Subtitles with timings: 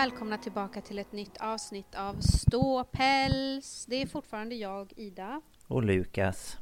[0.00, 3.86] Välkomna tillbaka till ett nytt avsnitt av Ståpäls.
[3.88, 6.58] Det är fortfarande jag, Ida, Och Lukas.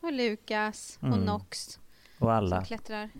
[0.00, 1.20] och Lukas och Mm.
[1.20, 1.80] Nox
[2.18, 2.56] Och alla.
[2.56, 3.10] som klättrar.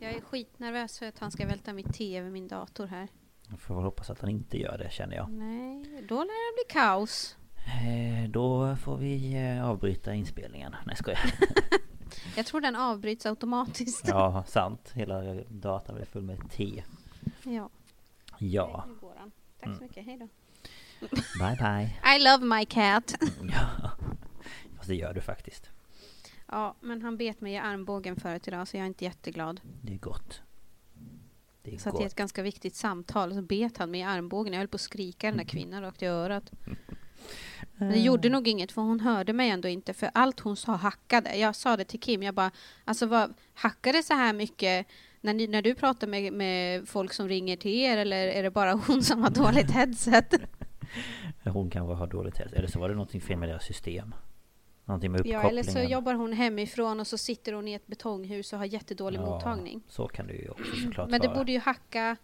[0.00, 3.08] Jag är skitnervös för att han ska välta mitt TV, min dator här.
[3.48, 5.30] Jag får hoppas att han inte gör det känner jag.
[5.30, 7.36] Nej, då lär det bli kaos.
[7.66, 10.76] Eh, då får vi eh, avbryta inspelningen.
[10.86, 11.20] Nej skojar.
[12.36, 14.04] Jag tror den avbryts automatiskt.
[14.08, 14.90] ja, sant.
[14.94, 16.84] Hela datorn är full med te.
[17.42, 17.70] ja.
[18.38, 18.84] Ja.
[18.88, 19.30] Nu går han.
[19.60, 19.78] Tack Mm.
[19.78, 20.28] så mycket, hej då.
[21.38, 22.16] Bye bye.
[22.16, 23.14] I love my cat.
[23.52, 23.90] Ja.
[24.76, 25.70] Fast det gör du faktiskt.
[26.46, 29.60] Ja, men han bet mig i armbågen förut idag så jag är inte jätteglad.
[29.82, 30.40] Det är gott.
[31.62, 32.14] Det är Så att i ett gott.
[32.14, 34.52] ganska viktigt samtal så bet han mig i armbågen.
[34.52, 35.48] Jag höll på att skrika den där Mm.
[35.50, 36.52] kvinnan rakt i örat.
[37.76, 40.72] Men det gjorde nog inget för hon hörde mig ändå inte för allt hon sa
[40.76, 41.36] hackade.
[41.36, 42.50] Jag sa det till Kim, jag bara
[42.84, 44.86] alltså vad hackar det så här mycket
[45.20, 48.50] när, ni, när du pratar med, med folk som ringer till er eller är det
[48.50, 50.34] bara hon som har dåligt headset?
[51.44, 52.56] Hon kanske har dåligt hälsa.
[52.56, 54.14] Eller så var det någonting fel med deras system.
[54.84, 55.68] Någonting med ja, uppkopplingen.
[55.68, 59.18] eller så jobbar hon hemifrån och så sitter hon i ett betonghus och har jättedålig
[59.20, 59.82] Ja, mottagning.
[59.88, 61.38] Så kan det ju också såklart Men det vara.
[61.38, 62.16] borde ju hacka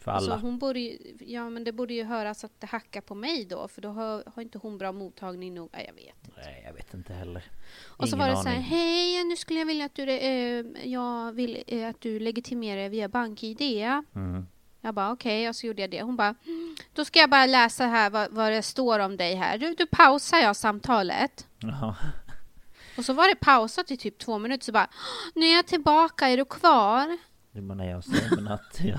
[0.00, 0.40] För Alltså alla.
[0.40, 3.68] hon borde ju, ja men det borde ju höras att det hackar på mig då
[3.68, 5.68] för då har, har inte hon bra mottagning nog.
[5.72, 6.40] Nej, jag vet inte.
[6.40, 7.42] Nej, jag vet inte heller.
[7.86, 10.64] Och så Ingen var det så här, hej nu skulle jag vilja att du, eh,
[10.84, 13.60] jag vill eh, att du legitimerar via BankID.
[14.14, 14.46] Mm.
[14.80, 16.02] Jag bara okej, och så gjorde jag det.
[16.02, 19.34] Hon bara, "Mm, då ska jag bara läsa här vad, vad det står om dig
[19.34, 19.58] här.
[19.58, 21.46] Du, då pausar jag samtalet.
[21.58, 21.96] Jaha.
[22.98, 24.88] Och så var det pausat i typ två minuter så bara,
[25.34, 27.18] nu är jag tillbaka, är du kvar?
[27.52, 28.12] Det var när jag sa
[28.54, 28.98] att jag,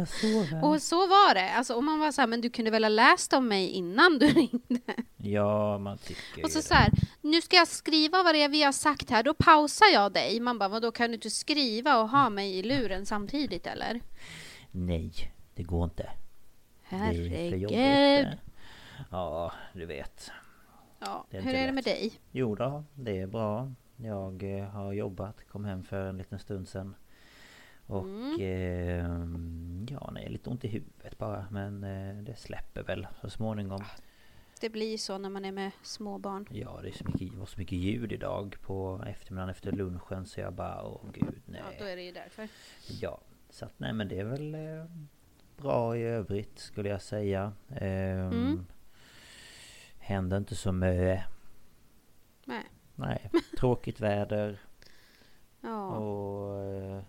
[0.00, 0.64] jag sover.
[0.64, 1.50] Och så var det.
[1.50, 4.18] Alltså, och man var så här, men du kunde väl ha läst om mig innan
[4.18, 4.80] du ringde?
[5.16, 6.90] Ja, man tycker Och så så här,
[7.20, 10.40] nu ska jag skriva vad det är vi har sagt här, då pausar jag dig.
[10.40, 14.00] Man bara, vadå kan du inte skriva och ha mig i luren samtidigt eller?
[14.70, 15.12] Nej,
[15.54, 16.02] det går inte.
[16.02, 17.60] Det Herregud.
[17.60, 18.38] jobbigt.
[19.10, 20.30] Ja, du vet.
[20.98, 21.94] Ja, Det är hur är det med lätt.
[21.94, 22.12] dig?
[22.32, 23.72] Jo då, det är bra.
[23.96, 26.94] Jag eh, har jobbat, kom hem för en liten stund sedan.
[27.90, 28.36] Och Mm.
[28.40, 31.46] ehm, ja, nej, lite ont i huvudet bara.
[31.50, 33.84] Men eh, det släpper väl så småningom.
[34.60, 36.46] Det blir så när man är med små barn.
[36.50, 40.40] Ja, det är så mycket, var så mycket ljud idag på eftermiddagen efter lunchen så
[40.40, 41.60] jag bara, åh gud, nej.
[41.64, 42.48] Ja, då är det ju därför.
[43.00, 44.84] Ja, så att nej men det är väl eh,
[45.56, 47.52] bra i övrigt skulle jag säga.
[47.68, 48.66] Ehm, Mm.
[49.98, 51.24] Händer inte så mycket.
[52.44, 52.64] Nej.
[52.94, 54.58] Nej, tråkigt väder
[55.60, 55.86] Ja.
[55.96, 56.64] och...
[56.64, 57.02] eh,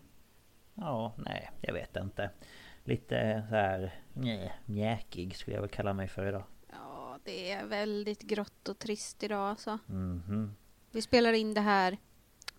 [0.82, 2.30] Ja, nej, jag vet inte.
[2.84, 6.44] Lite så här nej, mjäkig skulle jag väl kalla mig för idag.
[6.72, 9.80] ja, det är väldigt grått och trist idag alltså.
[9.86, 10.56] Mhm,
[10.92, 11.98] Vi spelar in det här,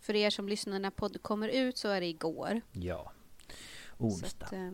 [0.00, 2.60] för er som lyssnar när podd kommer ut så är det igår.
[2.72, 3.12] ja.
[3.98, 4.46] Onsdag.
[4.46, 4.70] att, eh,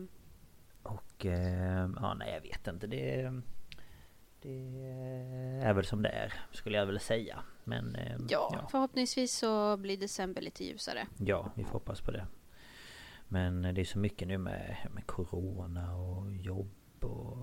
[0.83, 2.87] Och eh, ja, nej jag vet inte.
[2.87, 3.31] Det,
[4.41, 4.79] det
[5.63, 7.43] är väl som det är skulle jag väl säga.
[7.63, 11.07] Men eh, ja, förhoppningsvis så blir december lite ljusare.
[11.17, 12.27] Ja, vi får hoppas på det.
[13.31, 17.37] Men det är så mycket nu med, med Corona och jobb och...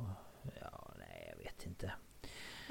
[0.60, 1.92] Ja, nej jag vet inte.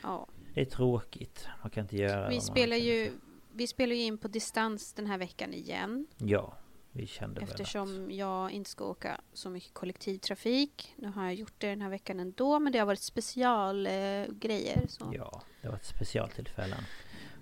[0.04, 0.28] Ja.
[0.54, 1.48] Det är tråkigt.
[1.62, 3.18] Man kan inte göra Vi spelar ju för.
[3.54, 6.08] vi spelar ju in på distans den här veckan igen.
[6.18, 6.54] Ja,
[6.92, 10.94] vi kände väl Eftersom jag inte ska åka så mycket kollektivtrafik.
[10.98, 14.78] Nu har jag gjort det den här veckan ändå, men det har varit specialgrejer.
[14.78, 15.08] Eh.
[15.14, 16.80] Ja, det var ett specialtillfällen.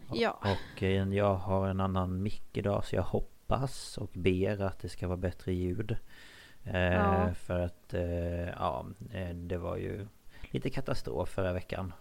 [0.10, 0.40] Och, Ja.
[0.42, 3.33] och eh, jag har en annan mick idag så jag hoppas
[3.98, 5.98] och ber att det ska vara bättre ljud.
[6.64, 7.34] Eh, Ja.
[7.34, 10.08] För att, eh, ja, eh, det var ju
[10.42, 11.94] lite katastrof förra veckan.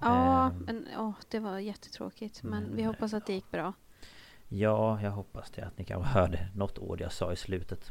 [0.00, 0.56] Ja, Ehm.
[0.58, 2.42] men åh, det var jättetråkigt.
[2.42, 3.72] Men Men, vi hoppas att det gick bra.
[4.48, 7.90] Ja, jag hoppas det att ni kanske hörde något ord jag sa i slutet.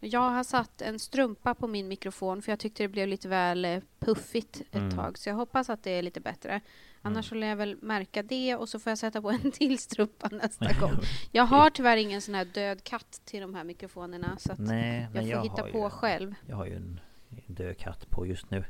[0.00, 3.80] Jag har satt en strumpa på min mikrofon för jag tyckte det blev lite väl
[3.98, 4.96] puffigt ett Mm.
[4.96, 5.18] tag.
[5.18, 6.60] Så jag hoppas att det är lite bättre.
[7.04, 9.78] Annars så lär jag väl märka det och så får jag sätta på en till
[9.78, 10.98] strumpa nästa gång.
[11.32, 15.08] Jag har tyvärr ingen sån här död katt till de här mikrofonerna så att Nej,
[15.14, 16.34] jag får jag hitta på ju, själv.
[16.46, 17.00] Jag har ju en
[17.48, 18.64] en död katt på just nu.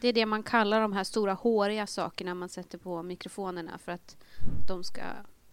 [0.00, 3.92] Det är det man kallar de här stora håriga sakerna man sätter på mikrofonerna för
[3.92, 4.16] att
[4.66, 5.00] de ska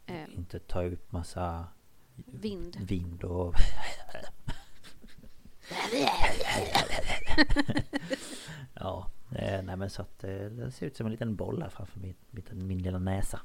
[0.05, 1.67] eh, Inte ta ut massa
[2.15, 2.77] vind.
[2.87, 3.55] vind och...
[8.73, 11.69] ja, eh, nej men så att eh, det ser ut som en liten boll här
[11.69, 13.39] framför min, min, min lilla näsa.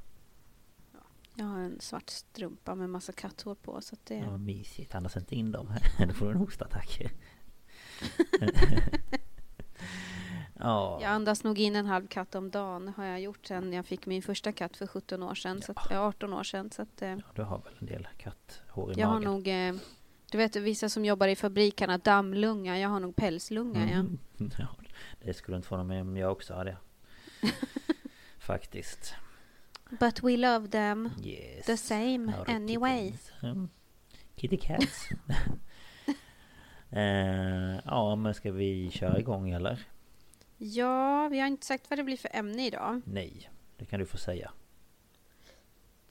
[1.35, 4.15] Jag har en svart strumpa med massa katthår på så att det...
[4.15, 4.95] Ja, mysigt.
[4.95, 5.73] Andas inte in dem.
[6.09, 7.01] Då får du en hostattack.
[10.59, 10.99] ja.
[11.03, 14.07] Jag andas nog in en halv katt om dagen har jag gjort sen jag fick
[14.07, 16.71] min första katt för 17 år sedan, så att, eh, 18 år sedan.
[16.71, 19.33] Så att, eh, Du har väl en del katthår i jag har magen?
[19.33, 19.75] nog, eh,
[20.31, 23.81] du vet vissa som jobbar i fabrikerna, dammlunga, jag har nog pälslunga.
[23.91, 23.97] Ja.
[23.99, 24.19] Mm.
[24.59, 24.69] Ja,
[25.25, 26.77] det skulle inte förvåna mig om jag också hade.
[28.39, 29.15] Faktiskt.
[30.01, 31.67] But we love them Yes.
[31.67, 33.13] the same Our anyway.
[33.43, 33.69] Mm.
[34.37, 35.09] Kitty cats.
[36.91, 39.87] eh, ja, men ska vi köra igång eller?
[40.57, 43.01] Ja, vi har inte sagt vad det blir för ämne idag.
[43.05, 44.51] Nej, det kan du få säga.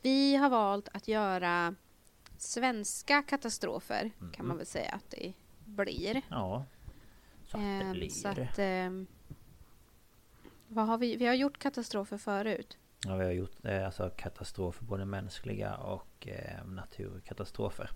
[0.02, 1.76] Vi har valt att göra
[2.38, 4.48] svenska katastrofer, kan Mm.
[4.48, 5.34] man väl säga att det
[5.66, 6.22] blir.
[6.30, 6.66] Ja.
[7.52, 9.08] Så Ehm, så att, ehm,
[10.68, 11.16] vad har vi?
[11.16, 12.78] vi har gjort katastrofer förut.
[13.06, 17.90] Ja, vi har gjort eh, alltså katastrofer, både mänskliga och eh, naturkatastrofer.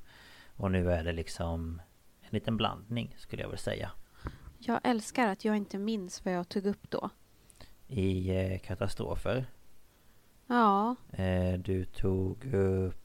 [0.57, 1.81] Och nu är det liksom
[2.21, 3.91] en liten blandning skulle jag vilja säga.
[4.57, 7.09] Jag älskar att jag inte minns vad jag tog upp då.
[7.87, 9.45] I eh, katastrofer.
[10.47, 13.02] Ja, Eh, du tog upp...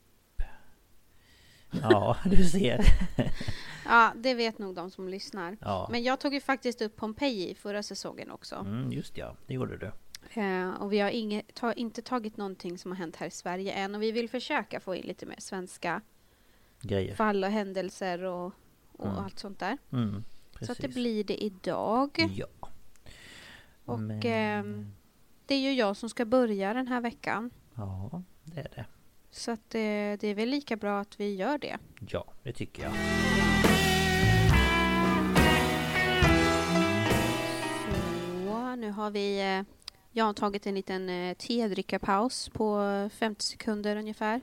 [1.70, 2.80] Ja, du ser.
[3.84, 5.56] ja det vet nog de som lyssnar.
[5.60, 8.54] Ja, Men jag tog ju faktiskt upp Pompeji förra säsongen också.
[8.56, 9.34] mm, just ja.
[9.46, 9.90] Det gjorde du.
[10.40, 13.72] Eh, och vi har inget, ta, inte tagit någonting som har hänt här i Sverige
[13.72, 13.94] än.
[13.94, 16.00] Och vi vill försöka få in lite mer svenska
[16.80, 17.14] Grejer.
[17.14, 18.52] fall och händelser och,
[18.92, 19.18] och Mm.
[19.18, 19.78] allt sånt där.
[19.92, 20.24] Mm,
[20.60, 22.26] Så att det blir det idag.
[22.36, 22.46] Ja.
[23.84, 24.92] Och Men- ehm,
[25.46, 27.50] det är ju jag som ska börja den här veckan.
[27.74, 28.84] Ja, det är det.
[29.38, 29.80] Så att eh,
[30.20, 31.78] det är väl lika bra att vi gör det.
[32.08, 32.92] Ja, det tycker jag.
[38.46, 39.40] Så, nu har vi...
[39.40, 39.62] Eh,
[40.12, 42.80] jag har tagit en liten eh, tedrickarpaus på
[43.12, 44.40] 50 sekunder ungefär.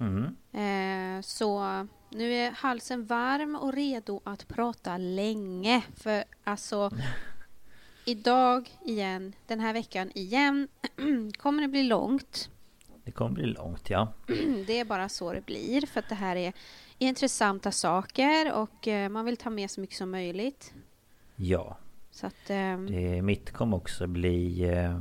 [0.00, 0.36] Mm.
[0.52, 1.60] Eh, så
[2.08, 5.82] nu är halsen varm och redo att prata länge.
[5.96, 6.90] För alltså,
[8.04, 10.68] idag igen, den här veckan igen,
[11.38, 12.50] kommer det bli långt.
[13.04, 14.12] Det kommer bli långt, ja.
[14.66, 16.52] Det är bara så det blir, för att det här är
[16.98, 20.74] intressanta saker och eh, man vill ta med så mycket som möjligt.
[21.36, 21.76] Ja,
[22.10, 25.00] Så att, ehm, det, mitt kommer också bli eh,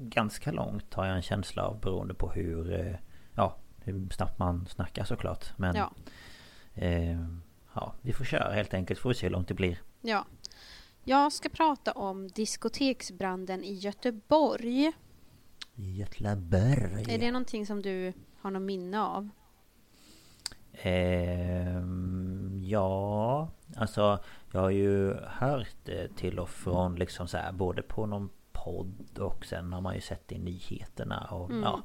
[0.00, 2.94] ganska långt har jag en känsla av beroende på hur, eh,
[3.34, 5.58] ja, hur snabbt man snackar såklart.
[5.58, 5.92] Men ja,
[6.74, 7.26] eh,
[7.74, 9.78] ja, vi får köra helt enkelt, får vi se hur långt det blir.
[10.00, 10.26] ja.
[11.08, 14.92] Jag ska prata om diskoteksbranden i Göteborg.
[15.76, 17.04] Göteborg.
[17.08, 19.28] Är det någonting som du har något minne av?
[21.26, 24.18] Ehm, ja, alltså
[24.52, 29.18] jag har ju hört det till och från liksom så här, både på någon podd
[29.18, 31.62] och sen har man ju sett det i nyheterna och Mm.
[31.62, 31.82] ja.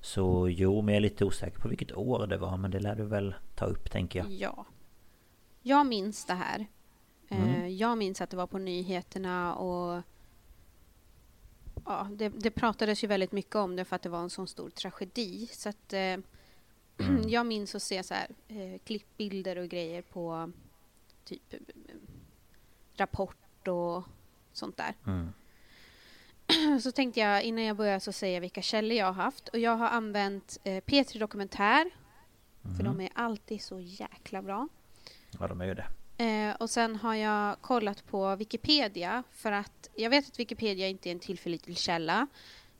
[0.00, 2.94] Så jo, men jag är lite osäker på vilket år det var men det lär
[2.94, 4.30] du väl ta upp tänker jag.
[4.30, 4.66] Ja.
[5.62, 6.66] Jag minns det här.
[7.28, 7.76] Eh, Mm.
[7.76, 10.02] Jag minns att det var på nyheterna och
[11.86, 14.46] ja, det, det pratades ju väldigt mycket om det för att det var en sån
[14.48, 15.46] stor tragedi.
[15.52, 16.16] Så att, eh,
[16.98, 17.28] Mm.
[17.28, 20.52] jag minns att se så här, eh, klippbilder och grejer på
[21.24, 21.58] typ eh,
[22.96, 24.02] Rapport och
[24.52, 24.94] sånt där.
[25.06, 26.80] Mm.
[26.80, 29.48] Så tänkte jag innan jag börjar så säga vilka källor jag har haft.
[29.48, 31.90] Och jag har använt eh, P3 Dokumentär.
[32.62, 32.84] För Mhm.
[32.84, 34.68] de är alltid så jäkla bra.
[35.40, 35.86] Ja, de är ju det.
[36.16, 41.08] Eh, och sen har jag kollat på Wikipedia för att jag vet att Wikipedia inte
[41.08, 42.26] är en tillförlitlig källa.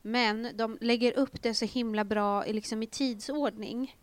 [0.03, 3.97] Men de lägger upp det så himla bra liksom i tidsordning.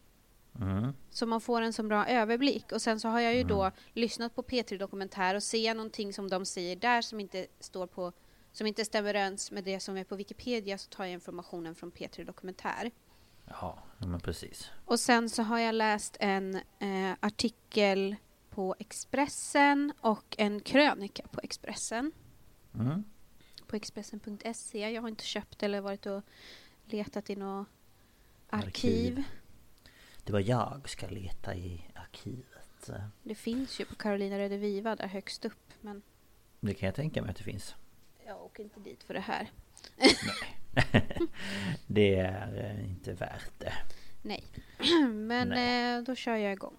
[0.60, 0.94] Mm.
[1.10, 2.72] Så man får en så bra överblick.
[2.72, 6.30] Och sen så har jag ju då lyssnat på P3 Dokumentär och ser någonting som
[6.30, 8.14] de säger där som inte står på
[8.52, 11.92] som inte stämmer överens med det som är på Wikipedia så tar jag informationen från
[11.92, 12.92] P3 Dokumentär.
[13.46, 14.70] Ja, ja, men precis.
[14.86, 18.16] Och sen så har jag läst en eh, artikel
[18.52, 22.12] på Expressen och en krönika på Expressen.
[22.76, 23.04] Mm.
[23.68, 24.90] På Expressen.se.
[24.90, 26.24] Jag har inte köpt eller varit och
[26.86, 27.68] letat i något
[28.50, 28.68] arkiv.
[29.18, 29.24] Arkiv.
[30.24, 32.90] Det var jag ska leta i arkivet.
[33.24, 35.74] Det finns ju på Carolina Rediviva där högst upp.
[35.82, 36.02] Men
[36.60, 37.76] Det kan jag tänka mig att det finns.
[38.26, 39.52] jag åker inte dit för det här.
[41.88, 43.74] Det är eh, inte värt det.
[44.22, 44.44] Nej.
[45.14, 45.98] Men Nej.
[45.98, 46.76] Eh, då kör jag igång.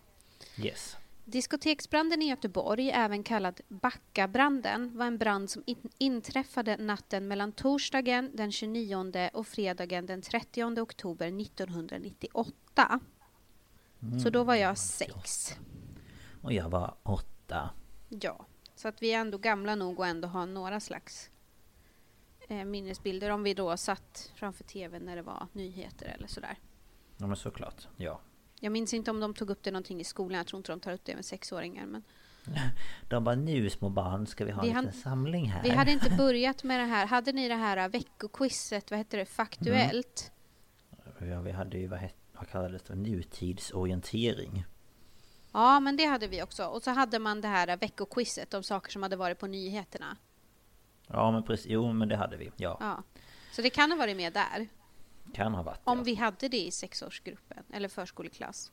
[0.59, 0.97] Yes.
[1.25, 8.31] Diskoteksbranden i Göteborg, även kallad Backabranden, var en brand som in- inträffade natten mellan torsdagen
[8.35, 13.01] den 29 och fredagen den 30 oktober 1998.
[14.23, 15.57] Så då var jag sex.
[16.43, 17.71] Och jag var åtta.
[18.09, 21.31] Ja, så att vi är ändå gamla nog och ändå ha några slags
[22.49, 26.59] eh, minnesbilder om vi då satt framför tvn när det var nyheter eller sådär.
[27.17, 27.89] Ja men såklart.
[27.97, 28.21] Ja.
[28.65, 30.37] Jag minns inte om de tog upp det någonting i skolan.
[30.39, 31.87] Jag tror inte de tar upp det med sexåringar.
[31.87, 32.03] Men
[33.09, 35.63] De bara nu små barn ska vi ha Vi en liten samling här.
[35.63, 37.07] vi hade inte börjat med det här.
[37.07, 40.33] Hade ni det här veckoquizet, vad heter det, Faktuellt?
[41.19, 42.95] Ja, vi hade ju vad, het, vad kallades det?
[42.95, 44.65] Nutidsorientering.
[45.53, 46.65] Ja, men det hade vi också.
[46.65, 50.17] Och så hade man det här veckoquizet om saker som hade varit på nyheterna.
[51.07, 51.67] Ja men precis.
[51.67, 52.51] Jo men det hade vi.
[52.57, 52.77] Ja.
[52.81, 53.03] Ja.
[53.53, 54.69] Så det kan ha varit med där.
[55.33, 55.81] Kan ha varit.
[55.85, 56.05] Om ja.
[56.05, 58.73] vi hade det i sexårsgruppen eller förskoleklass.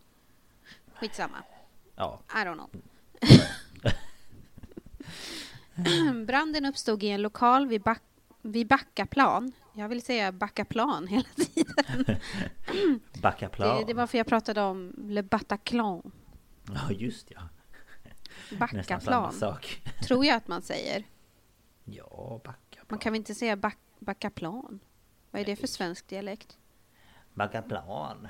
[0.93, 1.43] Skitsamma.
[1.95, 2.21] Ja.
[2.29, 2.69] I don't know.
[6.25, 8.01] Branden uppstod i en lokal vid, back,
[8.41, 9.51] vid Backaplan.
[9.73, 12.19] Jag vill säga Backaplan hela tiden.
[13.21, 13.77] Backaplan.
[13.77, 16.11] Det, det var för jag pratade om Le Bataclan.
[16.73, 17.41] Ja just ja.
[18.57, 19.33] Backaplan.
[19.33, 19.81] sak.
[20.07, 21.03] Tror jag att man säger.
[21.83, 22.85] Ja, Backaplan.
[22.89, 24.79] Man kan väl inte säga back, Backaplan?
[25.31, 26.57] Vad är det för svensk dialekt?
[27.33, 28.27] Backaplan.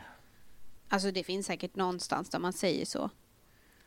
[0.90, 3.10] Alltså det finns säkert någonstans där man säger så.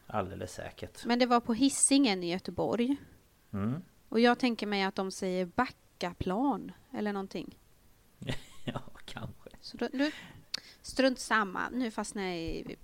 [0.07, 1.05] Alldeles säkert.
[1.05, 2.97] Men det var på Hisingen i Göteborg.
[3.53, 3.83] Mm.
[4.09, 7.59] Och jag tänker mig att de säger Backaplan eller någonting.
[8.65, 9.51] Ja, kanske.
[9.61, 10.13] Så då, nu,
[10.83, 12.77] strunt samma, nu fastnar jag i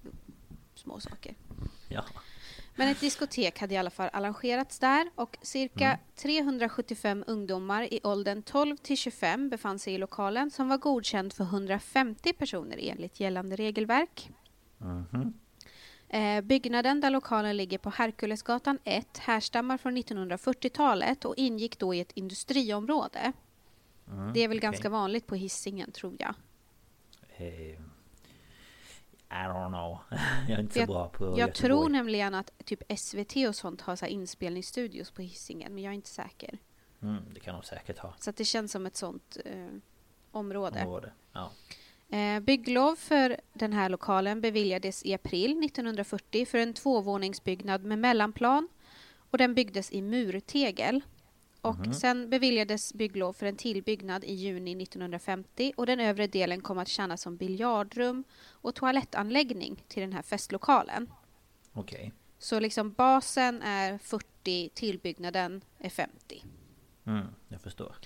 [0.74, 1.34] små saker.
[1.88, 2.04] Ja.
[2.78, 8.42] Men ett diskotek hade i alla fall arrangerats där och cirka 375 ungdomar i åldern
[8.42, 13.56] 12 till 25 befann sig i lokalen som var godkänd för 150 personer enligt gällande
[13.56, 14.30] regelverk.
[14.78, 15.34] Mhm.
[16.08, 22.00] Eh, byggnaden där lokalen ligger på Herkulesgatan 1 härstammar från 1940-talet och ingick då i
[22.00, 23.32] ett industriområde.
[24.08, 24.70] Mm, Det är väl okej.
[24.70, 26.34] ganska vanligt på Hisingen tror jag.
[27.36, 27.80] Eh,
[29.30, 29.98] I don't know.
[30.48, 31.52] Jag är inte så Jag- bra på Jag Göteborg.
[31.52, 35.94] tror nämligen att typ SVT och sånt har så inspelningsstudios på Hisingen, men jag är
[35.94, 36.58] inte säker.
[37.02, 38.14] Mm, det kan de säkert ha.
[38.18, 39.66] Så att det känns som ett sånt eh,
[40.30, 40.82] område.
[40.84, 41.12] Område.
[41.32, 41.50] Ja.
[42.16, 48.68] Eh, bygglov för den här lokalen beviljades i april 1940 för en tvåvåningsbyggnad med mellanplan
[49.30, 51.00] och den byggdes i murtegel.
[51.60, 56.78] Och sen beviljades bygglov för en tillbyggnad i juni 1950 och den övre delen kom
[56.78, 61.10] att tjäna som biljardrum och toalettanläggning till den här festlokalen.
[61.72, 62.12] Okej.
[62.38, 66.44] Så liksom basen är 40, tillbyggnaden är 50.
[67.06, 67.96] Mm, jag förstår.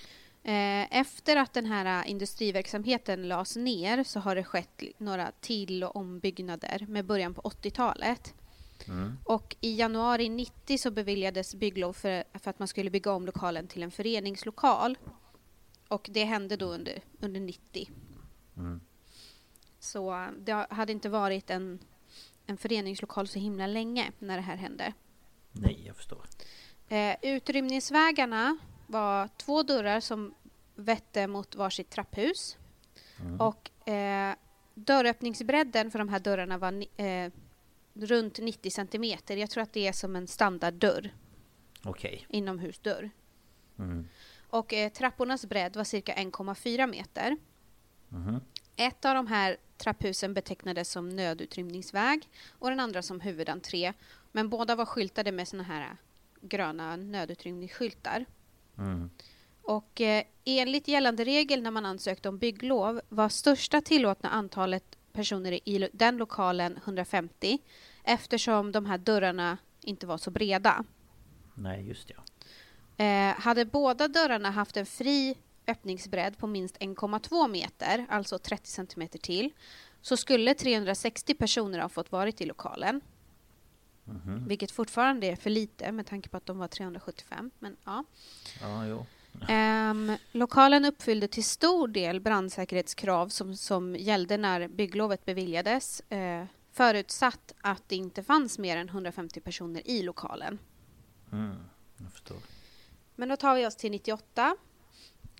[0.43, 5.95] Eh, Efter att den här industriverksamheten lades ner så har det skett några till och
[5.95, 8.33] ombyggnader med början på 80-talet.
[8.87, 9.17] Mm.
[9.23, 13.67] Och i januari 90 så beviljades bygglov för, för att man skulle bygga om lokalen
[13.67, 14.97] till en föreningslokal.
[15.87, 17.89] Och det hände då under, under 90.
[18.57, 18.81] Mm.
[19.79, 21.79] Så eh, det hade inte varit en,
[22.45, 24.93] en föreningslokal så himla länge när det här hände.
[25.51, 26.25] Nej, jag förstår.
[26.87, 30.33] Eh, utrymningsvägarna var två dörrar som
[30.75, 32.57] vette mot varsitt trapphus.
[33.39, 34.35] Och eh,
[34.73, 37.31] dörröppningsbredden för de här dörrarna var eh,
[37.93, 39.37] runt 90 centimeter.
[39.37, 41.13] Jag tror att det är som en standarddörr,
[41.83, 42.25] Okej.
[42.29, 43.09] inomhusdörr.
[43.79, 44.07] Mm.
[44.49, 47.37] Och eh, trappornas bredd var cirka 1,4 meter.
[48.09, 48.39] Mhm.
[48.75, 53.93] Ett av de här trapphusen betecknades som nödutrymningsväg och den andra som huvudentré.
[54.31, 55.97] Men båda var skyltade med såna här eh,
[56.41, 58.25] gröna nödutrymningsskyltar.
[58.77, 59.09] Mm.
[59.61, 65.69] Och eh, enligt gällande regel när man ansökte om bygglov var största tillåtna antalet personer
[65.69, 67.59] i den lokalen 150
[68.03, 70.83] eftersom de här dörrarna inte var så breda.
[71.53, 72.15] Nej, just det.
[73.03, 79.19] Eh, hade båda dörrarna haft en fri öppningsbredd på minst 1,2 meter, alltså 30 centimeter
[79.19, 79.49] till,
[80.01, 83.01] så skulle 360 personer ha fått varit i lokalen.
[84.05, 84.47] Mhm.
[84.47, 87.51] Vilket fortfarande är för lite med tanke på att de var 375.
[87.59, 88.03] Men, ja.
[88.61, 89.05] Ja, jo.
[89.47, 97.53] Ehm, lokalen uppfyllde till stor del brandsäkerhetskrav som, som gällde när bygglovet beviljades eh, förutsatt
[97.61, 100.59] att det inte fanns mer än 150 personer i lokalen.
[101.31, 101.55] Mm.
[103.15, 104.55] Men då tar vi oss till 98.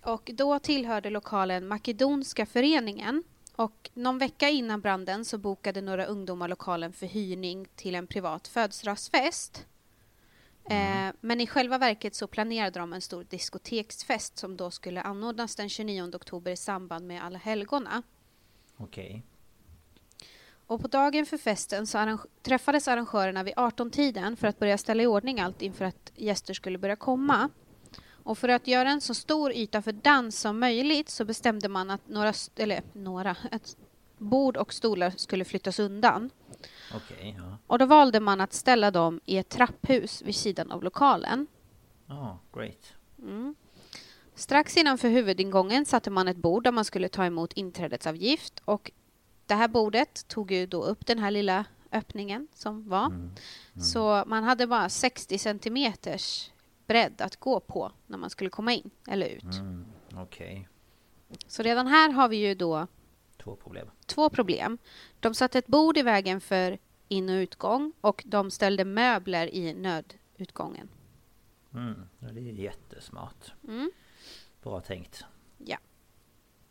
[0.02, 3.22] Och då tillhörde lokalen Makedonska föreningen.
[3.56, 8.48] Och någon vecka innan branden så bokade några ungdomar lokalen för hyrning till en privat
[8.48, 9.66] födelsedagsfest.
[10.64, 15.56] Eh, men i själva verket så planerade de en stor diskoteksfest som då skulle anordnas
[15.56, 18.02] den 29 oktober i samband med Alla helgona.
[18.76, 19.22] Okej.
[20.66, 25.02] Och på dagen för festen så arrange- träffades arrangörerna vid 18-tiden för att börja ställa
[25.02, 27.50] i ordning allt inför att gäster skulle börja komma.
[28.06, 31.90] Och för att göra en så stor yta för dans som möjligt så bestämde man
[31.90, 33.76] att några, eller några, ett
[34.18, 36.30] bord och stolar skulle flyttas undan.
[36.94, 37.58] Okej, ja.
[37.66, 41.46] Och då valde man att ställa dem i ett trapphus vid sidan av lokalen.
[42.06, 42.94] Ja, great.
[43.18, 43.54] Mm.
[44.34, 48.90] Strax innanför huvudingången satte man ett bord där man skulle ta emot inträdesavgift och
[49.46, 53.06] det här bordet tog ju då upp den här lilla öppningen som var.
[53.06, 53.30] Mm.
[53.80, 56.50] Så man hade bara 60 centimeters
[56.86, 59.42] bredd att gå på när man skulle komma in eller ut.
[59.42, 60.68] Mm, Okej.
[61.46, 62.86] Så redan här har vi ju då
[63.44, 63.90] Två problem.
[64.06, 64.78] två problem.
[65.20, 69.74] De satte ett bord i vägen för in och utgång och de ställde möbler i
[69.74, 70.88] nödutgången.
[71.74, 73.52] Mm, ja, det är jättesmart.
[73.68, 73.90] Mm.
[74.62, 75.24] Bra tänkt.
[75.58, 75.78] Ja.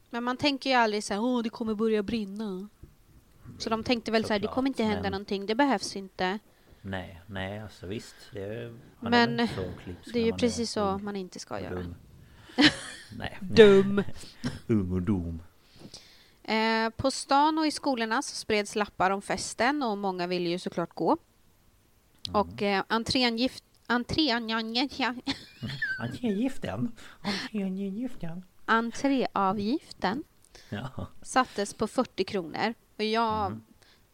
[0.10, 2.70] Men man tänker ju aldrig så här, åh det kommer börja brinna.
[3.58, 5.96] Så de tänkte väl så här, det Såklart, kommer inte hända men- någonting, det behövs
[5.96, 6.40] inte.
[6.82, 8.16] Nej, nej alltså visst.
[8.32, 9.62] Det är, Men är så
[10.14, 11.76] Det är ju precis så ung man inte ska och göra.
[11.76, 11.96] dum.
[13.18, 13.38] nej.
[13.42, 14.04] Dum!
[14.68, 15.42] Ung och dum.
[16.44, 20.60] Eh, på stan och i skolorna så spreds lappar om festen och många ville ju
[20.60, 21.18] såklart gå.
[22.34, 22.84] Och eh.
[22.88, 23.38] Entrén,
[24.98, 25.16] ja.
[26.00, 26.92] Entégiften.
[27.52, 28.44] Entégiften.
[28.66, 30.24] Entréavgiften
[30.70, 31.08] Ja.
[31.22, 32.74] sattes på 40 kronor.
[32.98, 33.60] Och jag...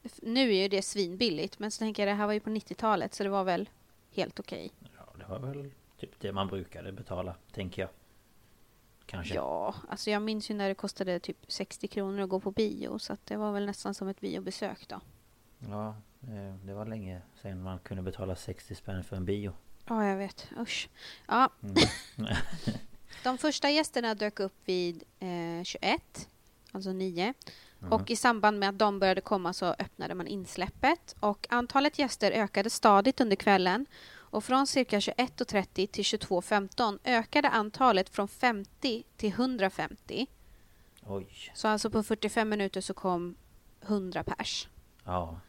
[0.04, 2.50] f- Nu är ju det svinbilligt, men så tänker jag det här var ju på
[2.50, 3.70] 90-talet så det var väl
[4.16, 4.72] helt okej.
[4.98, 7.90] ja, det var väl typ det man brukade betala, tänker jag.
[9.10, 9.36] Kanske.
[9.36, 13.00] Ja, alltså jag minns ju när det kostade typ 60 kronor att gå på bio
[13.00, 15.02] så att det var väl nästan som ett biobesök då.
[15.60, 15.88] Ja,
[16.22, 19.54] eh, det var länge sedan man kunde betala 60 spänn för en bio.
[19.88, 20.48] Ja, jag vet.
[20.60, 20.90] Usch.
[21.28, 21.50] Ja.
[21.64, 21.76] Mm.
[23.24, 26.30] De första gästerna dök upp vid eh, 21,
[26.72, 27.34] alltså 9.
[27.90, 31.16] Och i samband med att de började komma så öppnade man insläppet.
[31.20, 33.86] Och antalet gäster ökade stadigt under kvällen.
[34.30, 40.28] Och från cirka 21.30 till 22.15 ökade antalet från 50 till 150.
[41.06, 41.52] Oj.
[41.54, 43.36] Så alltså på 45 minuter så kom
[43.82, 44.68] 100 pers.
[45.04, 45.40] Ja.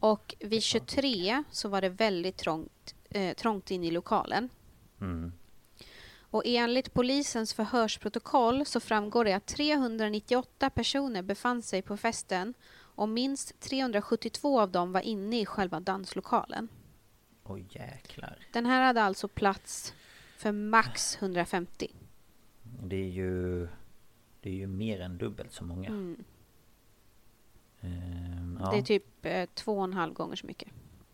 [0.00, 4.48] Och vid 23 så var det väldigt trångt, eh, trångt in i lokalen.
[5.00, 5.32] Mm.
[6.30, 13.08] Och enligt polisens förhörsprotokoll så framgår det att 398 personer befann sig på festen och
[13.08, 16.68] minst 372 av dem var inne i själva danslokalen.
[17.48, 18.38] Oj jäklar.
[18.52, 19.94] Den här hade alltså plats
[20.36, 21.90] för max 150.
[22.62, 23.68] Det är ju...
[24.40, 25.88] Det är ju mer än dubbelt så många.
[25.88, 26.24] Mm.
[27.80, 28.70] Ehm, ja.
[28.70, 30.68] Det är typ eh, två och en halv gånger så mycket.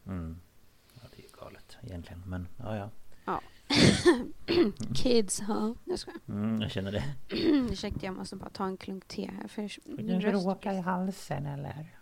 [0.07, 0.41] Mm.
[0.95, 2.23] Ja, det är ju galet egentligen.
[2.27, 2.91] Men ja, ja.
[4.95, 5.75] Kids, ha?
[5.85, 6.21] Jag skojar.
[6.29, 7.05] Mm, jag känner det.
[7.71, 9.49] Ursäkta, jag måste bara ta en klunk te här.
[9.49, 11.99] För min röst, i halsen eller?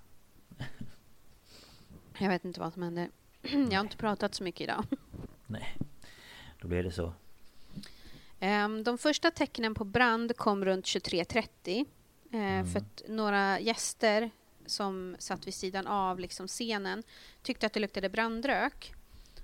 [2.18, 3.10] jag vet inte vad som händer.
[3.42, 4.84] Jag har inte pratat så mycket idag.
[5.46, 5.76] Nej.
[6.60, 7.12] Då blir det så.
[8.40, 11.84] Ehm, De första tecknen på brand kom runt 23.30
[12.32, 14.30] eh, för att några gäster
[14.66, 17.02] som satt vid sidan av liksom scenen
[17.42, 18.92] tyckte att det luktade brandrök.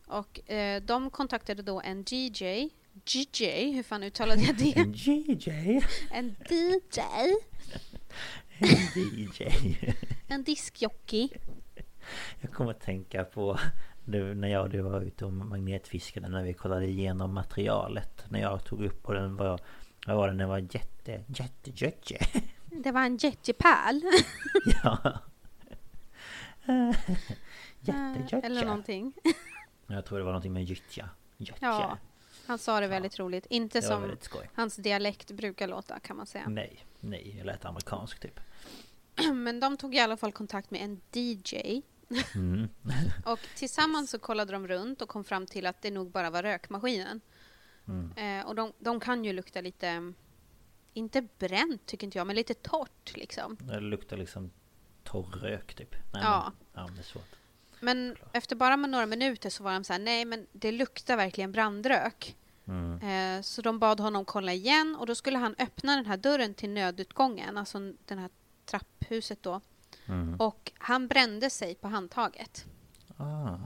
[0.07, 2.69] Och eh, de kontaktade då en DJ,
[3.05, 4.77] DJ, hur fan uttalade jag det?
[4.77, 5.81] En DJ.
[6.11, 7.01] En DJ,
[8.59, 9.43] En DJ.
[10.29, 11.29] en diskjockey.
[12.40, 13.59] Jag kommer att tänka på
[14.05, 18.25] nu när jag och du var ute och magnetfiskade när vi kollade igenom materialet.
[18.29, 19.61] När jag tog upp på den var,
[20.07, 22.16] vad var det, den var jätte, jätte, jätte.
[22.83, 24.01] Det var en jetjepärl.
[24.83, 24.99] Ja.
[27.81, 28.47] Jätte, jätte.
[28.47, 29.12] Eller någonting.
[29.87, 31.09] Jag tror det var någonting med gyttja.
[31.61, 31.99] Ja,
[32.47, 33.47] han sa det väldigt roligt.
[33.47, 34.16] Inte Det som
[34.55, 36.49] hans dialekt brukar låta kan man säga.
[36.49, 38.40] Nej, nej, jag lät amerikansk typ.
[39.35, 41.83] Men de tog i alla fall kontakt med en DJ
[42.35, 42.69] Mm.
[43.25, 46.42] Och tillsammans så kollade de runt och kom fram till att det nog bara var
[46.42, 47.21] rökmaskinen.
[47.88, 48.12] Mm.
[48.40, 50.12] Eh, och de, de kan ju lukta lite,
[50.92, 53.57] inte bränt tycker inte jag, men lite torrt liksom.
[53.61, 54.51] Det luktar liksom
[55.05, 55.95] torr rök typ.
[56.12, 56.53] Nej, Ja.
[56.73, 57.37] Men, ja, det är svårt.
[57.81, 61.16] Men efter bara med några minuter så var de så här, nej men det luktar
[61.16, 62.37] verkligen brandrök.
[62.66, 63.01] Mm.
[63.01, 66.55] Eh, så de bad honom kolla igen och då skulle han öppna den här dörren
[66.55, 68.31] till nödutgången, alltså den här
[68.64, 69.61] trapphuset då.
[70.09, 70.40] Mm.
[70.40, 72.64] Och han brände sig på handtaget.
[73.16, 73.57] Ah,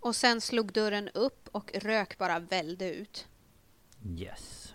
[0.00, 3.26] Och sen slog dörren upp och rök bara välde ut.
[4.18, 4.74] yes.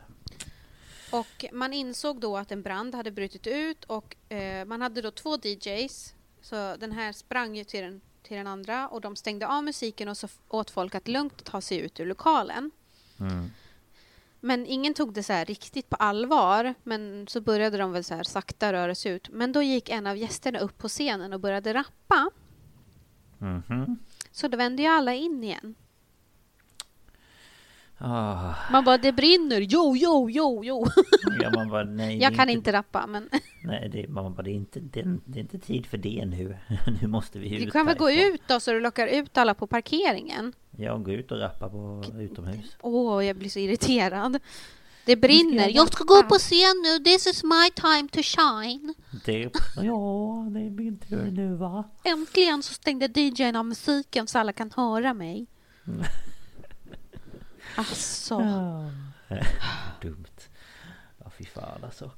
[1.12, 5.12] Och man insåg då att en brand hade brutit ut och eh, man hade då
[5.12, 6.14] två DJs.
[6.42, 10.08] Så den här sprang ju till den, till den andra och de stängde av musiken
[10.10, 12.72] och så åt folk att lugnt ta sig ut ur lokalen.
[13.20, 13.52] Mm.
[14.40, 16.74] Men ingen tog det så här riktigt på allvar.
[16.84, 19.30] Men så började de väl så här sakta röra sig ut.
[19.30, 22.30] Men då gick en av gästerna upp på scenen och började rappa.
[23.38, 24.00] Mhm.
[24.32, 25.76] Så då vände ju alla in igen.
[28.00, 30.86] Ah, Man bara, det brinner, jo, jo, jo, jo.
[31.42, 33.30] ja, man bara, nej, Jag kan inte rappa, men
[33.64, 36.26] Nej, det, man bara, det, är inte, det, är, det är inte tid för det
[36.26, 36.58] nu.
[37.02, 39.54] nu måste vi ut du kan väl gå ut då så du lockar ut alla
[39.54, 40.54] på parkeringen.
[40.78, 42.78] Ja, gå ut och rappa på utomhus.
[42.82, 44.40] Åh, jag blir så irriterad.
[45.06, 45.70] Det brinner.
[45.70, 47.04] Jag ska gå upp på scen nu.
[47.04, 48.94] This is my time to shine.
[49.26, 49.42] Det,
[49.76, 51.84] ja, det är min tur nu va?
[52.04, 55.48] Äntligen så stängde DJn av musiken så alla kan höra mig.
[57.78, 58.34] Alltså.
[58.34, 58.92] Ja.
[60.02, 60.50] Dumt.
[61.18, 62.12] Ja, fy fan alltså.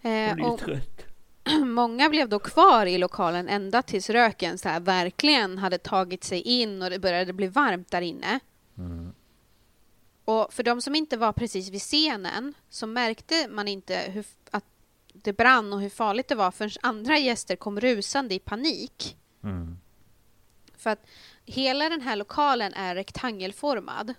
[0.00, 1.04] Jag Eh, blir och trött.
[1.64, 6.40] många blev då kvar i lokalen ända tills röken så här verkligen hade tagit sig
[6.40, 8.40] in och det började bli varmt där inne.
[8.78, 9.12] Mm.
[10.24, 14.64] Och för de som inte var precis vid scenen så märkte man inte hur, att
[15.12, 19.16] det brann och hur farligt det var förrän andra gäster kom rusande i panik.
[19.44, 19.78] Mm.
[20.76, 21.06] För att
[21.44, 24.14] hela den här lokalen är rektangelformad.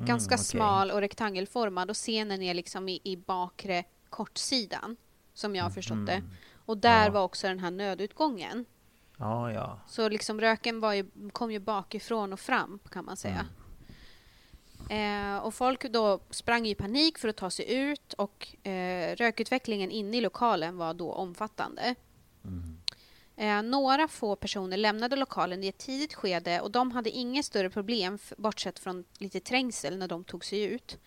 [0.00, 0.44] Mm, Ganska okej.
[0.44, 4.96] smal och rektangelformad och scenen är liksom i, i bakre kortsidan.
[5.34, 6.22] Som jag har förstått det.
[6.66, 7.04] Och där Mm.
[7.06, 7.10] Ja.
[7.10, 8.64] var också den här nödutgången.
[9.18, 9.80] Ja, ja.
[9.86, 13.46] Så liksom röken var ju, kom ju bakifrån och fram kan man säga.
[14.90, 19.90] Eh, och folk då sprang i panik för att ta sig ut och eh, rökutvecklingen
[19.90, 21.94] inne i lokalen var då omfattande.
[23.40, 27.70] Eh, några få personer lämnade lokalen i ett tidigt skede och de hade inget större
[27.70, 30.98] problem bortsett från lite trängsel när de tog sig ut.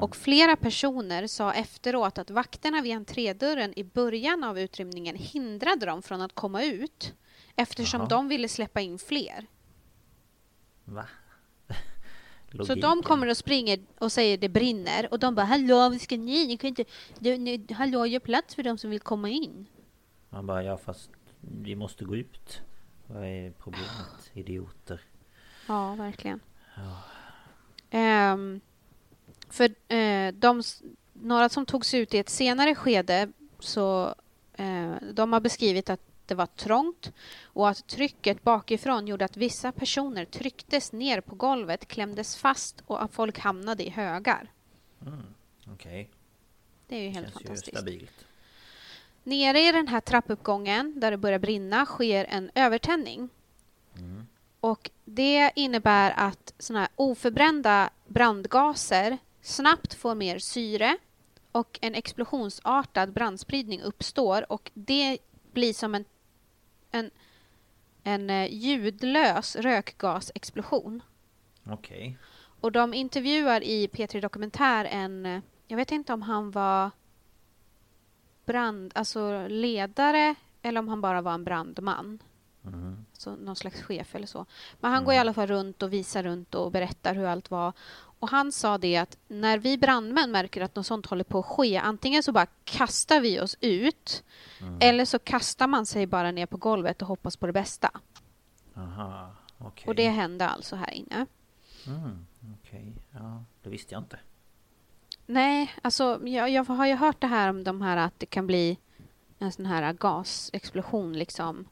[0.00, 6.02] Och flera personer sa efteråt att vakterna vid entrédörren i början av utrymningen hindrade dem
[6.02, 7.14] från att komma ut
[7.56, 8.08] eftersom Jaha.
[8.08, 9.46] de ville släppa in fler.
[10.84, 11.06] Va?
[12.66, 16.16] Så de kommer och springer och säger det brinner och de bara hallå, vad ska
[16.16, 16.46] ni?
[16.46, 16.84] Ni kan inte,
[17.18, 19.66] ni, hallå, gör plats för de som vill komma in.
[20.28, 21.10] Man bara, ja fast
[21.62, 22.62] vi måste gå ut.
[23.06, 24.30] Vad är problemet?
[24.32, 25.00] Idioter.
[25.68, 26.40] Ja, verkligen.
[27.90, 28.60] Ehm,
[29.48, 30.62] för eh, de,
[31.12, 34.14] några som tog sig ut i ett senare skede så
[34.54, 37.12] eh, de har beskrivit att det var trångt
[37.44, 43.02] och att trycket bakifrån gjorde att vissa personer trycktes ner på golvet, klämdes fast och
[43.02, 44.50] att folk hamnade i högar.
[45.66, 46.10] Okej.
[46.88, 47.76] Det är ju helt Känns ju fantastiskt.
[47.76, 48.26] stabilt.
[49.22, 53.28] Nere i den här trappuppgången där det börjar brinna sker en övertändning.
[54.60, 60.96] Och det innebär att såna här oförbrända brandgaser snabbt får mer syre
[61.52, 65.18] och en explosionsartad brandspridning uppstår och det
[65.52, 66.04] blir som en,
[66.90, 67.10] en,
[68.02, 71.02] en eh, ljudlös rökgasexplosion.
[71.66, 72.18] Okej.
[72.60, 76.90] Och de intervjuar i P3 Dokumentär en, eh, jag vet inte om han var
[78.52, 82.18] brand, alltså ledare eller om han bara var en brandman.
[82.64, 83.04] Mm.
[83.12, 84.46] Så någon slags chef eller så.
[84.80, 87.72] Men han går i alla fall runt och visar runt och berättar hur allt var.
[88.20, 91.46] Och han sa det att när vi brandmän märker att något sånt håller på att
[91.46, 94.24] ske, antingen så bara kastar vi oss ut
[94.80, 97.90] eller så kastar man sig bara ner på golvet och hoppas på det bästa.
[98.76, 99.34] Aha.
[99.58, 99.88] Okej.
[99.88, 101.26] Och det hände alltså här inne.
[101.86, 102.26] Mm.
[102.60, 102.92] Okej.
[103.10, 104.18] Ja, det visste jag inte.
[105.26, 108.46] Nej, alltså jag, jag har ju hört det här om de här att det kan
[108.46, 108.78] bli
[109.38, 111.68] en sån här gasexplosion liksom.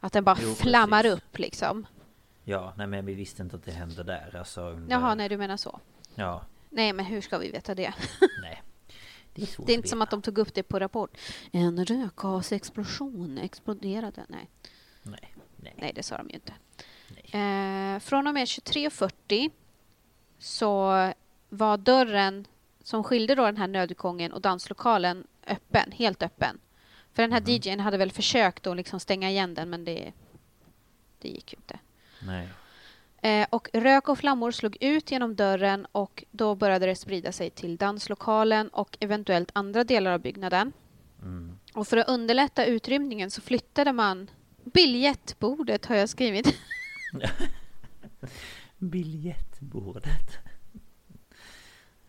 [0.00, 1.18] Att den bara Jo, flammar precis.
[1.18, 1.86] upp liksom.
[2.44, 4.36] Ja, nej men vi visste inte att det hände där.
[4.38, 4.96] Alltså, under...
[4.96, 5.80] Jaha, nej du menar så.
[6.14, 7.94] Ja, Nej, men hur ska vi veta det?
[8.42, 8.62] nej.
[9.34, 11.18] Det är svårt Det är inte som att de tog upp det på Rapport.
[11.52, 14.24] En rökgasexplosion exploderade.
[14.28, 14.50] Nej,
[15.02, 15.74] Nej, nej.
[15.78, 16.52] nej det sa de ju inte.
[17.38, 19.50] Eh, från och med 23.40
[20.38, 20.92] så
[21.48, 22.46] var dörren
[22.84, 26.58] som skilde då den här nödutgången och danslokalen öppen, helt öppen.
[27.12, 27.50] För den här Mhm.
[27.50, 30.12] DJn hade väl försökt att liksom stänga igen den men det,
[31.18, 31.78] det gick ju inte.
[32.22, 32.48] Nej.
[33.22, 37.50] Eh, och rök och flammor slog ut genom dörren och då började det sprida sig
[37.50, 40.72] till danslokalen och eventuellt andra delar av byggnaden.
[41.22, 41.58] Mm.
[41.74, 44.30] Och för att underlätta utrymningen så flyttade man
[44.64, 46.54] biljettbordet har jag skrivit.
[48.78, 50.38] Biljettbordet.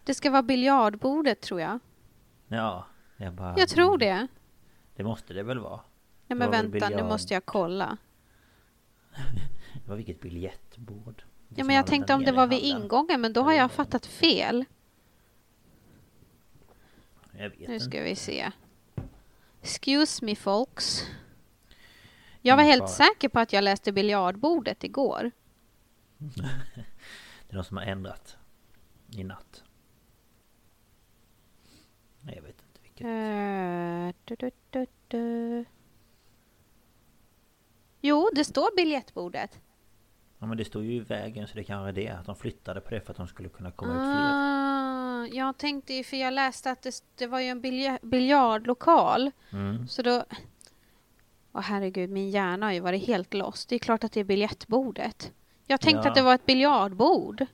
[0.05, 1.79] Det ska vara biljardbordet tror jag.
[2.47, 2.85] Ja,
[3.17, 3.55] jag bara...
[3.57, 4.27] Jag tror det.
[4.95, 5.79] Det måste det väl vara?
[6.27, 7.05] Nej men vänta, nu biljard.
[7.09, 7.97] måste jag kolla.
[9.73, 11.23] Det var vilket biljettbord?
[11.55, 14.65] Ja men jag tänkte om det var vid ingången men då har jag fattat fel.
[17.31, 17.85] Jag vet Nu inte.
[17.85, 18.51] ska vi se.
[19.61, 21.03] Excuse me folks.
[22.41, 25.31] Jag var helt säker på att jag läste biljardbordet igår.
[26.17, 28.37] Det är någon som har ändrat
[29.11, 29.63] i natt.
[32.25, 33.05] Nej, jag vet inte vilket.
[33.05, 35.65] Eh, du, du, du.
[38.01, 39.59] Jo, det står biljettbordet.
[40.39, 42.09] Ja men det stod ju i vägen så det kanske är det.
[42.09, 44.29] Att de flyttade på det för att de skulle kunna komma ut fler.
[44.33, 49.31] Ah, jag tänkte ju, för jag läste att det, det var ju en bilja- biljardlokal.
[49.51, 49.88] Mm.
[49.88, 50.23] Så då...
[51.53, 53.69] Åh herregud, min hjärna har ju varit helt lost.
[53.69, 55.31] Det är klart att det är biljettbordet.
[55.67, 56.09] Jag tänkte Ja.
[56.09, 57.45] att det var ett biljardbord.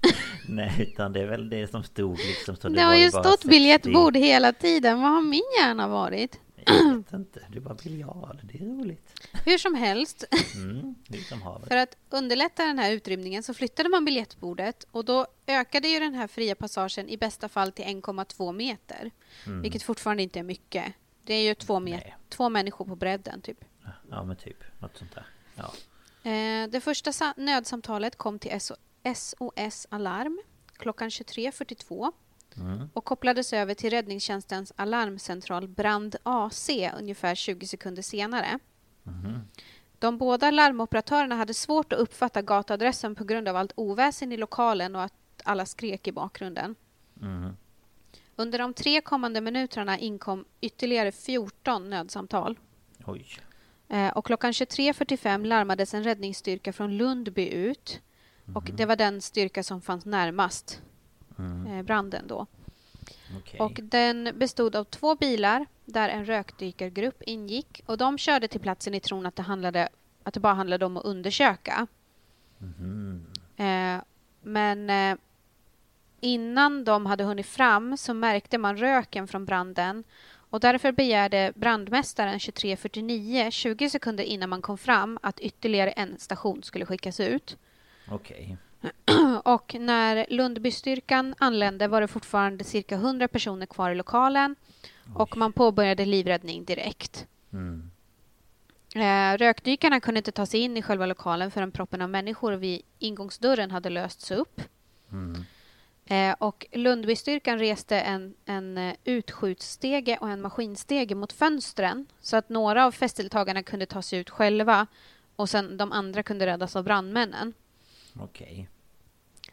[0.48, 2.56] Nej utan det är väl det som stod liksom.
[2.56, 5.00] Så det, Det, har ju bara stått 60 biljettbord hela tiden.
[5.02, 6.40] Vad har min hjärna varit?
[6.66, 7.40] Jag vet inte.
[7.52, 8.40] Det var biljard.
[8.42, 9.28] Det är roligt.
[9.44, 14.86] Hur som helst, Mm, är för att underlätta den här utrymningen så flyttade man biljettbordet
[14.90, 19.10] och då ökade ju den här fria passagen i bästa fall till 1,2 meter.
[19.46, 19.62] Mm.
[19.62, 20.84] Vilket fortfarande inte är mycket.
[21.24, 23.58] Det är ju två, met- två människor på bredden typ.
[24.10, 24.56] Ja men typ.
[24.78, 25.26] Något sånt där.
[25.54, 25.72] Ja.
[26.30, 28.76] Eh, det första sa- nödsamtalet kom till SO-
[29.14, 30.40] SOS Alarm
[30.76, 32.12] klockan 23.42
[32.56, 32.90] Mm.
[32.94, 38.58] och kopplades över till räddningstjänstens alarmcentral Brand AC ungefär 20 sekunder senare.
[39.02, 39.40] Mhm.
[39.98, 44.96] De båda larmoperatörerna hade svårt att uppfatta gatuadressen på grund av allt oväsen i lokalen
[44.96, 45.12] och att
[45.44, 46.74] alla skrek i bakgrunden.
[47.22, 47.56] Mm.
[48.36, 52.58] Under de tre kommande minuterna inkom ytterligare 14 nödsamtal.
[53.06, 53.26] Oj.
[53.88, 58.00] Eh, och klockan 23.45 larmades en räddningsstyrka från Lundby ut.
[58.54, 60.82] Och det var den styrka som fanns närmast
[61.38, 61.66] Mm.
[61.66, 62.46] eh, branden då.
[63.38, 63.60] Okej.
[63.60, 67.82] Och den bestod av två bilar där en rökdykargrupp ingick.
[67.86, 69.88] Och de körde till platsen i tron att det, handlade,
[70.22, 71.86] att det bara handlade om att undersöka.
[72.58, 73.26] Mhm.
[73.56, 74.00] Eh,
[74.42, 75.16] men eh,
[76.20, 80.04] innan de hade hunnit fram så märkte man röken från branden
[80.50, 86.62] och därför begärde brandmästaren 2349, 20 sekunder innan man kom fram, att ytterligare en station
[86.62, 87.56] skulle skickas ut.
[88.10, 88.56] Okej.
[89.44, 94.56] Och när Lundbystyrkan anlände var det fortfarande cirka 100 personer kvar i lokalen
[95.14, 97.26] och man påbörjade livräddning direkt.
[97.52, 97.90] Mm.
[98.94, 102.82] Eh, rökdykarna kunde inte ta sig in i själva lokalen förrän proppen av människor vid
[102.98, 104.60] ingångsdörren hade lösts upp.
[105.12, 105.44] Mm.
[106.06, 112.48] Eh, och Lundbystyrkan reste en, en eh, utskjutsstege och en maskinstege mot fönstren så att
[112.48, 114.86] några av festdeltagarna kunde ta sig ut själva
[115.36, 117.54] och sen de andra kunde räddas av brandmännen.
[118.20, 118.68] Okej.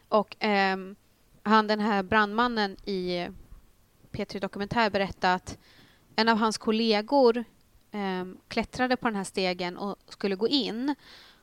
[0.08, 0.96] Och ehm,
[1.42, 3.30] han den här brandmannen i eh,
[4.12, 5.58] P3 Dokumentär berättade att
[6.16, 7.44] en av hans kollegor
[7.90, 10.94] ehm, klättrade på den här stegen och skulle gå in.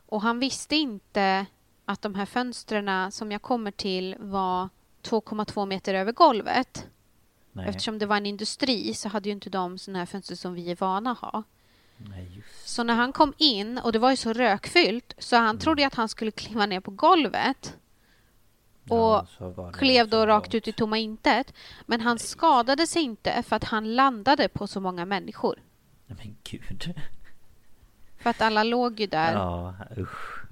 [0.05, 1.45] Och han visste inte
[1.85, 4.69] att de här fönstren som jag kommer till var
[5.03, 6.87] 2,2 meter över golvet.
[7.51, 7.69] Nej.
[7.69, 10.71] Eftersom det var en industri så hade ju inte de såna här fönster som vi
[10.71, 11.43] är vana att ha.
[11.97, 12.43] Nej.
[12.65, 15.85] Så när han kom in, och det var ju så rökfyllt, så han trodde ju
[15.87, 17.77] att han skulle kliva ner på golvet
[18.83, 21.53] Ja, och det klev då rakt ut i tomma intet.
[21.85, 25.59] Men han skadade sig inte för att han landade på så många människor.
[26.05, 26.95] Nej men gud.
[28.17, 29.33] För att alla låg ju där.
[29.33, 30.43] Ja usch.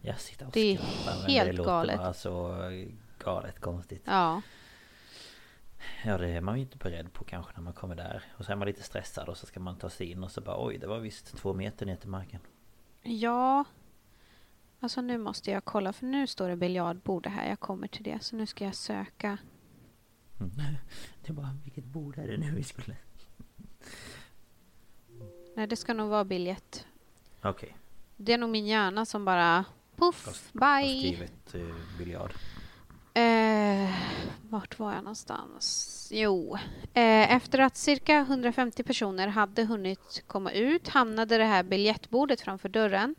[0.00, 1.96] Jag sitter och Det är helt det galet.
[1.98, 2.56] bara så
[3.24, 4.02] galet konstigt.
[4.04, 4.42] Ja.
[6.04, 8.22] Ja det är man ju inte beredd på kanske när man kommer där.
[8.38, 10.40] Och så är man lite stressad och så ska man ta sig in och så
[10.40, 12.40] bara oj det var visst två meter ner till marken.
[13.02, 13.64] Ja.
[14.80, 17.48] Alltså nu måste jag kolla för nu står det biljardbord här.
[17.48, 18.18] Jag kommer till det.
[18.22, 19.38] Så nu ska jag söka.
[20.40, 20.52] Mm.
[21.26, 22.96] Det bara vilket bord är det nu vi skulle...
[25.56, 26.86] Nej, det ska nog vara biljett.
[27.42, 27.76] Okej.
[28.16, 29.64] Det är nog min hjärna som bara
[29.96, 30.98] puff, Fast- Har bye.
[30.98, 32.32] skrivit eh, biljard.
[33.18, 33.90] Eh,
[34.50, 36.08] vart var jag någonstans?
[36.14, 36.56] Jo,
[36.94, 42.68] eh, efter att cirka 150 personer hade hunnit komma ut hamnade det här biljettbordet framför
[42.68, 43.14] dörren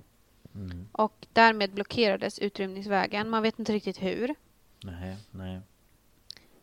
[0.55, 0.88] Mm.
[0.91, 3.29] och därmed blockerades utrymningsvägen.
[3.29, 4.35] Man vet inte riktigt hur.
[4.83, 5.62] Nej, nej.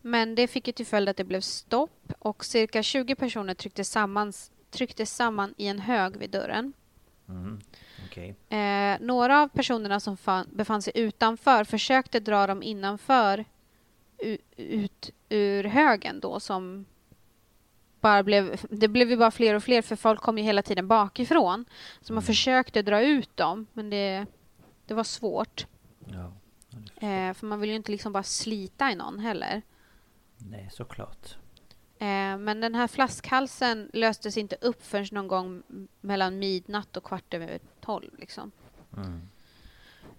[0.01, 3.91] Men det fick ju till följd att det blev stopp och cirka 20 personer trycktes
[3.91, 4.33] samman,
[4.71, 6.73] trycktes samman i en hög vid dörren.
[7.29, 7.61] Mm.
[8.17, 8.35] Okej.
[8.49, 13.45] Eh, några av personerna som fann, befann sig utanför försökte dra dem innanför
[14.19, 16.87] u, ut ur högen då som
[18.01, 20.89] bara blev, det blev ju bara fler och fler för folk kom ju hela tiden
[20.89, 21.65] bakifrån.
[22.01, 24.27] Så man försökte dra ut dem men det,
[24.87, 25.67] det var svårt.
[26.07, 26.33] Ja.
[26.71, 29.63] det Eh, för man vill ju inte liksom bara slita i någon heller.
[30.37, 31.37] Nej, såklart.
[31.99, 35.63] Eh, men den här flaskhalsen löstes inte upp förrän någon gång
[36.01, 38.11] mellan midnatt och kvart över tolv.
[38.19, 38.51] Liksom.
[38.97, 39.29] Mm.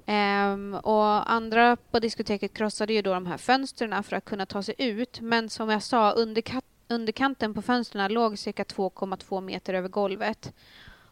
[0.05, 4.63] Ehm, och andra på diskoteket krossade ju då de här fönstren för att kunna ta
[4.63, 5.21] sig ut.
[5.21, 10.53] Men som jag sa, underka- underkanten på fönstren låg cirka 2,2 meter över golvet.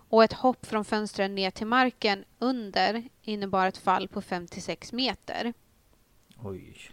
[0.09, 5.53] Och ett hopp från fönstren ner till marken under innebar ett fall på 56 meter.
[6.43, 6.91] Oj.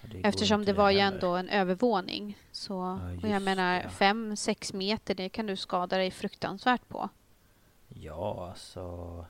[0.00, 2.38] Ja, det Eftersom det var ju ändå en övervåning.
[2.52, 3.88] Så, och jag menar, det.
[3.88, 7.08] 5-6 meter, det kan du skada dig fruktansvärt på.
[8.00, 9.24] Ja, alltså...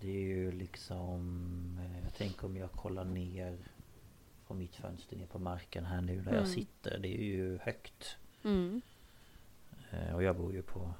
[0.00, 1.78] Det är ju liksom...
[1.84, 3.58] eh, Jag tänker om jag kollar ner
[4.46, 6.46] från mitt fönster ner på marken här nu där jag Mm.
[6.54, 6.98] sitter.
[6.98, 8.16] Det är ju högt.
[8.44, 8.80] Mm.
[9.90, 10.94] Eh, Och jag bor ju på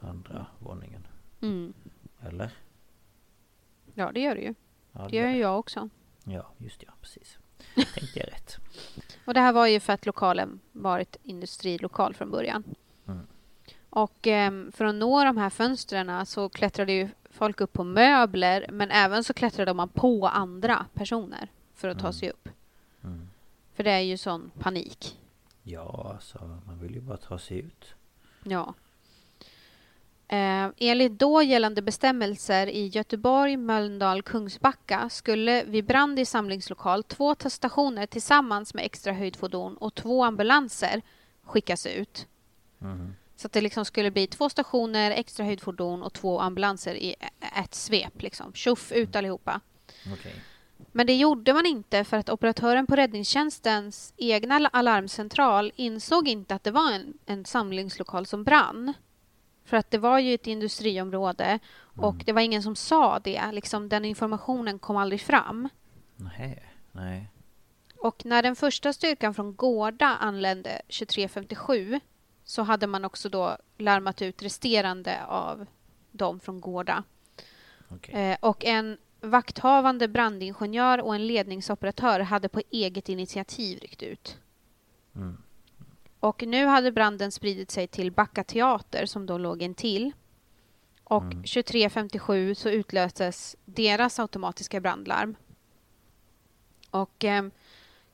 [0.00, 1.06] andra våningen.
[1.40, 1.72] Mm.
[2.20, 2.52] Eller?
[3.94, 4.54] Ja, det gör det ju.
[4.92, 5.32] Ja, Det gör där.
[5.32, 5.88] ju jag också.
[6.24, 7.38] Ja, just det, ja, precis.
[7.74, 8.56] Tänkte jag rätt.
[9.26, 12.64] Och det här var ju för att lokalen var ett industrilokal från början.
[13.92, 14.02] Mm.
[14.02, 18.66] Och ehm, för att nå de här fönstren så klättrade ju folk upp på möbler
[18.72, 22.12] men även så klättrade man på andra personer för att ta Mm.
[22.12, 22.48] sig upp.
[23.04, 23.28] Mm.
[23.74, 25.18] För det är ju sån panik.
[25.62, 27.94] Ja, alltså man vill ju bara ta sig ut.
[28.44, 28.74] Ja.
[30.28, 37.34] Eh, enligt då gällande bestämmelser i Göteborg, Mölndal, Kungsbacka skulle vid brand i samlingslokal två
[37.48, 41.02] stationer tillsammans med extra höjdfordon och två ambulanser
[41.42, 42.26] skickas ut.
[42.78, 43.14] Mhm.
[43.42, 47.14] Så att det liksom skulle bli två stationer, extra höjdfordon och två ambulanser i
[47.64, 48.22] ett svep.
[48.22, 48.52] Liksom.
[48.52, 49.60] Tjoff ut allihopa.
[50.12, 50.34] Okej.
[50.92, 56.54] Men det gjorde man inte för att operatören på räddningstjänstens egna al- alarmcentral insåg inte
[56.54, 58.92] att det var en, en samlingslokal som brann.
[59.64, 61.58] För att det var ju ett industriområde
[61.96, 63.42] och det var ingen som sa det.
[63.52, 65.68] Liksom, den informationen kom aldrig fram.
[66.16, 67.28] Nej, nej.
[67.98, 72.00] Och när den första styrkan från Gårda anlände 2357
[72.52, 75.66] så hade man också då larmat ut resterande av
[76.10, 77.04] dem från Gårda.
[77.88, 78.14] Okej.
[78.14, 84.38] Eh, och en vakthavande brandingenjör och en ledningsoperatör hade på eget initiativ ryckt ut.
[85.14, 85.42] Mm.
[86.20, 90.12] Och nu hade branden spridit sig till Backa teater som då låg intill.
[91.04, 95.36] Och 23.57 så utlöstes deras automatiska brandlarm.
[96.90, 97.44] Och eh,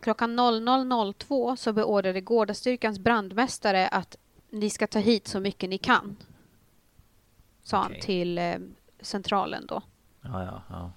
[0.00, 4.16] klockan 00.02 så beordrade Gårdastyrkans brandmästare att
[4.50, 6.16] ni ska ta hit så mycket ni kan.
[7.62, 7.94] Sa Okej.
[7.94, 8.56] han till eh,
[9.00, 9.82] centralen då.
[10.22, 10.92] Ja, ja, ja.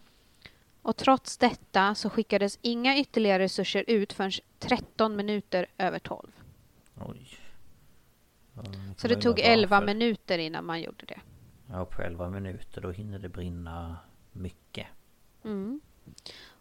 [0.81, 6.31] Och trots detta så skickades inga ytterligare resurser ut förrän 13 minuter över 12.
[6.95, 7.27] Oj.
[8.55, 8.63] Ja,
[8.97, 9.85] Så det tog vara glad 11 för.
[9.85, 11.19] minuter innan man gjorde det.
[11.69, 13.97] Ja, på 11 minuter då hinner det brinna
[14.31, 14.87] mycket.
[15.43, 15.81] Mm.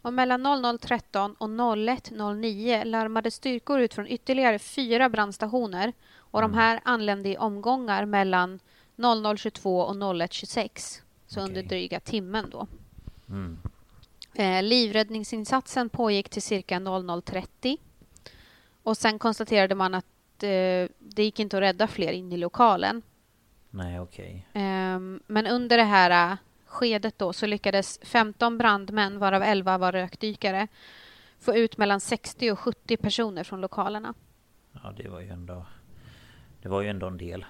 [0.02, 5.92] Och mellan 00.13 och 01.09 larmade styrkor ut från ytterligare fyra brandstationer
[6.30, 8.60] och de här anlände i omgångar mellan
[8.96, 11.02] 00.22 och 01.26.
[11.26, 11.68] Så under Okej.
[11.68, 12.66] dryga timmen då.
[13.28, 13.58] Mm.
[14.34, 17.78] Eh, livräddningsinsatsen pågick till cirka 00.30
[18.82, 23.02] och sen konstaterade man att eh, det gick inte att rädda fler in i lokalen.
[23.70, 24.46] Nej, okej.
[24.52, 29.92] Ehm, men under det här eh, skedet då så lyckades 15 brandmän, varav 11 var
[29.92, 30.68] rökdykare,
[31.40, 34.14] få ut mellan 60 och 70 personer från lokalerna.
[34.72, 35.66] Ja, det var ju ändå...
[36.62, 37.44] Det var ju ändå en del.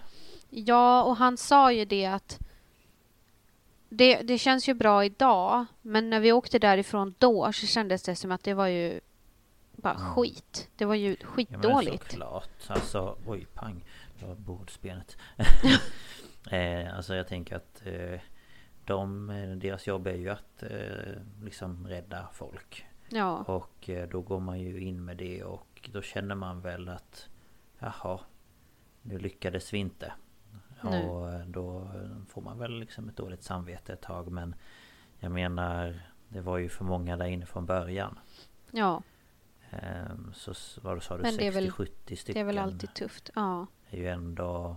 [0.51, 2.39] Ja, och han sa ju det att
[3.89, 8.17] det, det känns ju bra idag, men när vi åkte därifrån då så kändes det
[8.17, 9.01] som att det var ju
[9.73, 10.69] bara skit.
[10.77, 12.11] Det var ju Ja, skitdåligt.
[12.11, 12.51] såklart.
[12.67, 13.85] Alltså, oj, pang.
[14.21, 15.17] Det var bordsbenet.
[16.51, 18.21] eh, alltså jag tänker att eh,
[18.85, 22.87] de, eh, deras jobb är ju att eh, liksom rädda folk.
[23.09, 26.89] Ja, Och eh, då går man ju in med det och då känner man väl
[26.89, 27.29] att
[27.79, 28.21] Jaha
[29.03, 30.13] Nu lyckades vi inte
[30.83, 31.09] Nej.
[31.09, 31.91] Och eh, då
[32.29, 34.55] får man väl liksom ett dåligt samvete ett tag men
[35.19, 38.19] Jag menar Det var ju för många där inne från början
[38.71, 39.03] ja,
[39.71, 41.23] Ehm, Så vad sa du?
[41.23, 43.31] Men det är väl- 60-70 stycken det är väl alltid tufft.
[43.35, 44.77] Ja, är ju ändå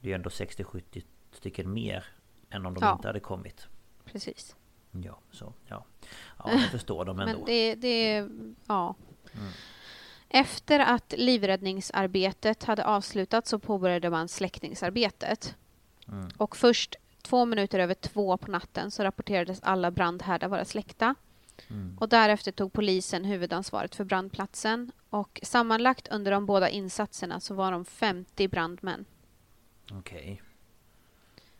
[0.00, 2.04] Det är ju ändå 60-70 stycken mer
[2.50, 2.92] Än om de Ja.
[2.92, 3.68] inte hade kommit
[4.04, 4.56] precis.
[4.90, 5.84] Ja, så ja
[6.38, 8.28] Ja, jag förstår dem ändå Men det, det,
[8.66, 8.94] ja.
[10.28, 15.56] Efter att livräddningsarbetet hade avslutats så påbörjade man släckningsarbetet.
[16.08, 16.28] Mm.
[16.36, 21.14] Och först två minuter över två på natten så rapporterades alla brandhärdar vara släckta.
[21.68, 21.98] Mm.
[21.98, 24.92] Och därefter tog polisen huvudansvaret för brandplatsen.
[25.10, 29.04] Och sammanlagt under de båda insatserna så var de 50 brandmän.
[29.92, 30.42] Okej.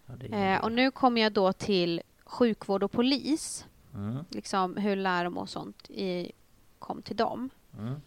[0.06, 3.66] Ja, det är Eh, och nu kommer jag då till sjukvård och polis.
[3.94, 4.24] Mm.
[4.30, 6.32] Liksom hur larm och sånt i,
[6.78, 7.50] kom till dem.
[7.78, 8.00] Mm.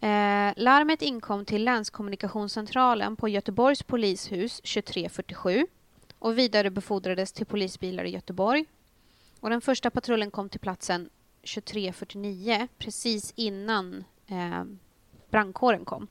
[0.00, 5.66] Eh, larmet inkom till länskommunikationscentralen på Göteborgs polishus 2347
[6.18, 8.64] och vidarebefordrades till polisbilar i Göteborg.
[9.40, 11.08] Och den första patrullen kom till platsen
[11.40, 14.64] 2349 precis innan eh,
[15.30, 16.06] brandkåren kom.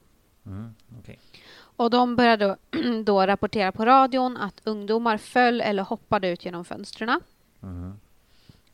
[0.46, 0.76] Mm.
[1.00, 1.20] Okej.
[1.78, 6.66] Och de började då, då rapportera på radion att ungdomar föll eller hoppade ut genom
[6.66, 7.22] fönstren.
[7.64, 8.00] Mm.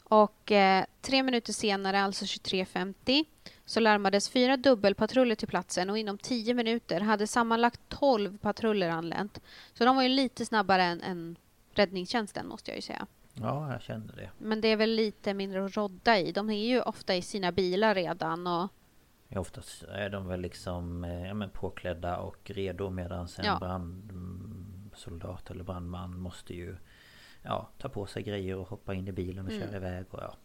[0.03, 3.25] Och eh, tre minuter senare, alltså 23.50,
[3.65, 9.41] så larmades fyra dubbelpatruller till platsen och inom tio minuter hade sammanlagt 12 patruller anlänt.
[9.73, 11.35] Så de var ju lite snabbare än, än
[11.71, 13.07] räddningstjänsten måste jag ju säga.
[13.33, 14.29] Ja, jag kände det.
[14.37, 16.31] Men det är väl lite mindre att rodda i.
[16.31, 18.69] De är ju ofta i sina bilar redan och
[19.27, 23.57] Ja, Oftast är de väl liksom eh, ja, men påklädda och redo medan en Ja.
[23.59, 26.75] brandsoldat eller brandman måste ju
[27.43, 29.63] ja, ta på sig grejer och hoppa in i bilen och Mm.
[29.67, 30.35] köra iväg och ja.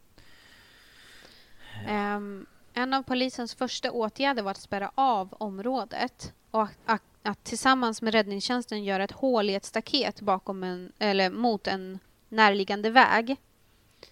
[1.87, 8.01] Ehm, en av polisens första åtgärder var att spärra av området och att, att, tillsammans
[8.01, 11.99] med räddningstjänsten göra ett hål i ett staket bakom en, eller mot en
[12.29, 13.37] närliggande väg.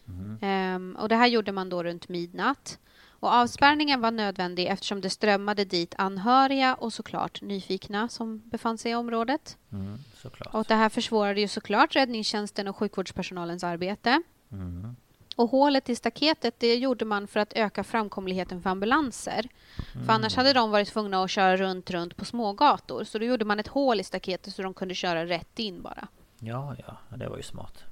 [0.06, 0.40] Mhm.
[0.42, 2.80] Ehm, och det här gjorde man då runt midnatt.
[3.20, 8.92] Och avspärrningen var nödvändig eftersom det strömmade dit anhöriga och såklart nyfikna som befann sig
[8.92, 9.58] i området.
[9.72, 9.98] Mm.
[10.54, 14.22] Och det här försvårade ju såklart räddningstjänsten och sjukvårdspersonalens arbete.
[14.52, 14.96] Mm.
[15.38, 19.50] Och hålet i staketet det gjorde man för att öka framkomligheten för ambulanser.
[20.06, 23.04] För annars hade de varit tvungna att köra runt, runt på smågator.
[23.04, 26.08] Så då gjorde man ett hål i staketet så de kunde köra rätt in bara.
[26.40, 27.84] Ja, ja, det var ju smart.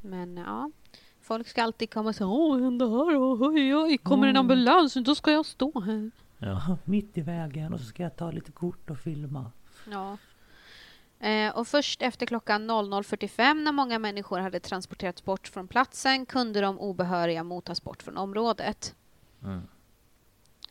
[0.00, 0.70] Men ja,
[1.20, 3.16] folk ska alltid komma och säga Åh, hände här?
[3.16, 4.94] Åh, oj, oj, kommer en ambulans?
[4.94, 6.10] Då ska jag stå här.
[6.38, 9.50] Ja, mitt i vägen och så ska jag ta lite kort och filma.
[9.90, 10.16] Ja.
[11.20, 16.60] Eh, och först efter klockan 00.45 när många människor hade transporterats bort från platsen kunde
[16.60, 18.94] de obehöriga motas bort från området.
[19.44, 19.62] Mm.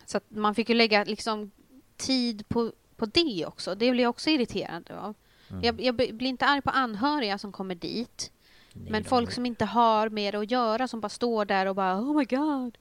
[0.06, 1.52] Så man fick ju lägga liksom
[1.98, 3.76] tid på, på det också.
[3.76, 5.14] Det blir jag också irriterad av.
[5.50, 5.64] Mm.
[5.64, 8.32] Jag, jag blir inte arg på anhöriga som kommer dit.
[8.74, 12.00] Nej, men folk som inte har mer att göra som bara står där och bara
[12.00, 12.78] oh my god.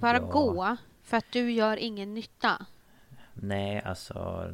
[0.00, 0.26] Bara Ja.
[0.26, 0.76] gå.
[1.02, 2.66] För att du gör ingen nytta.
[3.34, 4.50] Nej, alltså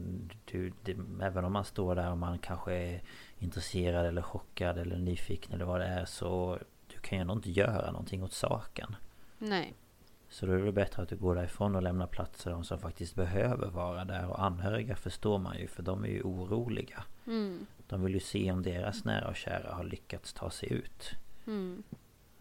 [0.56, 3.02] du, det, även om man står där och man kanske är
[3.38, 6.58] intresserad eller chockad eller nyfiken eller vad det är så
[6.94, 8.96] du kan ju ändå inte göra någonting åt saken.
[9.38, 9.74] Nej.
[10.28, 12.78] Så då är det bättre att du går därifrån och lämnar plats för de som
[12.78, 14.26] faktiskt behöver vara där.
[14.28, 17.04] Och anhöriga förstår man ju för de är ju oroliga.
[17.26, 17.66] Mm.
[17.88, 21.10] De vill ju se om deras nära och kära har lyckats ta sig ut.
[21.46, 21.82] Mm.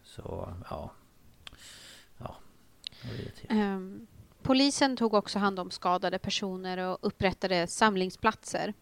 [0.03, 0.91] Så ja.
[2.17, 2.35] Ja.
[3.49, 4.07] Ehm,
[4.45, 8.73] polisen tog också hand om skadade personer och upprättade samlingsplatser.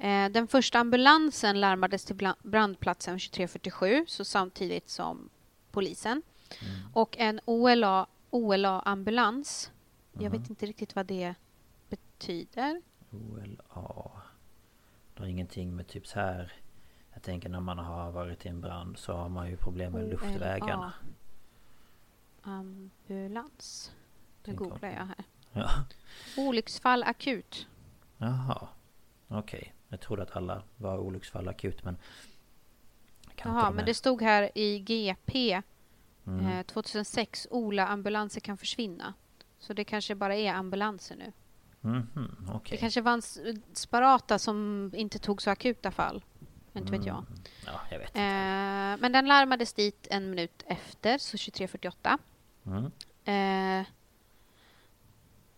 [0.00, 5.28] Eh, den första ambulansen larmades till brandplatsen 2347, så samtidigt som
[5.70, 6.22] polisen.
[6.92, 9.72] Och en OLA, OLA-ambulans,
[10.12, 11.34] jag vet inte riktigt vad det
[11.88, 12.82] betyder.
[13.10, 14.10] OLA.
[15.14, 16.52] Det har ingenting med typ så här.
[17.12, 20.08] Jag tänker när man har varit i en brand så har man ju problem med
[20.08, 20.92] luftvägarna.
[22.42, 23.92] Ambulans.
[24.46, 25.24] Nu googlar jag här.
[25.52, 25.70] Ja.
[26.36, 27.66] Olycksfall akut.
[28.18, 28.68] Jaha.
[29.28, 29.74] Okej.
[29.88, 31.96] Jag trodde att alla var olycksfall akut men...
[33.36, 35.62] jag Jaha, men det stod här i GP
[36.26, 36.46] Mm.
[36.46, 39.14] eh, 2006, Ola-ambulanser kan försvinna.
[39.58, 41.32] Så det kanske bara är ambulanser nu.
[41.80, 42.78] Mhm, Det Okej.
[42.78, 43.38] kanske var en s-
[43.72, 46.24] Sparata som inte tog så akuta fall.
[46.74, 47.16] Inte vet jag.
[47.18, 47.34] Mm.
[47.66, 52.18] Ja, jag vet Eh, men den larmades dit en minut efter, så 23.48.
[52.66, 52.84] Mm.
[53.80, 53.86] Eh,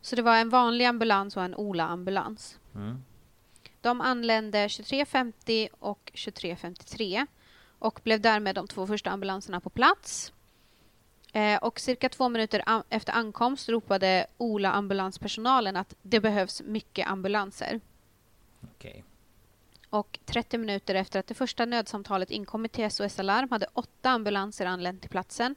[0.07, 2.59] så det var en vanlig ambulans och en Ola-ambulans.
[2.75, 3.05] Mm.
[3.81, 7.27] De anlände 23.50 och 23.53
[7.79, 10.33] och blev därmed de två första ambulanserna på plats.
[11.33, 17.07] Eh, och cirka två minuter an- efter ankomst ropade Ola ambulanspersonalen att det behövs mycket
[17.09, 17.81] ambulanser.
[18.63, 19.05] Okej.
[19.91, 24.67] Och 30 minuter efter att det första nödsamtalet inkommit till SOS Alarm hade åtta ambulanser
[24.67, 25.55] anlänt till platsen.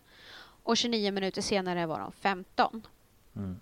[0.64, 2.88] Och 29 minuter senare var de 15.
[3.36, 3.60] Mm.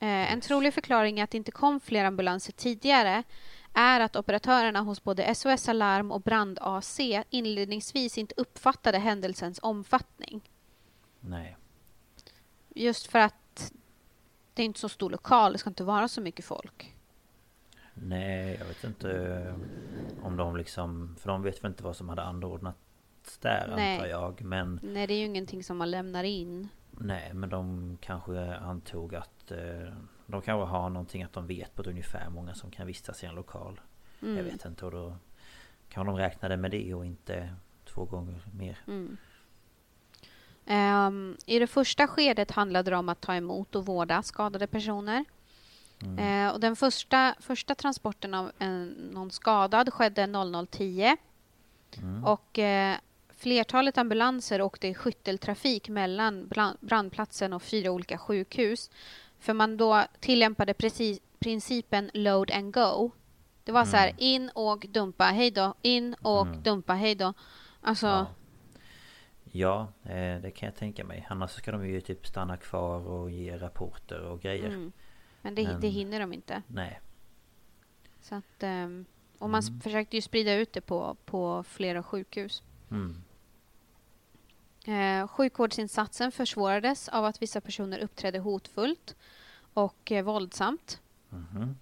[0.00, 3.22] Eh, en trolig förklaring att det inte kom fler ambulanser tidigare
[3.74, 10.50] är att operatörerna hos både SOS Alarm och Brand-AC inledningsvis inte uppfattade händelsens omfattning.
[11.20, 11.56] Nej.
[12.74, 13.72] Just för att
[14.54, 16.94] det är inte så stor lokal, det ska inte vara så mycket folk.
[17.94, 19.54] Nej, jag vet inte
[20.22, 21.16] om de liksom...
[21.20, 23.94] För de vet väl inte vad som hade anordnats där Nej.
[23.94, 24.42] antar jag.
[24.42, 26.68] Men Nej, det är ju ingenting som man lämnar in.
[26.90, 29.30] nej, men de kanske antog att...
[29.50, 29.92] Eh,
[30.26, 33.26] de kanske har någonting att de vet på ett ungefär många som kan vistas i
[33.26, 33.80] en lokal.
[34.22, 34.36] Mm.
[34.36, 35.16] Jag vet inte och då...
[35.88, 38.78] Kan de räknade med det och inte två gånger mer.
[38.86, 39.16] Mm.
[40.66, 45.24] Ehm, I det första skedet handlade det om att ta emot och vårda skadade personer.
[46.02, 46.46] Mm.
[46.46, 51.16] Eh, och den första, första transporten av en, någon skadad skedde 00.10
[51.98, 52.24] Mm.
[52.24, 52.96] och eh,
[53.36, 58.90] flertalet ambulanser åkte i skytteltrafik mellan brandplatsen och fyra olika sjukhus.
[59.40, 63.10] För man då tillämpade precis principen load and go.
[63.64, 65.74] Det var så här, in, åk, dumpa, hej då.
[65.82, 66.62] In, åk, Mm.
[66.62, 67.32] dumpa, hej då.
[67.80, 68.26] Alltså, Ja.
[69.52, 71.26] Ja, eh, det kan jag tänka mig.
[71.30, 74.66] Annars ska de ju typ stanna kvar och ge rapporter och grejer.
[74.68, 74.92] mm.
[75.42, 76.62] men det, Men- det hinner de inte.
[76.66, 77.00] Nej.
[78.20, 79.04] Så att, ehm,
[79.38, 82.62] och man s- försökte ju sprida ut det på, på flera sjukhus.
[82.90, 83.22] Mm.
[84.84, 89.14] Eh, sjukvårdsinsatsen försvårades av att vissa personer uppträdde hotfullt
[89.74, 91.00] och eh, våldsamt.
[91.28, 91.76] Mhm.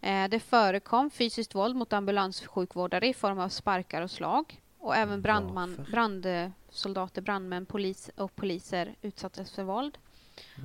[0.00, 4.60] Eh, det förekom fysiskt våld mot ambulanssjukvårdare i form av sparkar och slag.
[4.78, 5.92] Och även brandman, Varför?
[5.92, 9.98] brandsoldater, brandmän polis och poliser utsattes för våld.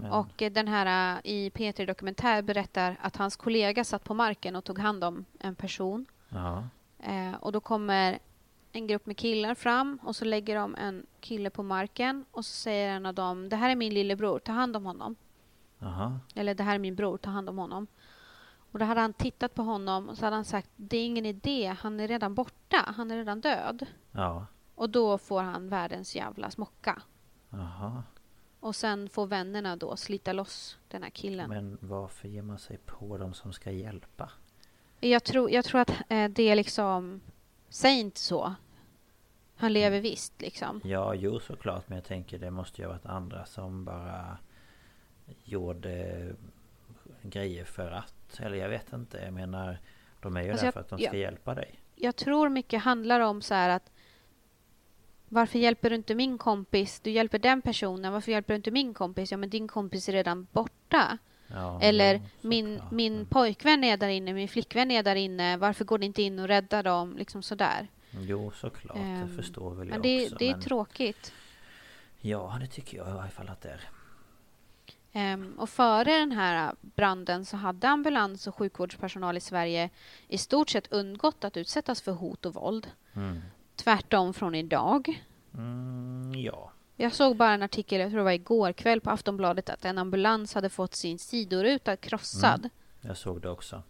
[0.02, 4.14] Men, Och eh, den här eh, i P3 Dokumentär berättar att hans kollega satt på
[4.14, 6.06] marken och tog hand om en person.
[6.30, 6.64] Ja.
[7.00, 8.20] Eh, och då kommer
[8.72, 12.52] en grupp med killar fram och så lägger de en kille på marken och så
[12.52, 15.16] säger en av dem Det här är min lillebror, ta hand om honom.
[15.80, 16.20] Jaha.
[16.36, 17.88] Eller det här är min bror, ta hand om honom.
[18.72, 21.26] Och då hade han tittat på honom och så hade han sagt Det är ingen
[21.26, 23.86] idé, han är redan borta, han är redan död.
[24.12, 24.46] Ja.
[24.76, 27.02] Och då får han världens jävla smocka.
[27.50, 28.04] Jaha.
[28.60, 31.50] Och sen får vännerna då slita loss den här killen.
[31.50, 34.30] Men varför ger man sig på de som ska hjälpa?
[35.00, 37.22] Jag tror, jag tror att eh, det är liksom...
[37.72, 38.54] Säg inte så.
[39.56, 40.82] Han lever visst liksom.
[40.84, 41.90] Ja, jo såklart.
[41.90, 44.38] Men jag tänker det måste ju ha varit andra som bara
[45.44, 46.26] gjorde
[47.22, 48.40] grejer för att.
[48.40, 49.18] Eller jag vet inte.
[49.18, 49.80] Jag menar,
[50.22, 51.14] de är ju Alltså där jag- för att de ska ja.
[51.20, 51.80] hjälpa dig.
[51.96, 53.92] Jag tror mycket handlar om så här att
[55.30, 57.00] varför hjälper du inte min kompis?
[57.00, 58.14] Du hjälper den personen.
[58.14, 59.32] Varför hjälper du inte min kompis?
[59.32, 61.18] Ja, men din kompis är redan borta.
[61.54, 65.58] Ja, Eller min, min pojkvän är där inne, min flickvän är där inne.
[65.58, 67.18] Varför går ni inte in och räddar dem?
[67.18, 67.88] Liksom sådär.
[68.12, 68.98] Jo, såklart.
[68.98, 70.36] Det Ehm, förstår väl jag Men det, också.
[70.36, 70.62] det är men...
[70.62, 71.34] tråkigt.
[72.20, 73.82] Ja, det tycker jag i varje fall att det är.
[75.14, 79.90] Ehm, och före den här branden så hade ambulans och sjukvårdspersonal i Sverige
[80.28, 82.88] i stort sett undgått att utsättas för hot och våld.
[83.16, 83.42] Mm.
[83.76, 85.24] Tvärtom från idag.
[85.54, 86.72] Mm, ja.
[87.02, 89.98] Jag såg bara en artikel, jag tror det var igår kväll på Aftonbladet, att en
[89.98, 92.70] ambulans hade fått sin sidoruta krossad.
[93.02, 93.84] Jag såg det också.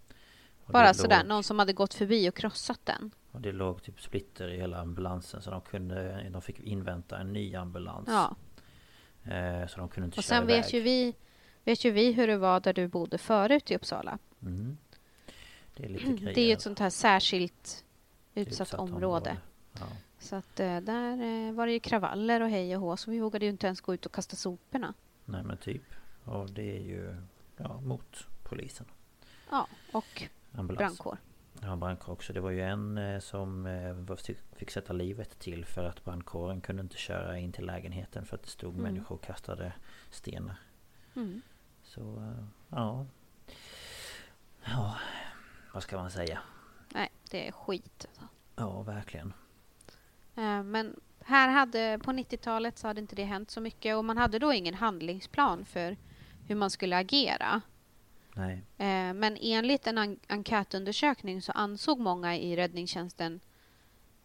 [0.66, 3.12] Och Bara det sådär, låg, någon som hade gått förbi och krossat den.
[3.32, 6.30] Och det låg typ splitter i hela ambulansen så de kunde...
[6.30, 8.08] De fick invänta en ny ambulans.
[8.08, 8.36] Ja.
[9.32, 10.64] Eh, så de kunde inte Och köra sen iväg.
[10.64, 11.16] vet ju, vi,
[11.64, 14.18] vet ju vi hur det var där du bodde förut i Uppsala.
[14.42, 14.78] Mm.
[15.76, 16.26] Det är lite grejer.
[16.36, 17.84] Det är ju ett sånt här särskilt
[18.36, 19.38] utsatt, område.
[19.74, 19.86] Ja.
[20.22, 21.12] Så att eh, där
[21.48, 23.82] eh, var det ju kravaller och hej och hå, så vi vågade ju inte ens
[23.82, 24.94] gå ut och kasta soporna.
[25.26, 25.84] Nej men typ.
[26.24, 27.16] Och det är ju
[27.58, 28.86] ja, mot polisen.
[29.52, 30.78] Ja, och Ambulans.
[30.80, 31.18] brandkår.
[31.62, 32.34] Ja, brandkår också.
[32.34, 34.16] Det var ju en eh, som eh,
[34.56, 38.44] fick sätta livet till för att brandkåren kunde inte köra in till lägenheten för att
[38.44, 38.84] det stod Mm.
[38.84, 39.74] människor och kastade
[40.10, 40.56] stenar.
[41.16, 41.42] Mm.
[41.84, 43.06] Så eh, ja.
[44.66, 44.96] Ja,
[45.74, 46.40] vad ska man säga?
[46.94, 48.06] Nej, det är skit.
[48.10, 48.28] Alltså.
[48.56, 49.34] Ja, verkligen.
[50.36, 54.18] Eh, Men här hade, på 90-talet så hade inte det hänt så mycket och man
[54.18, 55.98] hade då ingen handlingsplan för
[56.48, 57.62] hur man skulle agera.
[58.36, 58.54] Nej.
[58.78, 63.40] Eh, Men enligt en en- enkätundersökning så ansåg många i räddningstjänsten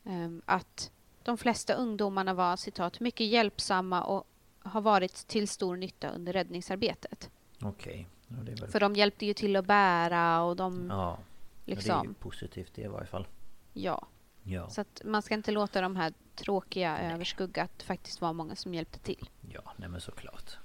[0.05, 0.91] ehm, att
[1.23, 4.25] de flesta ungdomarna var citat mycket hjälpsamma och
[4.59, 7.31] har varit till stor nytta under räddningsarbetet.
[7.63, 8.09] Okej.
[8.29, 8.69] Är väl...
[8.69, 11.19] För de hjälpte ju till att bära och de Ja,
[11.65, 12.15] det är ju liksom...
[12.15, 13.27] positivt det i varje fall.
[13.73, 14.07] Ja.
[14.49, 14.69] Ja.
[14.69, 18.57] Så att man ska inte låta de här tråkiga överskugga att det faktiskt var många
[18.57, 19.31] som hjälpte till.
[19.49, 20.57] Ja, nej men såklart.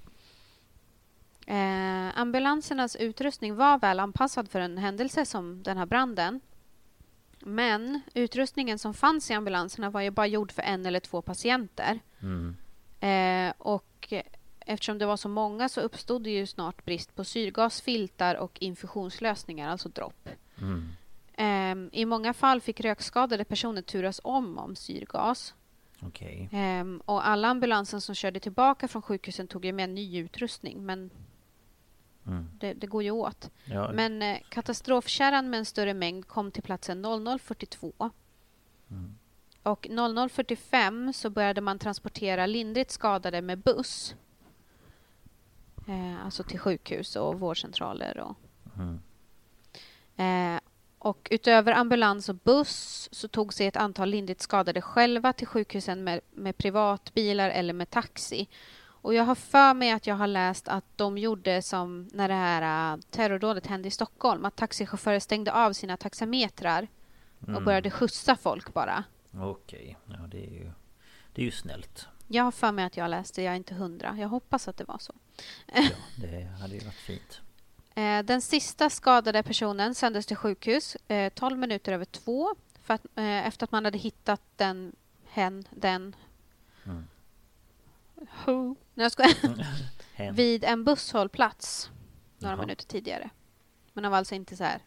[1.46, 6.40] Eh, ambulansernas utrustning var väl anpassad för en händelse som den här branden.
[7.38, 12.00] Men utrustningen som fanns i ambulanserna var ju bara gjord för en eller två patienter.
[12.20, 12.56] Mm.
[13.00, 14.12] Eh, och
[14.60, 18.58] eftersom det var så många så uppstod det ju snart brist på syrgas, filtar och
[18.60, 20.28] infusionslösningar, alltså dropp.
[20.60, 20.88] Mm.
[21.34, 25.54] Eh, I många fall fick rökskadade personer turas om om syrgas.
[26.02, 26.48] Okej.
[26.52, 30.86] Ehm, och alla ambulanser som körde tillbaka från sjukhusen tog ju med ny utrustning.
[30.86, 31.10] Men
[32.26, 32.48] Mm.
[32.58, 33.50] Det, det går ju åt.
[33.64, 38.10] Ja, Men eh, katastrofkärran med en större mängd kom till platsen 00.42.
[38.90, 39.18] Mm.
[39.62, 44.14] Och 00.45 så började man transportera lindrigt skadade med buss.
[45.88, 48.18] Eh, alltså till sjukhus och vårdcentraler.
[48.18, 48.36] Och,
[48.76, 49.00] Mm.
[50.56, 50.60] eh,
[51.04, 56.04] och utöver ambulans och buss så tog sig ett antal lindrigt skadade själva till sjukhusen
[56.04, 58.48] med, med privatbilar eller med taxi.
[58.82, 62.34] Och jag har för mig att jag har läst att de gjorde som när det
[62.34, 64.44] här äh, terrordådet hände i Stockholm.
[64.44, 66.88] Att taxichaufförer stängde av sina taxametrar
[67.40, 67.64] och Mm.
[67.64, 69.04] började skjutsa folk bara.
[69.34, 70.70] Okej, ja det är ju...
[71.34, 72.06] Det är ju snällt.
[72.28, 74.16] Jag har för mig att jag läste, jag är inte hundra.
[74.18, 75.14] Jag hoppas att det var så.
[75.74, 75.82] Ja,
[76.16, 77.40] det hade ju varit fint.
[77.94, 83.06] Eh, Den sista skadade personen sändes till sjukhus eh, 12 minuter över två för att,
[83.16, 86.16] eh, efter att man hade hittat den, hen, den,
[86.86, 87.04] Mm.
[88.44, 91.90] who, nej jag skojar, vid en busshållplats
[92.38, 92.60] några Jaha.
[92.62, 93.30] minuter tidigare.
[93.92, 94.82] Men han var alltså inte så här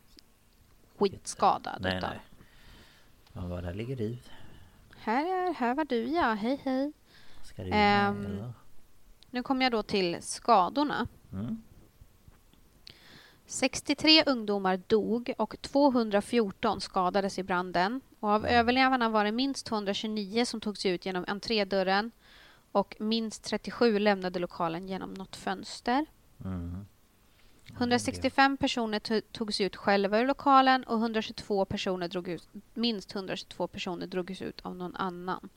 [0.97, 1.81] skitskadad.
[1.81, 2.19] Nej, utan, nej.
[3.33, 4.17] Ja, vad där ligger du?
[4.97, 6.91] Här, är, här var du ja, hej hej.
[7.43, 8.15] Ska du Ehm.
[8.21, 8.53] med, eller?
[9.29, 11.07] Nu kommer jag då till skadorna.
[11.31, 11.61] Mm.
[13.45, 18.01] 63 ungdomar dog och 214 skadades i branden.
[18.19, 22.11] Och av överlevarna var det minst 229 som tog sig ut genom entrédörren
[22.71, 26.05] och minst 37 lämnade lokalen genom något fönster.
[26.43, 26.85] Mm.
[27.77, 33.15] 165 personer to- tog sig ut själva ur lokalen och 122 personer drog ut, minst
[33.15, 35.49] 122 personer drogs ut av någon annan.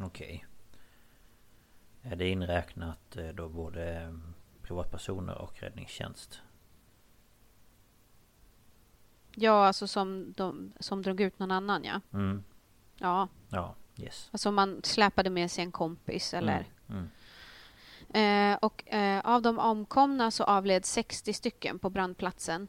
[0.00, 0.46] Okej.
[2.02, 4.14] Är det inräknat eh, då både eh,
[4.62, 6.40] privatpersoner och räddningstjänst?
[9.34, 12.00] Ja, alltså som, de, som drog ut någon annan, ja.
[12.12, 12.44] Mm.
[12.98, 14.28] Ja, Ja, yes.
[14.32, 16.66] alltså man släpade med sig en kompis eller...
[16.88, 17.08] Mm.
[18.14, 22.68] Eh, och eh, av de omkomna så avled 60 stycken på brandplatsen.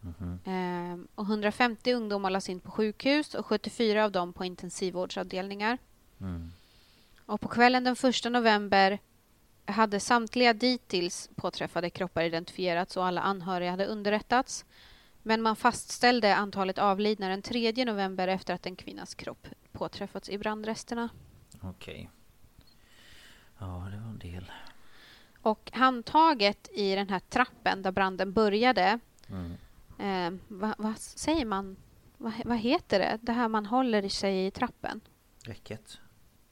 [0.00, 0.38] Mhm.
[0.44, 5.78] Eh, och 150 ungdomar lades in på sjukhus och 74 av dem på intensivvårdsavdelningar.
[6.20, 6.52] Mm.
[7.26, 8.98] Och på kvällen den 1 november
[9.64, 14.64] hade samtliga dittills påträffade kroppar identifierats och alla anhöriga hade underrättats.
[15.22, 20.38] Men man fastställde antalet avlidna den 3 november efter att en kvinnas kropp påträffats i
[20.38, 21.08] brandresterna.
[21.62, 22.10] Okej.
[23.58, 24.52] Ja, det var en del.
[25.42, 29.00] Och handtaget i den här trappen där branden började
[29.30, 29.56] Mm.
[29.98, 31.76] Eh, vad, vad säger man?
[32.16, 33.18] Vad, heter det?
[33.22, 35.00] Det här man håller i sig i trappen.
[35.44, 35.98] Räcket.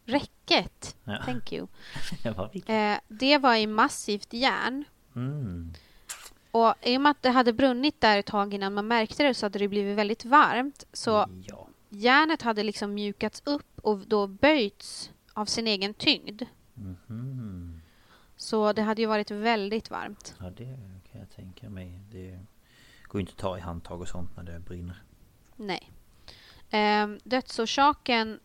[0.05, 0.97] Räcket.
[1.05, 1.23] Ja.
[1.25, 1.67] Thank you.
[2.23, 2.71] Det var.
[2.71, 4.85] Eh, det var i massivt järn.
[5.17, 5.73] Mm.
[6.51, 9.35] Och i och med att det hade brunnit där ett tag innan man märkte det
[9.35, 10.85] så hade det blivit väldigt varmt.
[10.93, 11.69] Så Ja.
[11.89, 16.43] järnet hade liksom mjukats upp och då böjts av sin egen tyngd.
[16.75, 17.81] Mhm.
[18.37, 20.35] Så det hade ju varit väldigt varmt.
[20.41, 20.79] Ja, det
[21.13, 22.01] kan jag tänka mig.
[22.11, 22.39] Det
[23.05, 25.03] går ju inte att ta i handtag och sånt när det brinner.
[25.57, 25.91] Nej.
[26.71, 28.41] Eh, dödsorsaken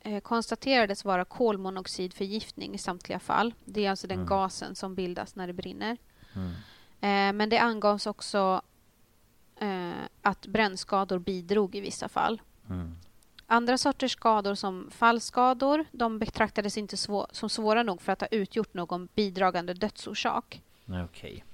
[0.00, 3.54] eh, konstaterades vara kolmonoxidförgiftning i samtliga fall.
[3.64, 4.28] Det är alltså den Mm.
[4.28, 5.96] gasen som bildas när det brinner.
[6.34, 6.52] Mm.
[7.00, 8.62] Eh, men det angavs också
[9.56, 9.90] eh,
[10.22, 12.42] att brännskador bidrog i vissa fall.
[12.70, 12.96] Mm.
[13.46, 18.28] Andra sorters skador som fallskador de betraktades inte svå- som svåra nog för att ha
[18.28, 20.62] utgjort någon bidragande dödsorsak.
[21.04, 21.44] Okej.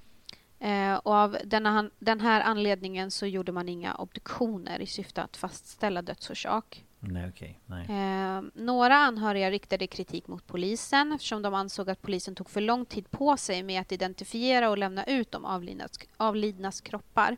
[0.59, 5.37] Eh, och av denna, den här anledningen så gjorde man inga obduktioner i syfte att
[5.37, 6.84] fastställa dödsorsak.
[7.13, 7.61] Nej, okej.
[7.67, 7.87] Nej.
[7.89, 12.87] Eh, några anhöriga riktade kritik mot polisen eftersom de ansåg att polisen tog för lång
[12.87, 17.37] tid på sig med att identifiera och lämna ut de avlidnas, avlidnas kroppar.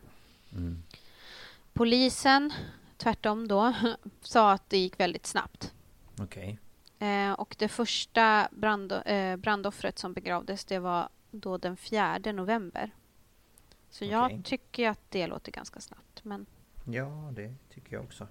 [0.51, 0.83] Mm.
[1.73, 2.53] Polisen,
[2.97, 3.73] tvärtom då,
[4.21, 5.73] sa att det gick väldigt snabbt.
[6.19, 6.59] Okej.
[6.99, 12.91] Eh, och det första brand, eh, brandoffret som begravdes det var då den 4 november.
[13.89, 14.41] Så jag Okej.
[14.43, 16.23] tycker att det låter ganska snabbt.
[16.23, 16.45] Men
[16.89, 18.27] Ja, det tycker jag också.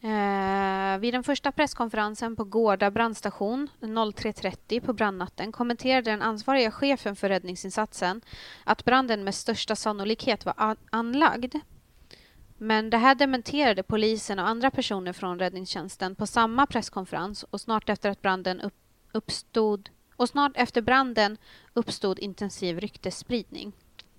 [0.00, 7.16] Eh, vid den första presskonferensen på Gårda brandstation 03.30 på brandnatten kommenterade den ansvariga chefen
[7.16, 8.20] för räddningsinsatsen
[8.64, 11.54] att branden med största sannolikhet var an- anlagd.
[12.58, 17.88] Men det här dementerade polisen och andra personer från räddningstjänsten på samma presskonferens och snart
[17.88, 18.74] efter att branden upp-
[19.12, 21.36] uppstod och snart efter branden
[21.74, 23.72] uppstod intensiv ryktesspridning,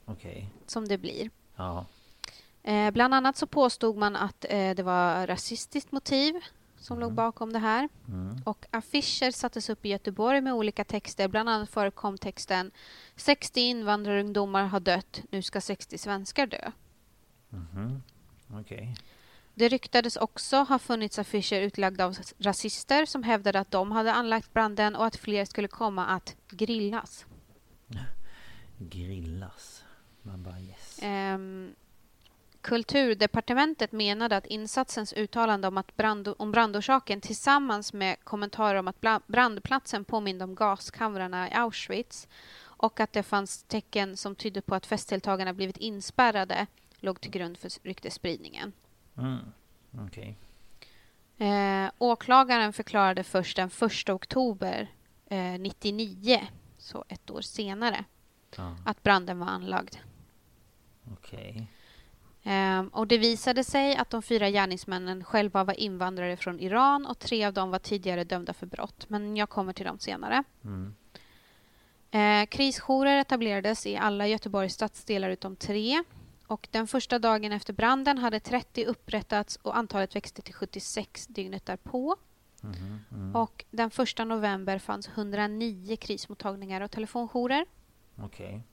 [0.06, 0.50] Okej.
[0.66, 1.30] som det blir.
[1.56, 1.86] Ja.
[2.64, 6.36] Eh, bland annat så påstod man att eh, det var rasistiskt motiv
[6.80, 7.90] som låg bakom det här.
[8.08, 8.42] Mm.
[8.46, 11.28] Och affischer sattes upp i Göteborg med olika texter.
[11.28, 12.72] Bland annat förekom texten
[13.16, 16.72] 60 invandrarungdomar har dött, nu ska 60 svenskar dö.
[17.50, 18.04] Mhm.
[18.54, 18.96] Okej.
[19.54, 24.54] Det ryktades också ha funnits affischer utlagda av rasister som hävdade att de hade anlagt
[24.54, 27.26] branden och att fler skulle komma att grillas.
[28.78, 29.84] grillas.
[30.22, 31.00] Man bara yes.
[31.02, 31.76] Ehm,
[32.70, 39.02] Kulturdepartementet menade att insatsens uttalande om, att brand, om brandorsaken tillsammans med kommentarer om att
[39.28, 42.28] brandplatsen påminde om gaskamrarna i Auschwitz
[42.62, 46.68] och att det fanns tecken som tydde på att festdeltagarna blivit inspärrade
[47.00, 48.74] låg till grund för ryktesspridningen.
[49.18, 49.52] Mm.
[50.08, 50.38] Okej.
[51.38, 54.92] Eh, åklagaren förklarade först den 1 oktober
[55.26, 56.48] eh, 99,
[56.78, 58.06] så ett år senare,
[58.56, 59.96] Ja, att branden var anlagd.
[61.12, 61.50] okej.
[61.58, 61.79] Ehm,
[62.92, 67.46] och det visade sig att de fyra gärningsmännen själva var invandrare från Iran och tre
[67.46, 69.06] av dem var tidigare dömda för brott.
[69.10, 70.44] Men jag kommer till dem senare.
[70.64, 70.96] Mm.
[72.12, 76.04] Eh, krisjourer etablerades i alla Göteborgs stadsdelar utom tre.
[76.48, 81.66] Och den första dagen efter branden hade 30 upprättats och antalet växte till 76 dygnet
[81.66, 82.16] därpå.
[82.62, 83.36] Mhm, mm.
[83.36, 87.66] Och den första november fanns 109 krismottagningar och telefonjourer.
[88.16, 88.64] Okej.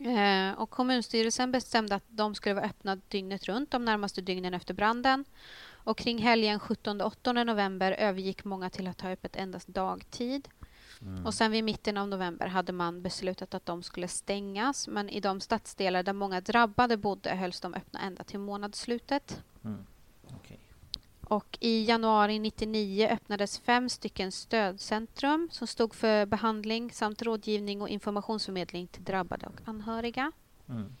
[0.00, 4.74] Eh, och kommunstyrelsen bestämde att de skulle vara öppna dygnet runt de närmaste dygnen efter
[4.74, 5.24] branden.
[5.84, 10.48] Och kring helgen 17-8 november övergick många till att ha öppet endast dagtid.
[11.02, 11.26] Mm.
[11.26, 14.88] Och sen vid mitten av november hade man beslutat att de skulle stängas.
[14.88, 19.42] Men i de stadsdelar där många drabbade bodde hölls de öppna ända till månadsslutet.
[19.64, 19.86] Mm.
[20.34, 20.59] Okej.
[21.30, 27.88] Och i januari 99 öppnades fem stycken stödcentrum som stod för behandling samt rådgivning och
[27.88, 30.32] informationsförmedling till drabbade och anhöriga.
[30.68, 30.96] Mm.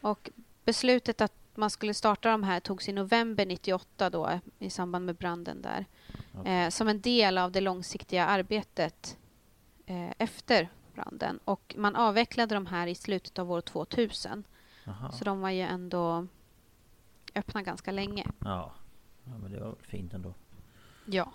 [0.00, 0.30] Och
[0.64, 5.14] beslutet att man skulle starta de här togs i november 98 då, i samband med
[5.14, 5.86] branden där.
[6.44, 9.18] Eh, som en del av det långsiktiga arbetet
[9.86, 11.40] eh, efter branden.
[11.44, 14.44] Och man avvecklade de här i slutet av år 2000.
[14.84, 15.12] Jaha.
[15.12, 16.26] Så de var ju ändå
[17.34, 18.26] öppna ganska länge.
[18.38, 18.72] Ja.
[19.32, 20.34] Ja, men det var fint ändå.
[21.06, 21.32] Ja.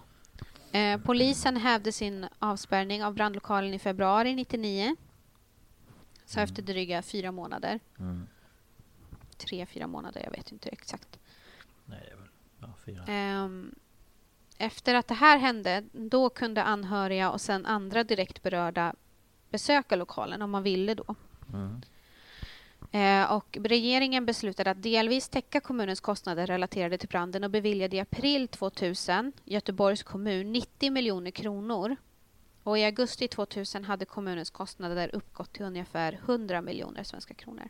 [0.71, 4.95] Eh, polisen hävde sin avspärrning av brandlokalen i februari 99.
[6.25, 6.43] Så Mm.
[6.49, 7.79] efter dryga fyra månader.
[7.99, 8.27] Mm.
[9.37, 11.19] Tre, fyra månader, jag vet inte exakt.
[11.85, 12.27] Nej, det är väl
[12.61, 13.03] ja, fyra.
[13.07, 13.75] Ehm,
[14.57, 18.93] efter att det här hände, då kunde anhöriga och sen andra direkt berörda
[19.49, 21.15] besöka lokalen om man ville då.
[21.53, 21.81] Mm.
[22.93, 27.99] Eh, och regeringen beslutade att delvis täcka kommunens kostnader relaterade till branden och beviljade i
[27.99, 31.95] april 2000 Göteborgs kommun 90 miljoner kronor.
[32.63, 37.69] Och i augusti 2000 hade kommunens kostnader uppgått till ungefär 100 miljoner svenska kronor.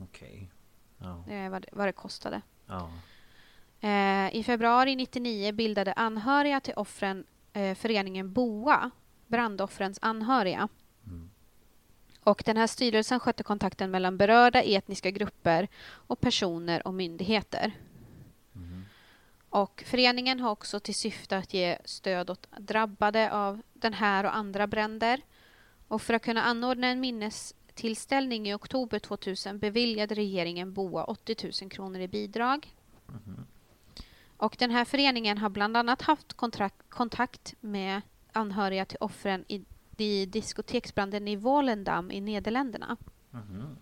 [0.00, 0.50] Okej.
[0.98, 1.24] Ja.
[1.28, 2.42] Det är vad det, vad det kostade.
[3.80, 8.90] Eh, I februari 99 bildade anhöriga till offren eh, föreningen BOA,
[9.26, 10.68] brandoffrens anhöriga.
[12.22, 12.30] Mm.
[12.30, 15.68] Och den här styrelsen skötte kontakten mellan berörda etniska grupper
[16.08, 17.72] och personer och myndigheter.
[18.52, 18.84] Mhm.
[19.50, 24.36] Och föreningen har också till syfte att ge stöd åt drabbade av den här och
[24.36, 25.20] andra bränder.
[25.88, 31.70] Och för att kunna anordna en minnestillställning i oktober 2000 beviljade regeringen BOA 80 000
[31.70, 32.74] kronor i bidrag.
[33.06, 33.46] Mhm.
[34.36, 36.32] Och den här föreningen har bland annat haft
[36.88, 38.00] kontakt med
[38.32, 39.64] anhöriga till offren i,
[40.02, 42.96] i diskoteksbranden i Volendam i Nederländerna
[43.30, 43.76] Mhm.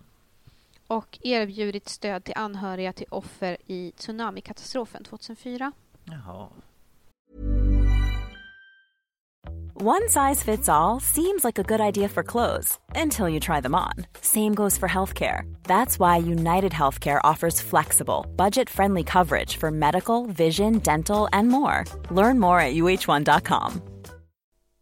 [0.86, 5.72] och erbjudit stöd till anhöriga till offer i tsunamikatastrofen 2004.
[6.04, 6.48] Jaha.
[9.82, 13.74] One size fits all seems like a good idea for clothes until you try them
[13.74, 14.04] on.
[14.20, 15.42] Same goes for healthcare.
[15.62, 21.84] That's why United Healthcare offers flexible, budget friendly coverage for medical, vision, dental, and more.
[22.10, 23.80] Learn more at uh1.com.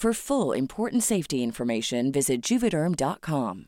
[0.00, 3.66] For full important safety information, visit juvederm.com.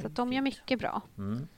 [0.00, 1.02] Så att de gör mycket bra.
[1.18, 1.48] Mm.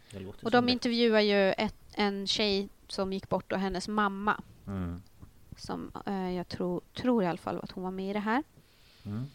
[0.43, 4.43] Och de intervjuar ju ett, en tjej som gick bort och hennes mamma.
[4.67, 5.03] Mm.
[5.57, 8.43] som eh, jag tror, tror i alla fall att hon var med i det här.
[9.05, 9.27] Mm.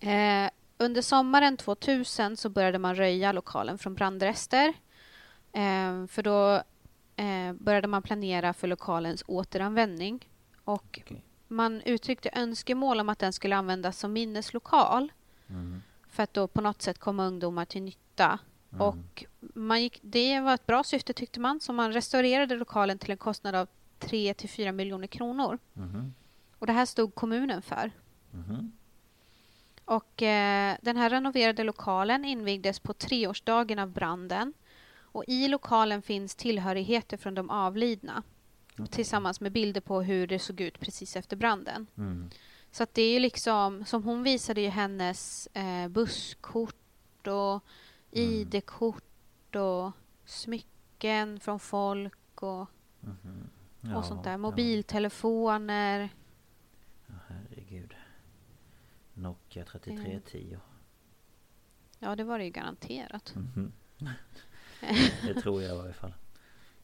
[0.00, 4.68] Eh, under sommaren 2000 så började man röja lokalen från brandrester.
[5.52, 6.62] Eh, för då
[7.16, 10.28] eh, började man planera för lokalens återanvändning.
[10.64, 11.22] Och Okej.
[11.48, 15.12] man uttryckte önskemål om att den skulle användas som minneslokal
[15.48, 15.82] Mm.
[16.08, 18.38] för att då på något sätt komma ungdomar till nytta.
[18.72, 18.80] Mm.
[18.82, 23.10] Och man gick, det var ett bra syfte tyckte man, så man restaurerade lokalen till
[23.10, 25.58] en kostnad av 3 till 4 miljoner kronor.
[25.72, 26.14] Mhm.
[26.58, 27.90] Och det här stod kommunen för.
[28.30, 28.72] Mhm.
[29.84, 34.52] Och eh, den här renoverade lokalen invigdes på treårsdagen av branden.
[34.94, 38.22] Och i lokalen finns tillhörigheter från de avlidna
[38.90, 41.86] tillsammans med bilder på hur det såg ut precis efter branden.
[41.96, 42.30] Mm.
[42.70, 47.64] Så att det är ju liksom, som hon visade ju hennes eh, busskort och
[48.10, 49.92] ID-kort och
[50.24, 52.68] smycken från folk och, och
[53.80, 54.36] Ja, sånt där.
[54.36, 56.08] Mobiltelefoner.
[57.06, 57.94] Ja, herregud.
[59.14, 60.58] Nokia 3310.
[61.98, 63.34] Ja, det var det ju garanterat.
[63.34, 63.72] Mhm.
[65.26, 66.12] Det tror jag i varje fall.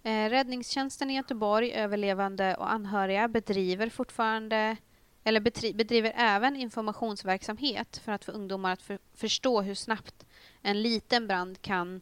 [0.08, 4.76] Eh, räddningstjänsten i Göteborg, överlevande och anhöriga bedriver fortfarande
[5.24, 5.40] eller
[5.72, 10.26] bedriver även informationsverksamhet för att få ungdomar att för, förstå hur snabbt
[10.62, 12.00] en liten brand kan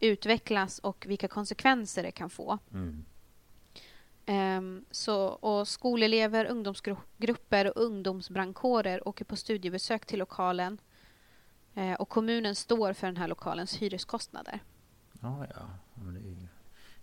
[0.00, 2.58] utvecklas och vilka konsekvenser det kan få.
[2.72, 3.04] Mm.
[4.26, 10.78] Ehm, så, och skolelever, ungdomsgrupper och ungdomsbrandkårer åker på studiebesök till lokalen
[11.74, 14.60] eh, och kommunen står för den här lokalens hyreskostnader.
[15.20, 15.62] Ja, ja.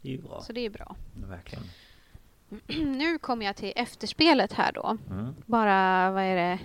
[0.02, 0.42] Det är ju, bra.
[0.42, 0.96] Så det är bra.
[1.16, 1.64] Verkligen.
[2.98, 4.98] nu kommer jag till efterspelet här då.
[5.10, 5.36] Mm.
[5.46, 6.60] Bara, vad är det,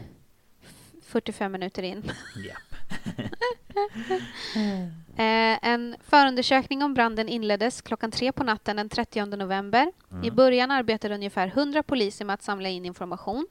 [0.62, 2.10] F- 45 minuter in.
[2.46, 2.58] Japp.
[5.18, 9.92] Eh, en förundersökning om branden inleddes klockan tre på natten den 30 november.
[10.10, 10.24] Mm.
[10.24, 13.46] I början arbetade ungefär 100 poliser med att samla in information.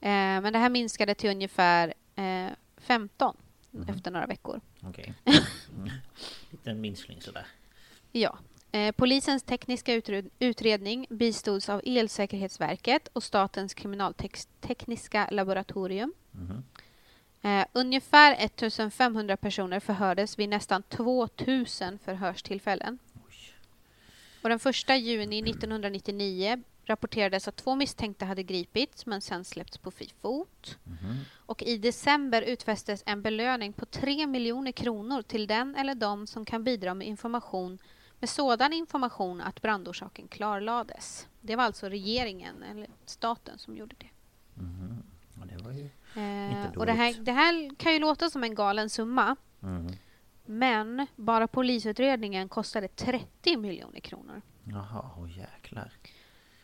[0.00, 2.46] Eh, men det här minskade till ungefär eh,
[2.78, 3.36] 15
[3.70, 3.88] Mhm.
[3.88, 4.60] efter några veckor.
[4.82, 5.14] Okej.
[5.78, 5.90] Mm.
[6.50, 7.46] Liten minskning sådär.
[8.12, 8.38] Ja.
[8.74, 16.14] Eh, polisens tekniska utred- utredning bistods av Elsäkerhetsverket och Statens kriminaltekniska laboratorium.
[16.30, 16.64] Mhm.
[17.42, 22.98] Eh, ungefär 1500 personer förhördes vid nästan 2000 förhörstillfällen.
[23.28, 23.54] Oj.
[24.42, 29.90] Och den 1 juni 1999 rapporterades att två misstänkta hade gripits men sen släppts på
[29.90, 30.78] fri fot.
[30.84, 31.16] Mhm.
[31.46, 36.44] Och i december utfästes en belöning på 3 miljoner kronor till den eller de som
[36.44, 37.78] kan bidra med information
[38.22, 41.28] med sådan information att brandorsaken klarlades.
[41.40, 44.08] Det var alltså regeringen, eller staten, som gjorde det.
[44.54, 45.02] Mhm.
[45.34, 45.84] Ja, det var ju...
[46.22, 49.92] Eh, och det här, det här kan ju låta som en galen summa, Mm.
[50.44, 54.42] men bara polisutredningen kostade 30 miljoner kronor.
[54.64, 55.92] Jaha, åh jäklar.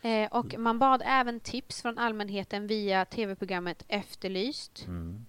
[0.01, 4.85] Eh, och man bad även tips från allmänheten via tv-programmet Efterlyst.
[4.87, 5.25] Mm.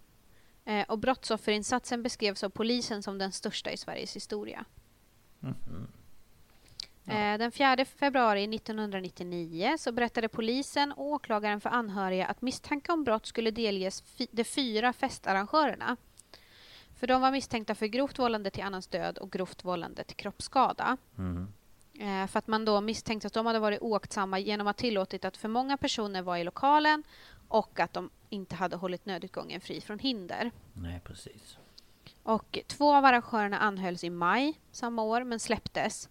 [0.65, 4.65] Eh, och brottsofferinsatsen beskrevs av polisen som den största i Sveriges historia.
[5.41, 5.89] Mhm.
[7.05, 7.13] Ja.
[7.13, 13.05] Eh, den 4 februari 1999 så berättade polisen och åklagaren för anhöriga att misstanke om
[13.05, 15.97] brott skulle delges de fyra festarrangörerna.
[17.01, 20.97] För de var misstänkta för grovt vållande till annans död och grovt vållande till kroppsskada.
[21.99, 25.37] Eh, för att man då misstänkte att de hade varit oaktsamma genom att tillåtit att
[25.37, 27.03] för många personer var i lokalen
[27.49, 30.51] och att de inte hade hållit nödutgången fri från hinder.
[30.73, 31.59] Nej, precis.
[32.23, 36.09] Och två av arrangörerna anhölls i maj samma år men släpptes.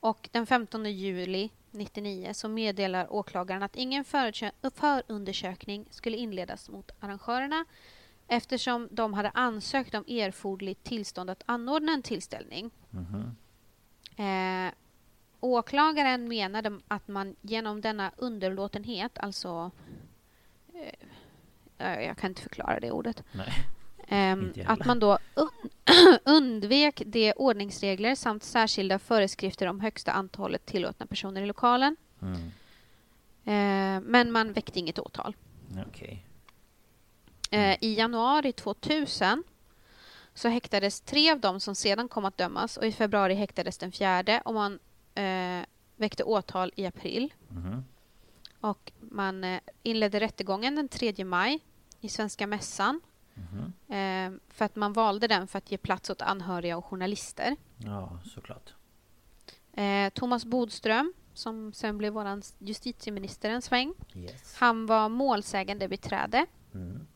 [0.00, 4.04] Och den 15 juli 1999 så meddelar åklagaren att ingen
[4.74, 7.64] förundersökning skulle inledas mot arrangörerna
[8.28, 12.70] eftersom de hade ansökt om erforderligt tillstånd att anordna en tillställning.
[12.90, 13.36] Mhm.
[14.16, 14.72] Eh,
[15.40, 19.70] åklagaren menade att man genom denna underlåtenhet, alltså...
[21.78, 23.22] Eh, jag kan inte förklara det ordet.
[23.32, 23.52] Nej.
[24.12, 24.70] Ehm, heller.
[24.70, 31.42] att man då un- undvek de ordningsregler samt särskilda föreskrifter om högsta antalet tillåtna personer
[31.42, 31.96] i lokalen.
[32.22, 32.40] Mm.
[33.44, 35.36] Eh, men man väckte inget åtal.
[35.86, 36.24] Okej.
[37.50, 39.44] Eh, I januari 2000
[40.34, 43.92] så häktades tre av dem som sedan kom att dömas och i februari häktades den
[43.92, 44.78] fjärde och man
[45.14, 45.60] eh,
[45.96, 47.34] väckte åtal i april.
[47.48, 47.84] Mhm.
[48.60, 51.60] Och man eh, inledde rättegången den 3 maj
[52.00, 53.00] i Svenska mässan
[53.52, 53.72] Mhm.
[53.88, 57.56] eh, för att man valde den för att ge plats åt anhöriga och journalister.
[57.76, 58.74] Ja, såklart.
[59.72, 64.56] Eh, Thomas Bodström, som sen blev vår justitieminister en sväng, Yes.
[64.58, 66.46] han var målsägande beträde.
[66.74, 67.06] Mm.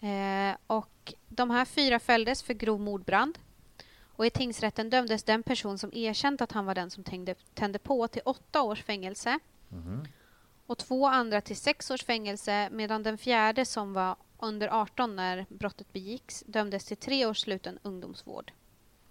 [0.00, 3.38] Eh, och de här fyra fälldes för grov mordbrand.
[4.16, 7.78] Och i tingsrätten dömdes den person som erkänt att han var den som tände, tände
[7.78, 9.38] på till åtta års fängelse.
[9.68, 10.04] Mhm.
[10.66, 15.46] och två andra till sex års fängelse medan den fjärde som var under 18 när
[15.48, 18.52] brottet begicks dömdes till tre års sluten ungdomsvård.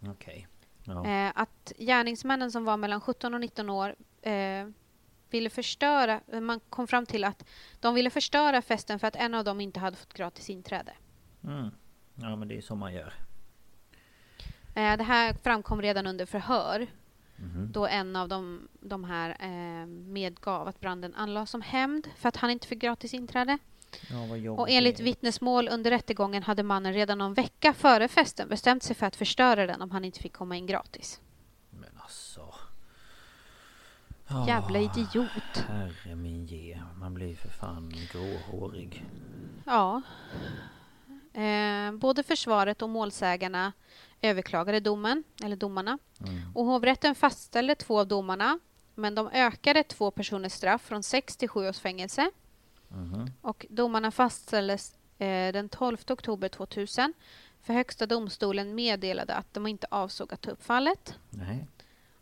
[0.07, 0.47] Okej.
[0.83, 1.05] Ja.
[1.07, 4.67] Eh, att gärningsmännen som var mellan 17 och 19 år eh,
[5.29, 9.43] ville förstöra, man kom fram till att de ville förstöra festen för att en av
[9.43, 10.93] dem inte hade fått gratis inträde.
[11.43, 11.69] Mm.
[12.15, 13.13] Ja men det är så man gör.
[14.75, 16.87] Eh, det här framkom redan under förhör
[17.41, 17.71] Mhm.
[17.71, 22.37] då en av de, de här eh, medgav att branden anlades som hämnd för att
[22.37, 23.57] han inte fick gratis inträde.
[24.43, 24.51] Ja.
[24.51, 29.05] Och enligt vittnesmål under rättegången hade mannen redan någon vecka före festen bestämt sig för
[29.05, 31.21] att förstöra den om han inte fick komma in gratis.
[31.69, 32.53] Men alltså.
[34.47, 35.57] Jävla Ah, idiot.
[35.67, 36.81] Herre min ge.
[36.99, 39.05] Man blir för fan gråhårig.
[39.65, 40.01] Ja.
[41.33, 43.73] Eh, både försvaret och målsägarna
[44.21, 45.97] överklagade domen, eller domarna.
[46.19, 46.55] Mm.
[46.55, 48.59] Och hovrätten fastställde två av domarna
[48.95, 52.31] men de ökade två personers straff från sex till sju års fängelse.
[52.91, 53.31] Mhm.
[53.41, 57.13] Och domarna fastställdes eh, den 12 oktober 2000
[57.61, 61.19] för Högsta domstolen meddelade att de inte avsåg att ta upp fallet.
[61.29, 61.67] Nej.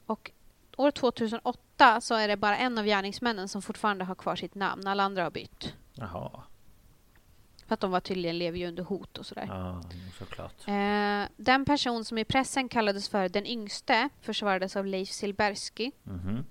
[0.05, 0.31] Och
[0.77, 4.87] år 2008 så är det bara en av gärningsmännen som fortfarande har kvar sitt namn.
[4.87, 5.73] Alla andra har bytt.
[5.93, 6.43] Jaha.
[7.67, 9.45] För att de var tydligen lever ju under hot och sådär.
[9.47, 9.83] Ja,
[10.17, 10.67] såklart.
[10.67, 15.91] Eh, den person som i pressen kallades för den yngste försvarades av Leif Silbersky.
[16.03, 16.45] Mhm.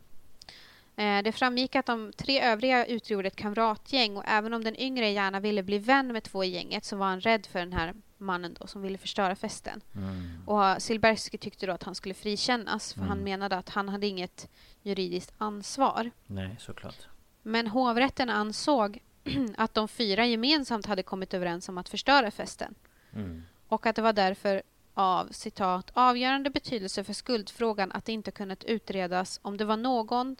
[0.99, 5.11] Eh, det framgick att de tre övriga utgjorde ett kamratgäng och även om den yngre
[5.11, 7.95] gärna ville bli vän med två i gänget så var han rädd för den här
[8.17, 9.81] mannen då som ville förstöra festen.
[9.95, 10.43] Mm.
[10.47, 13.25] Och Silbersky tyckte då att han skulle frikännas för han Mm.
[13.25, 14.49] menade att han hade inget
[14.83, 16.11] juridiskt ansvar.
[16.27, 17.07] Nej, såklart.
[17.43, 18.99] Men hovrätten ansåg
[19.57, 22.75] att de fyra gemensamt hade kommit överens om att förstöra festen
[23.13, 23.43] Mm.
[23.69, 24.63] och att det var därför
[24.95, 30.37] av citat avgörande betydelse för skuldfrågan att det inte kunnat utredas om det var någon,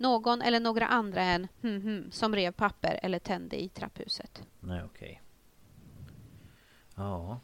[0.00, 4.42] någon eller några andra än hmm, hmm, som rev papper eller tände i trapphuset.
[4.60, 5.22] Nej, okej.
[6.94, 7.40] Ja.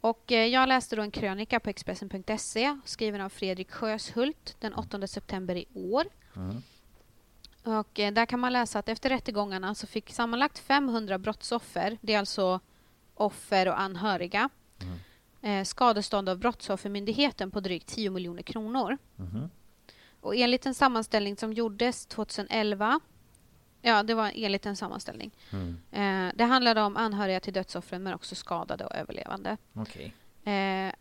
[0.00, 5.06] Och eh, jag läste då en krönika på Expressen.se skriven av Fredrik Sjöshult den 8
[5.06, 6.04] september i år.
[6.36, 6.62] Mm.
[7.78, 12.14] Och eh, där kan man läsa att efter rättegångarna så fick sammanlagt 500 brottsoffer, det
[12.14, 12.60] är alltså
[13.14, 14.48] offer och anhöriga,
[14.82, 14.98] Mm.
[15.60, 18.98] eh, skadestånd av Brottsoffermyndigheten på drygt 10 miljoner kronor.
[19.16, 19.50] Mhm.
[20.22, 23.00] Och enligt en sammanställning som gjordes 2011
[23.82, 25.30] Ja, det var enligt en sammanställning.
[25.50, 25.76] Mm.
[25.90, 29.56] Eh, det handlade om anhöriga till dödsoffren men också skadade och överlevande.
[29.72, 30.14] Okej.
[30.44, 30.92] Eh,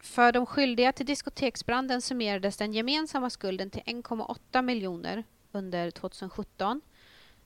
[0.00, 6.80] för de skyldiga till diskoteksbranden summerades den gemensamma skulden till 1,8 miljoner under 2017.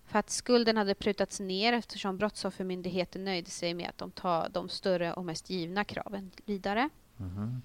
[0.05, 4.69] För att skulden hade prutats ner eftersom Brottsoffermyndigheten nöjde sig med att de tar de
[4.69, 6.89] större och mest givna kraven vidare.
[7.17, 7.63] Mhm.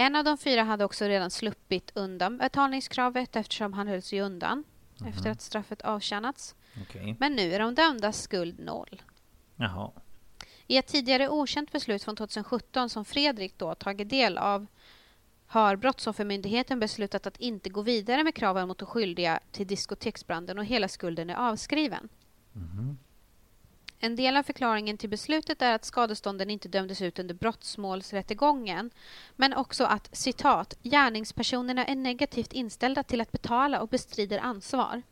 [0.00, 4.64] En av de fyra hade också redan sluppit undan betalningskravet eftersom han höll sig undan
[5.08, 6.54] efter att straffet avtjänats.
[6.82, 7.16] Okej.
[7.18, 9.02] Men nu är de dömdas skuld noll.
[9.56, 9.90] Jaha.
[10.66, 14.66] I ett tidigare okänt beslut från 2017 som Fredrik då tagit del av
[15.46, 20.64] har Brottsoffermyndigheten beslutat att inte gå vidare med kraven mot de skyldiga till diskoteksbranden och
[20.64, 22.08] hela skulden är avskriven.
[22.52, 22.98] Mhm.
[24.02, 28.90] En del av förklaringen till beslutet är att skadestånden inte dömdes ut under brottsmålsrättegången
[29.36, 35.02] men också att citat gärningspersonerna är negativt inställda till att betala och bestrider ansvar.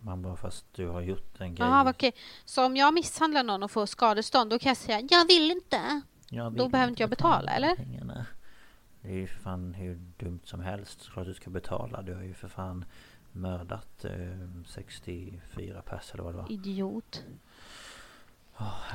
[0.00, 1.68] Man bara fast du har gjort en grej.
[1.68, 2.12] Jaha, okej.
[2.44, 6.00] Så om jag misshandlar någon och får skadestånd då kan jag säga jag vill inte.
[6.28, 7.76] Jag Då vill behöver inte jag betala, eller?
[7.76, 8.26] Pengarna.
[9.00, 11.02] Det är ju för fan hur dumt som helst.
[11.02, 12.02] Såklart du ska betala.
[12.02, 12.84] Du har ju för fan
[13.32, 14.12] mördat eh,
[14.66, 16.52] 64 pers eller vad det var.
[16.52, 17.24] Idiot.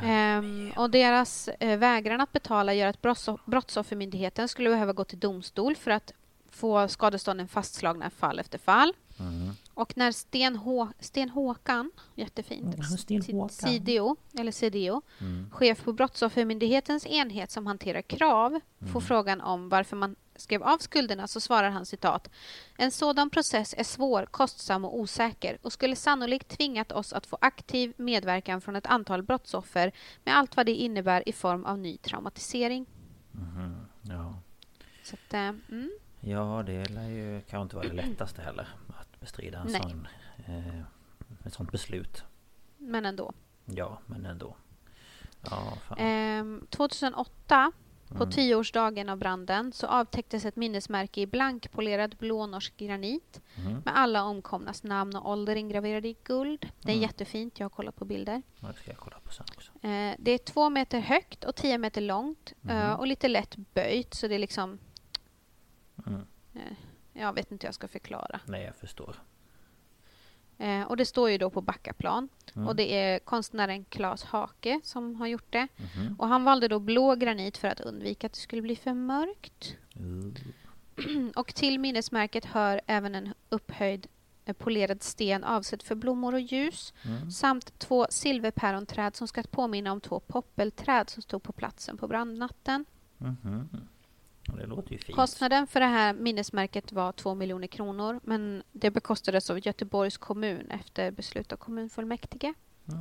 [0.03, 5.19] Ehm, och deras eh, vägran att betala gör att brotts- Brottsoffermyndigheten skulle behöva gå till
[5.19, 6.11] domstol för att
[6.51, 8.93] få skadestånden fastslagna fall efter fall.
[9.19, 9.51] Mm.
[9.73, 13.49] Och när Sten, Hå- Sten Håkan, jättefint, Mm, Sten Si- Håkan.
[13.49, 15.49] Sidio, eller Sidio, Mm.
[15.53, 18.59] chef på Brottsoffermyndighetens enhet som hanterar krav,
[18.93, 22.29] får frågan om varför man skrev av skulderna så svarar han citat
[22.77, 27.37] En sådan process är svår, kostsam och osäker och skulle sannolikt tvingat oss att få
[27.41, 29.91] aktiv medverkan från ett antal brottsoffer
[30.23, 32.85] med allt vad det innebär i form av ny traumatisering.
[33.31, 33.85] Mhm.
[34.01, 34.39] Ja.
[35.03, 38.67] Så att, eh, mm, ja, det lär ju kanske inte vara det lättaste heller.
[38.99, 39.81] Att bestrida en Nej.
[39.81, 40.07] sån,
[40.45, 40.79] eh,
[41.45, 42.23] ett sånt beslut.
[42.77, 43.33] men ändå.
[43.65, 44.55] Ja, men ändå.
[45.41, 45.77] Ja.
[45.97, 47.71] Ehm, 2008,
[48.09, 48.31] på Mm.
[48.31, 53.73] tioårsdagen av branden, så avtäcktes ett minnesmärke i blankpolerad blå norsk granit Mhm.
[53.85, 56.71] med alla omkomnas namn och ålder ingraverade i guld.
[56.81, 57.01] Det är Mm.
[57.01, 58.41] jättefint, jag har kollat på bilder.
[58.59, 59.29] Ja, Det ska jag kolla på.
[59.87, 62.99] Eh, det är två meter högt och tio meter långt eh, Mhm.
[62.99, 64.79] och lite lätt böjt så det är liksom
[66.07, 66.21] Mm.
[66.55, 66.61] eh,
[67.13, 68.39] jag vet inte hur jag ska förklara.
[68.45, 69.15] Nej, jag förstår.
[70.59, 72.29] Eh, och det står ju då på Backaplan.
[72.55, 72.67] Mm.
[72.67, 75.67] Och det är konstnären Claes Hake som har gjort det.
[75.77, 76.15] Mhm.
[76.19, 79.75] Och han valde då blå granit för att undvika att det skulle bli för mörkt.
[79.99, 80.33] Uh.
[81.35, 84.07] Och till minnesmärket hör även en upphöjd
[84.45, 87.31] eh, polerad sten avsedd för blommor och ljus Mm.
[87.31, 92.85] samt två silverpäronträd som ska påminna om två poppelträd som stod på platsen på brandnatten.
[94.57, 95.15] Det låter ju fint.
[95.15, 100.71] Kostnaden för det här minnesmärket var 2 miljoner kronor men det bekostades av Göteborgs kommun
[100.71, 102.53] efter beslut av kommunfullmäktige.
[102.87, 102.99] Mm.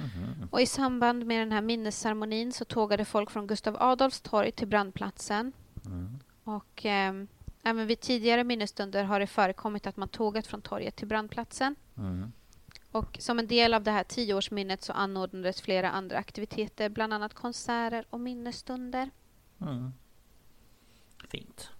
[0.00, 0.48] Mhm.
[0.50, 4.68] Och I samband med den här minnesceremonin så tågade folk från Gustav Adolfs torg till
[4.68, 5.52] brandplatsen.
[5.86, 6.18] Mm.
[6.44, 7.28] Och ehm,
[7.62, 11.76] även vid tidigare minnesstunder har det förekommit att man tågat från torget till brandplatsen.
[11.96, 12.32] Mm.
[12.92, 17.34] Och som en del av det här tioårsminnet så anordnades flera andra aktiviteter, bland annat
[17.34, 19.10] konserter och minnesstunder.
[19.60, 19.92] Mm.
[21.28, 21.70] Fint.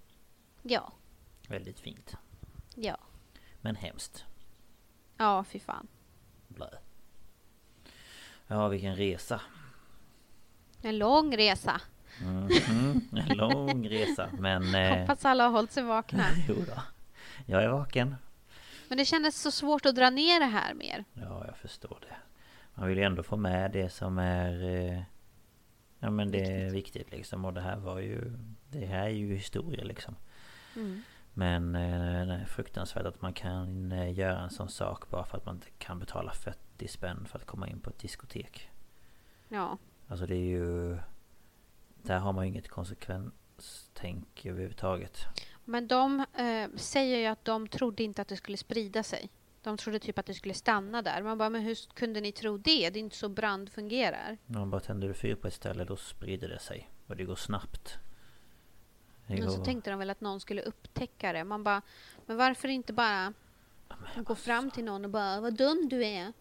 [0.62, 0.92] Ja,
[1.48, 2.16] Väldigt fint.
[2.74, 2.96] ja,
[3.60, 4.24] Men hemskt.
[5.16, 5.86] ja, fy fan.
[6.48, 6.70] Blä.
[8.46, 9.40] Ja, vilken resa.
[10.82, 11.80] En lång resa.
[12.22, 13.08] Mhm.
[13.16, 14.30] En lång resa.
[14.38, 14.74] Men...
[14.74, 16.24] Eh, Hoppas alla har hållit sig vakna.
[16.48, 16.82] jo då.
[17.46, 18.16] Jag är vaken.
[18.88, 21.04] Men det kändes så svårt att dra ner det här mer.
[21.14, 22.16] Ja, jag förstår det.
[22.74, 24.64] Man vill ju ändå få med det som är...
[24.64, 25.02] Eh,
[26.00, 27.44] ja, men det är viktigt liksom.
[27.44, 28.32] Och det här var ju...
[28.70, 30.16] Det här är ju historia liksom.
[30.76, 31.02] Mm.
[31.34, 35.46] Men eh, är fruktansvärt att man kan eh, göra en sån sak bara för att
[35.46, 38.70] man inte kan betala 40 spänn för att komma in på ett diskotek.
[39.48, 39.78] Ja,
[40.10, 40.98] Alltså det är ju...
[42.02, 45.26] Där har man ju inget konsekvenstänk överhuvudtaget.
[45.64, 49.30] men de eh, säger ju att de trodde inte att det skulle sprida sig.
[49.62, 51.22] De trodde typ att det skulle stanna där.
[51.22, 52.90] Man bara, men hur kunde ni tro det?
[52.90, 54.38] Det är inte så brand fungerar.
[54.46, 56.90] Man bara tänder du fyr på ett ställe då sprider det sig.
[57.06, 57.98] Och det går snabbt.
[59.26, 61.44] Det Men så tänkte de väl att någon skulle upptäcka det.
[61.44, 61.82] Man bara,
[62.26, 63.32] men varför inte bara
[64.16, 66.32] gå fram till någon och bara, vad dum du är.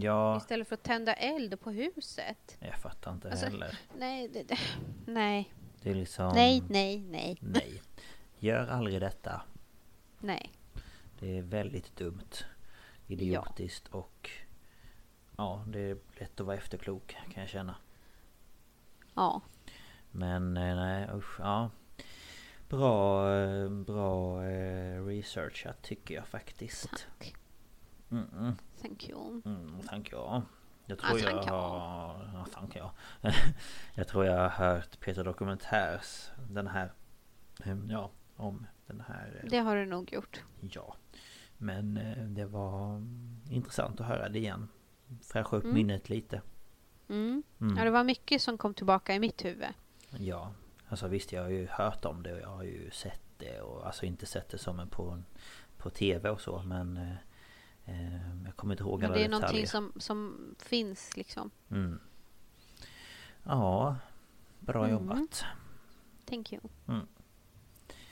[0.00, 2.56] Ja, Istället för att tända eld på huset.
[2.60, 3.78] jag fattar inte Alltså, heller.
[3.98, 4.58] Nej, det, det,
[5.06, 6.32] nej, Det är liksom...
[6.34, 7.82] nej, nej, nej, Nej.
[8.38, 9.42] Gör aldrig detta.
[10.18, 10.52] nej.
[11.20, 12.28] Det är väldigt dumt.
[13.08, 14.30] Idiotiskt och...
[15.36, 17.76] Ja, det är lätt att vara efterklok kan jag känna.
[19.14, 19.40] Ja,
[20.10, 21.70] Men eh, nej usch, ja.
[22.68, 27.06] Bra, eh, bra eh, researchat tycker jag faktiskt.
[27.18, 27.34] tack.
[28.10, 29.42] Mm, mm, Thank you.
[29.44, 30.42] mm, tack jag.
[30.86, 32.30] Jag Ja, tror jag har...
[32.34, 32.76] Ja, tack
[33.94, 34.08] jag.
[34.08, 36.92] tror jag har hört Peter Dokumentärs den här...
[37.88, 39.44] Ja, om den här...
[39.50, 40.42] Det har du nog gjort.
[40.60, 40.96] Ja.
[41.58, 43.02] Men eh, det var
[43.50, 44.68] intressant att höra det igen.
[45.22, 45.74] Fräscha upp Mm.
[45.74, 46.42] minnet lite.
[47.08, 47.42] Mm.
[47.60, 47.76] Mm.
[47.76, 49.66] Ja, det var mycket som kom tillbaka i mitt huvud.
[50.18, 50.52] Ja,
[50.88, 53.86] alltså visst jag har ju hört om det och jag har ju sett det och
[53.86, 55.24] alltså inte sett det som en på, en,
[55.76, 57.12] på TV och så men eh,
[57.84, 59.40] eh, Jag kommer inte ihåg alla det är detaljer.
[59.40, 61.50] någonting som, som finns liksom.
[61.70, 62.00] Mm.
[63.42, 63.96] Ja,
[64.60, 64.90] bra Mm.
[64.90, 65.44] jobbat.
[66.24, 66.62] Thank you.
[66.88, 67.06] Mm.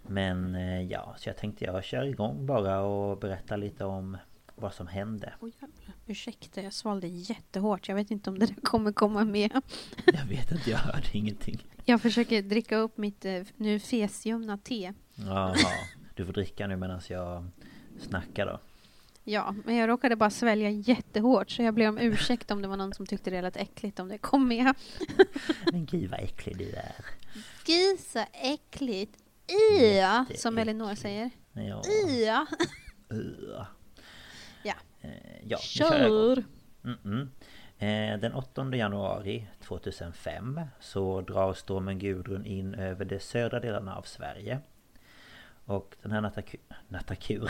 [0.07, 4.17] Men eh, ja, så jag tänkte jag kör igång bara och berätta lite om
[4.55, 5.33] vad som hände.
[5.41, 5.93] Jävlar.
[6.07, 7.87] Ursäkta, jag svalde jättehårt.
[7.87, 9.51] Jag vet inte om det där kommer komma med.
[10.05, 11.67] Jag vet inte, jag hörde ingenting.
[11.85, 14.93] Jag försöker dricka upp mitt eh, nu fesljumna te.
[15.15, 15.55] Jaha,
[16.15, 17.47] Du får dricka nu medan jag
[17.99, 18.59] snackar då.
[19.25, 22.77] Ja, men jag råkade bara svälja jättehårt så jag ber om ursäkt om det var
[22.77, 24.73] någon som tyckte det lät äckligt om det kom med.
[25.71, 26.95] Men gud vad äcklig du är.
[27.65, 29.17] Gud så äckligt.
[29.99, 31.29] Ja, som Elinor säger.
[31.53, 31.81] Ja.
[32.07, 32.47] Ja.
[34.63, 34.73] Ja.
[35.01, 35.09] Eh,
[35.43, 36.35] ja, nu kör jag igång.
[36.35, 36.43] Kör!
[36.83, 37.29] Mm-mm.
[37.77, 44.01] Eh, Den 8 januari 2005 så drar stormen Gudrun in över de södra delarna av
[44.01, 44.59] Sverige.
[45.65, 46.57] Och den här nataku...
[46.87, 47.49] Natakur...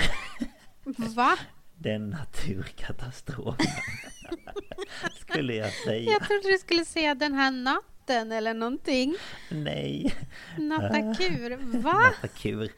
[1.15, 1.37] Va?
[1.77, 3.65] Den naturkatastrofen
[5.19, 6.11] Skulle jag säga.
[6.11, 9.15] Jag trodde du skulle säga den här natten eller någonting.
[9.49, 10.15] Nej.
[10.57, 11.57] Nattakur.
[11.81, 11.93] Va?
[11.93, 12.69] Natakur.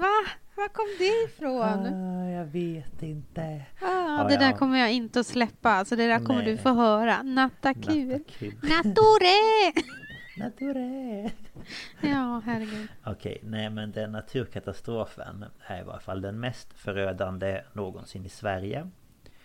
[0.00, 0.24] Va?
[0.56, 1.86] Var kom det ifrån?
[1.94, 3.62] Ah, jag vet inte.
[3.80, 3.86] Ah,
[4.18, 4.56] Ja, det där ja.
[4.56, 5.70] kommer jag inte att släppa.
[5.70, 6.52] Alltså det där kommer Nej.
[6.52, 7.22] du få höra.
[7.22, 8.04] Nattakur.
[8.12, 8.54] Natakur.
[8.68, 9.72] Nattore!
[10.36, 11.30] Nature.
[12.00, 12.88] Ja, herregud.
[13.04, 18.90] Okej, nej men den naturkatastrofen är i varje fall den mest förödande någonsin i Sverige.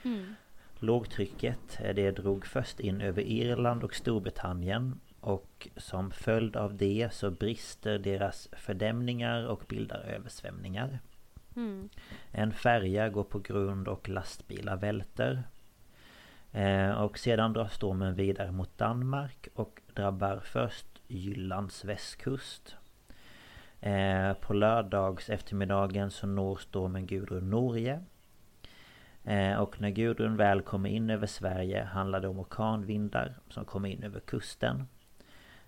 [0.04, 0.36] Mm.
[0.80, 7.10] Lågtrycket eh, det drog först in över Irland och Storbritannien och som följd av det
[7.12, 11.00] så brister deras fördämningar och bildar översvämningar.
[11.56, 11.90] Mm.
[12.32, 15.44] En färja går på grund och lastbilar välter.
[16.52, 22.76] Eh, och sedan drar stormen vidare mot Danmark och drabbar först Jyllands västkust.
[23.82, 28.04] Eh, på lördags eftermiddagen så når stormen Gudrun Norge.
[29.24, 33.90] Eh, och när Gudrun väl kommer in över Sverige handlar det om orkanvindar som kommer
[33.90, 34.88] in över kusten.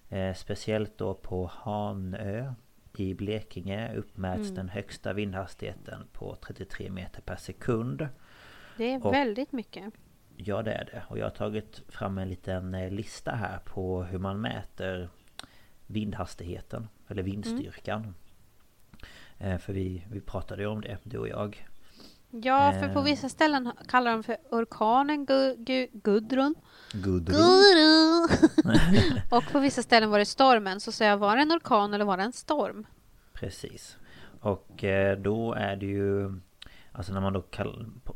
[0.10, 2.54] Eh, speciellt då på Hanö
[2.98, 4.56] i Blekinge uppmäts Mm.
[4.56, 8.08] den högsta vindhastigheten på 33 meter per sekund.
[8.78, 9.94] Det är Och- väldigt mycket.
[10.44, 11.04] Ja det är det.
[11.08, 15.10] Och jag har tagit fram en liten eh, lista här på hur man mäter
[15.88, 16.88] vindhastigheten.
[17.08, 18.16] Eller vindstyrkan.
[19.38, 21.68] Eh, För vi, vi pratade ju om det, du och jag.
[22.30, 23.06] Ja, för på Eh.
[23.06, 26.56] vissa ställen kallar de för orkanen Gu- Gu- Gudrun.
[26.94, 27.38] Gudrun.
[27.38, 29.22] Gudrun!
[29.32, 30.80] och på vissa ställen var det stormen.
[30.80, 32.88] Så säger jag, var det en orkan eller var det en storm?
[33.34, 33.98] Precis.
[34.42, 34.84] Och
[35.18, 36.40] då är det ju...
[36.92, 37.42] Alltså när man då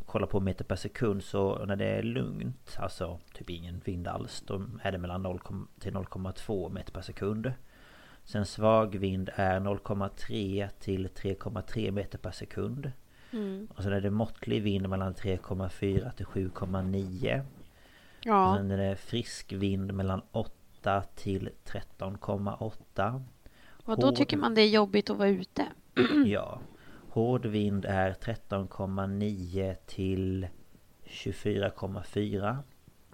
[0.06, 4.44] kollar på meter per sekund så när det är lugnt, alltså typ ingen vind alls,
[4.48, 5.40] då är det mellan 0
[5.80, 7.54] till 0,2 meter per sekund.
[8.24, 12.92] Sen svag vind är 0,3 till 3,3 meter per sekund.
[13.32, 13.68] Mm.
[13.76, 17.40] Och sen är det måttlig vind mellan 3,4 till 7,9.
[17.40, 17.46] Och
[18.24, 18.56] Ja.
[18.58, 23.24] sen är det frisk vind mellan 8 till 13,8.
[23.86, 25.66] Och då hård- tycker man det är jobbigt att vara ute.
[26.26, 26.60] Ja.
[27.16, 30.48] Hård vind är 13,9 till
[31.06, 32.58] 24,4.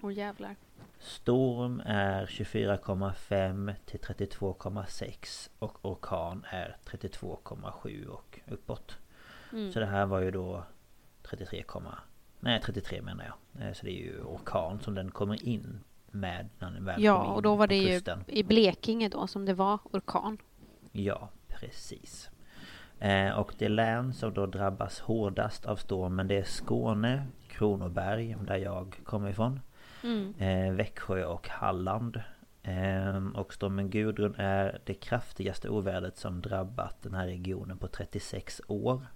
[0.02, 0.56] Åh jävlar.
[0.98, 8.98] Storm är 24,5 till 32,6 och orkan är 32,7 och uppåt.
[9.52, 9.72] Mm.
[9.72, 10.64] Så det här var ju då
[11.22, 11.64] 33,
[12.40, 13.66] nej 33 menar jag.
[13.66, 15.80] Eh, Så det är ju orkan som den kommer in
[16.10, 18.24] med när den väl Ja, in och då var det ju kusten.
[18.26, 20.38] i Blekinge då som det var orkan.
[20.92, 22.30] Ja, precis.
[23.02, 28.56] Eh, och det län som då drabbas hårdast av stormen det är Skåne, Kronoberg, där
[28.56, 29.60] jag kommer ifrån.
[30.04, 30.34] Mm.
[30.38, 32.20] Eh, Växjö och Halland.
[32.62, 38.60] Eh, och stormen Gudrun är det kraftigaste ovädret som drabbat den här regionen på 36
[38.66, 39.06] år.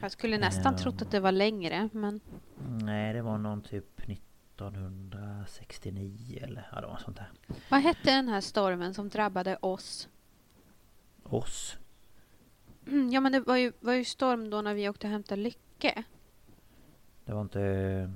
[0.00, 0.78] Jag skulle nästan Ja.
[0.78, 2.20] trott att det var längre, men
[2.68, 7.28] Nej, det var någon typ 1969 eller ja, det var sånt där.
[7.70, 10.08] vad hette den här stormen som drabbade oss?
[11.22, 11.76] Oss.
[12.84, 16.04] Ja, men det var ju, var ju storm då när vi åkte och hämtade Lycke.
[17.24, 18.10] Det var inte eh,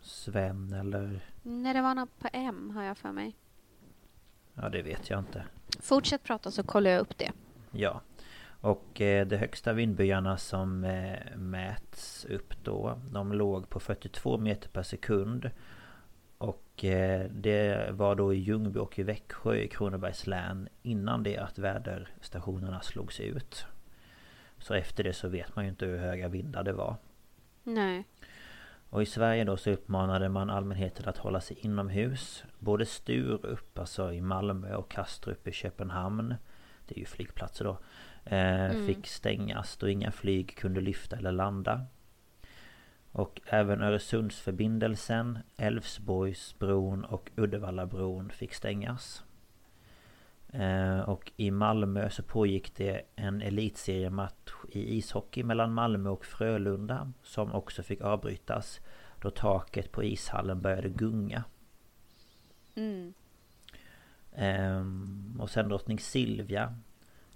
[0.00, 1.20] Sven eller...
[1.42, 3.36] Nej, det var något på M, har jag för mig.
[4.54, 5.44] Ja, det vet jag inte.
[5.80, 7.32] Fortsätt prata så kollar jag upp det.
[7.70, 8.00] Ja.
[8.60, 14.68] Och eh, de högsta vindbyarna som eh, mäts upp då De låg på 42 meter
[14.68, 15.50] per sekund
[16.38, 21.38] Och eh, det var då i Ljungby och i Växjö i Kronobergs län Innan det
[21.38, 23.66] att väderstationerna slogs ut
[24.60, 26.96] Så efter det så vet man ju inte hur höga vindar det var.
[27.62, 28.04] Nej.
[28.90, 32.44] och i Sverige då så uppmanade man allmänheten att hålla sig inomhus.
[32.58, 36.34] Både Sturup, alltså i Malmö och Kastrup i Köpenhamn
[36.86, 37.78] Det är ju flygplatser då
[38.36, 41.86] eh, Fick stängas då inga flyg kunde lyfta eller landa.
[43.12, 49.24] Och även Öresundsförbindelsen, Älvsborgsbron och Uddevallabron fick stängas
[51.06, 57.52] Och i Malmö så pågick det en elitseriematch i ishockey mellan Malmö och Frölunda Som
[57.52, 58.80] också fick avbrytas
[59.20, 61.44] Då taket på ishallen började gunga
[62.74, 63.14] Mm.
[64.32, 66.74] Ehm, Och sen drottning Silvia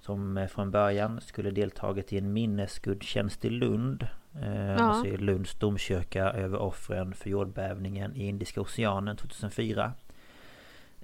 [0.00, 4.06] Som eh, från början skulle deltagit i en minnesgudstjänst i Lund
[4.42, 4.78] eh, Ja.
[4.78, 9.92] Alltså i Lunds domkyrka över offren för jordbävningen i Indiska oceanen 2004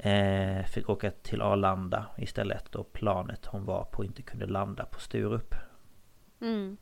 [0.02, 5.01] eh, Fick åka till Arlanda istället och planet hon var på inte kunde landa på
[5.01, 5.55] Sturup
[6.40, 6.77] Mm.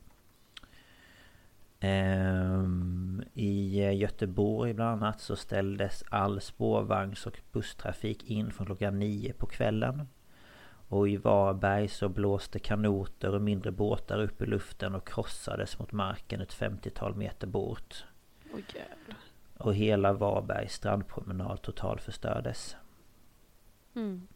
[1.79, 9.33] Ehm, I Göteborg bland annat så ställdes all spårvagns och busstrafik in från klockan nio
[9.33, 10.07] på kvällen.
[10.89, 15.91] Och i Varberg så blåste kanoter och mindre båtar upp i luften och krossades mot
[15.91, 18.05] marken ett 50-tal meter bort.
[18.53, 19.17] Jävlar.
[19.57, 22.75] Och hela Varbergs strandpromenad totalförstördes.
[23.95, 24.27] Mm.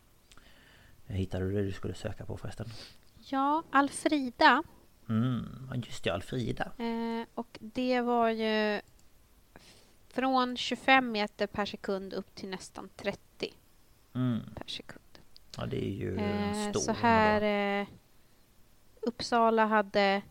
[1.06, 2.66] Hittade du det du skulle söka på förresten?
[3.18, 4.64] Ja, Alfrida.
[5.10, 5.46] Mm,
[5.86, 6.72] just det, Alfrida.
[6.78, 8.82] Eh, och det var ju
[10.08, 13.54] från 25 meter per sekund upp till nästan 30
[14.16, 15.20] Mm, per sekund.
[15.58, 16.80] ja det är ju Eh, stor.
[16.80, 17.42] så här...
[17.82, 17.88] Eh,
[19.06, 20.22] Uppsala hade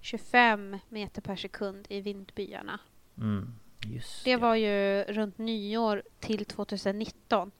[0.00, 2.80] 25 meter per sekund i vindbyarna.
[3.18, 3.54] Mm,
[3.86, 7.50] just Det var ju runt nyår till 2019.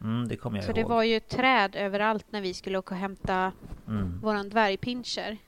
[0.00, 0.76] Mm, det kommer jag Så ihåg.
[0.76, 3.52] det var ju träd överallt när vi skulle åka och hämta
[3.88, 5.38] Mm, våran dvärgpinscher.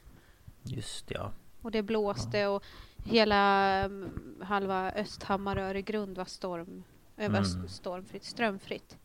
[0.63, 1.33] just det, ja.
[1.63, 2.65] Och det blåste och
[3.05, 3.37] hela
[3.85, 4.11] mm,
[4.43, 6.83] halva Östhammar och Öregrund var storm,
[7.17, 7.45] Mm.
[7.69, 8.97] stormfritt, strömfritt.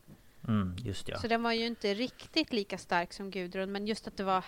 [0.48, 1.18] Mm, just ja.
[1.18, 4.46] Så den var ju inte riktigt lika stark som Gudrun men just att det var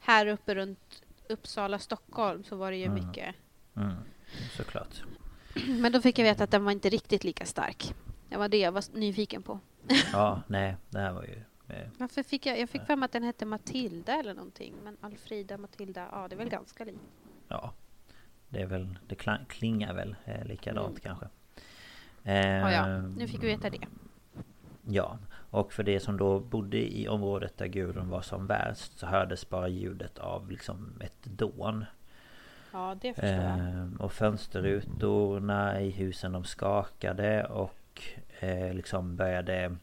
[0.00, 3.06] här uppe runt Uppsala, Stockholm så var det ju Mm.
[3.06, 3.34] mycket.
[3.76, 3.94] Mm,
[4.56, 5.02] såklart.
[5.66, 7.94] Men då fick jag veta att den var inte riktigt lika stark.
[8.28, 9.60] Det var det jag var nyfiken på.
[10.12, 11.42] Ja, nej, det här var ju...
[11.68, 14.74] Eh, Varför fick jag, jag fick för mig att den hette Matilda eller någonting.
[14.84, 16.98] Men Alfrida, Matilda, ja det är väl ganska likt.
[17.48, 17.72] ja.
[18.48, 18.98] Det är väl...
[19.08, 19.14] Det
[19.48, 21.00] klingar väl eh, likadant Mm.
[21.00, 21.26] kanske.
[22.22, 23.86] Ja, ja, Ehm, nu fick vi veta det.
[24.90, 25.18] Ja,
[25.50, 29.48] och för det som då bodde i området där Gudrun var som värst så hördes
[29.48, 31.84] bara ljudet av liksom ett dån.
[32.72, 33.58] Ja, det förstår jag.
[33.58, 38.02] Ehm, och fönsterrutorna i husen de skakade och
[38.40, 39.76] eh, liksom började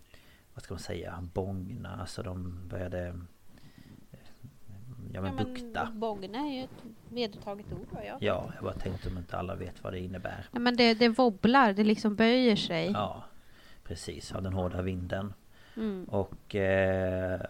[0.53, 1.27] Vad ska man säga?
[1.33, 4.19] Bångna, alltså de började eh,
[5.13, 5.91] Ja men bukta.
[5.93, 9.55] Bågna är ju ett vedertaget ord vad jag Ja, jag bara tänkte om inte alla
[9.55, 10.45] vet vad det innebär.
[10.51, 12.91] Ja, men det, det wobblar, det liksom böjer sig.
[12.91, 13.23] Ja,
[13.83, 14.31] precis.
[14.31, 15.33] Av den hårda vinden.
[15.77, 16.05] Mm.
[16.05, 17.41] Och, eh,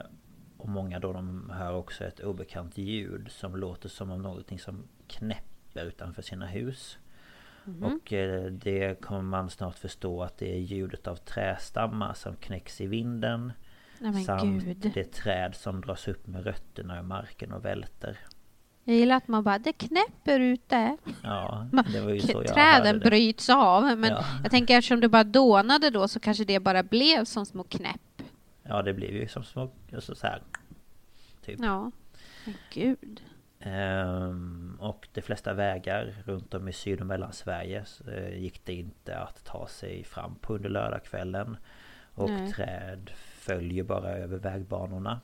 [0.57, 4.83] och många då de hör också ett obekant ljud som låter som om någonting som
[5.07, 6.97] knäpper utanför sina hus.
[7.65, 7.83] Mhm.
[7.83, 12.81] Och eh, det kommer man snart förstå att det är ljudet av trästammar som knäcks
[12.81, 13.53] i vinden.
[13.99, 14.91] Nej samt gud.
[14.93, 18.19] det träd som dras upp med rötterna ur marken och välter.
[18.83, 20.97] Jag gillar att man bara, det knäpper ute.
[21.23, 23.05] Ja, det var ju så jag hörde Träden det.
[23.09, 23.83] bryts av.
[23.83, 24.23] Men Ja.
[24.43, 28.21] jag tänker eftersom det bara dånade då så kanske det bara blev som små knäpp.
[28.63, 29.71] Ja, det blev ju som små...
[29.95, 30.41] Alltså så här,
[31.45, 31.59] typ.
[31.59, 31.91] Ja.
[32.45, 33.21] Men gud.
[33.65, 39.17] Ehm, och de flesta vägar runt om i Syd och Mellansverige eh, gick det inte
[39.17, 41.57] att ta sig fram på under lördagskvällen.
[42.13, 42.51] Och Nej.
[42.51, 45.21] träd föll ju bara över vägbanorna.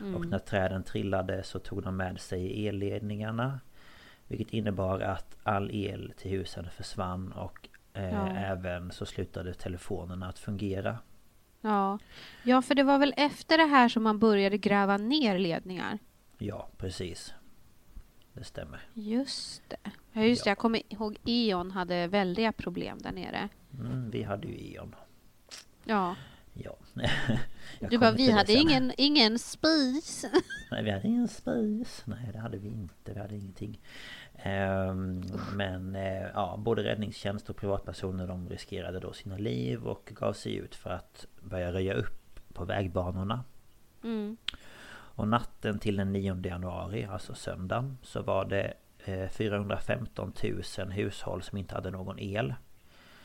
[0.00, 0.14] Mm.
[0.14, 3.60] Och när träden trillade så tog de med sig elledningarna.
[4.26, 8.28] Vilket innebar att all el till husen försvann och eh, Ja.
[8.28, 10.98] även så slutade telefonerna att fungera.
[11.60, 11.98] Ja.
[12.42, 15.98] ja, för det var väl efter det här som man började gräva ner ledningar?
[16.42, 17.34] Ja, precis.
[18.32, 18.80] Det stämmer.
[18.94, 19.90] Just det.
[20.12, 20.48] Ja, just det.
[20.48, 20.50] Ja.
[20.50, 23.48] Jag kommer ihåg E.ON hade väldiga problem där nere.
[23.78, 24.94] Mm, vi hade ju E.ON.
[25.84, 26.16] Ja.
[26.54, 26.76] Ja.
[27.90, 28.60] Du bara, vi det hade sen.
[28.60, 30.26] ingen, ingen spis.
[30.70, 32.02] Nej, vi hade ingen spis.
[32.04, 33.12] Nej, det hade vi inte.
[33.12, 33.80] Vi hade ingenting.
[34.34, 35.22] Ehm,
[35.54, 40.54] men eh, ja, både räddningstjänst och privatpersoner de riskerade då sina liv och gav sig
[40.54, 43.44] ut för att börja röja upp på vägbanorna.
[44.04, 44.36] Mm.
[45.20, 48.74] Och natten till den 9 januari, alltså söndagen, så var det
[49.04, 50.32] eh, 415
[50.78, 52.54] 000 hushåll som inte hade någon el.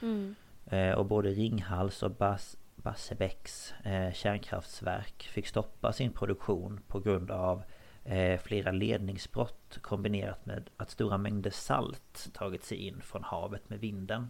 [0.02, 0.36] Mm.
[0.66, 7.32] Eh, och både Ringhals och Bas Barsebäcks eh, kärnkraftverk fick stoppa sin produktion på grund
[7.32, 7.64] av
[8.04, 13.80] eh, flera ledningsbrott kombinerat med att stora mängder salt tagit sig in från havet med
[13.80, 14.30] vinden.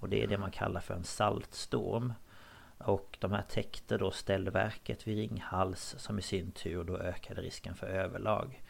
[0.00, 2.12] Och det är det man kallar för en saltstorm.
[2.84, 7.74] Och de här täckte då ställverket vid Ringhals som i sin tur då ökade risken
[7.74, 8.62] för överlag.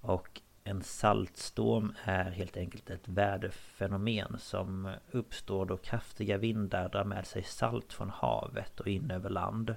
[0.00, 7.26] Och en saltstorm är helt enkelt ett väderfenomen som uppstår då kraftiga vindar drar med
[7.26, 9.76] sig salt från havet och in över land.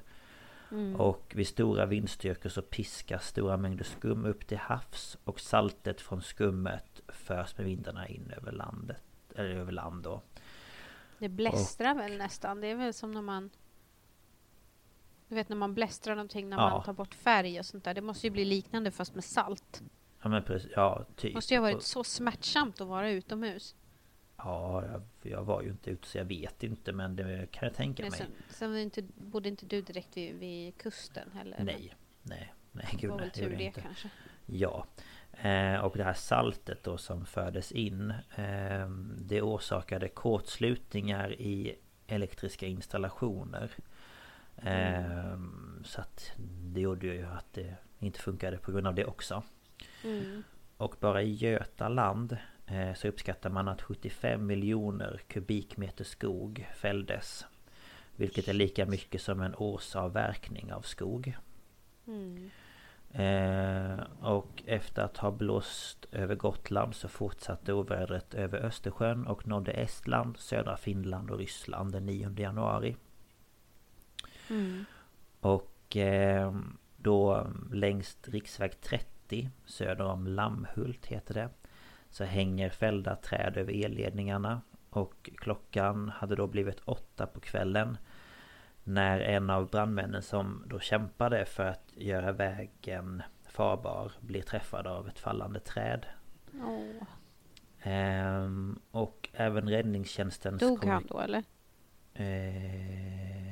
[0.71, 0.95] Mm.
[0.95, 6.21] Och vid stora vindstyrkor så piskas stora mängder skum upp till havs och saltet från
[6.21, 9.01] skummet förs med vindarna in över landet.
[9.35, 10.21] Eller över land då.
[11.17, 12.61] Det blästrar väl nästan.
[12.61, 13.49] Det är väl som när man
[15.33, 16.69] Du vet när man blästrar någonting när Ja.
[16.69, 17.93] man tar bort färg och sånt där.
[17.93, 19.81] Det måste ju bli liknande fast med salt.
[20.21, 21.33] Ja men precis, ja typ.
[21.35, 23.75] Måste ju ha varit så smärtsamt att vara utomhus.
[24.37, 25.01] Ja, jag,
[25.31, 28.11] jag var ju inte ute så jag vet inte men det kan jag tänka Men
[28.11, 28.21] mig.
[28.49, 31.57] sen, inte, bodde inte du direkt vid, vid kusten heller?
[31.63, 33.25] Nej, nej, nej Det gud var nej.
[33.25, 33.81] väl tur det inte.
[33.81, 34.09] kanske.
[34.45, 34.85] Ja.
[35.31, 41.75] Eh, och det här saltet då som fördes in eh, Det orsakade kortslutningar i
[42.07, 43.71] elektriska installationer.
[44.65, 45.37] Eh,
[45.83, 46.31] Så att
[46.61, 49.43] det gjorde ju att det inte funkade på grund av det också.
[50.03, 50.43] Mm.
[50.77, 52.37] Och bara i Götaland
[52.67, 57.45] eh, så uppskattar man att 75 miljoner kubikmeter skog fälldes.
[58.15, 61.37] Vilket är lika mycket som en årsavverkning av skog.
[62.07, 62.49] Mm.
[63.11, 69.71] Eh, och efter att ha blåst över Gotland så fortsatte ovädret över Östersjön och nådde
[69.71, 72.95] Estland, södra Finland och Ryssland den 9 januari.
[74.49, 74.85] Mm.
[75.39, 76.55] Och eh,
[76.97, 81.49] då längs riksväg 30 söder om Lammhult heter det
[82.09, 87.97] Så hänger fällda träd över elledningarna Och klockan hade då blivit åtta på kvällen
[88.83, 95.07] När en av brandmännen som då kämpade för att göra vägen farbar blir träffad av
[95.07, 96.05] ett fallande träd
[96.53, 97.03] Åh.
[97.81, 101.43] Ehm, Och även räddningstjänstens Dog han då eller?
[102.13, 103.42] Eh,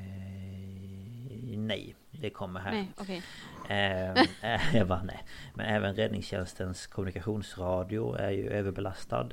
[1.72, 2.72] nej, det kommer här.
[2.72, 3.22] Nej, okej.
[3.68, 5.24] Ehm, eh, jag bara, nej.
[5.54, 9.28] Men även räddningstjänstens kommunikationsradio är ju överbelastad.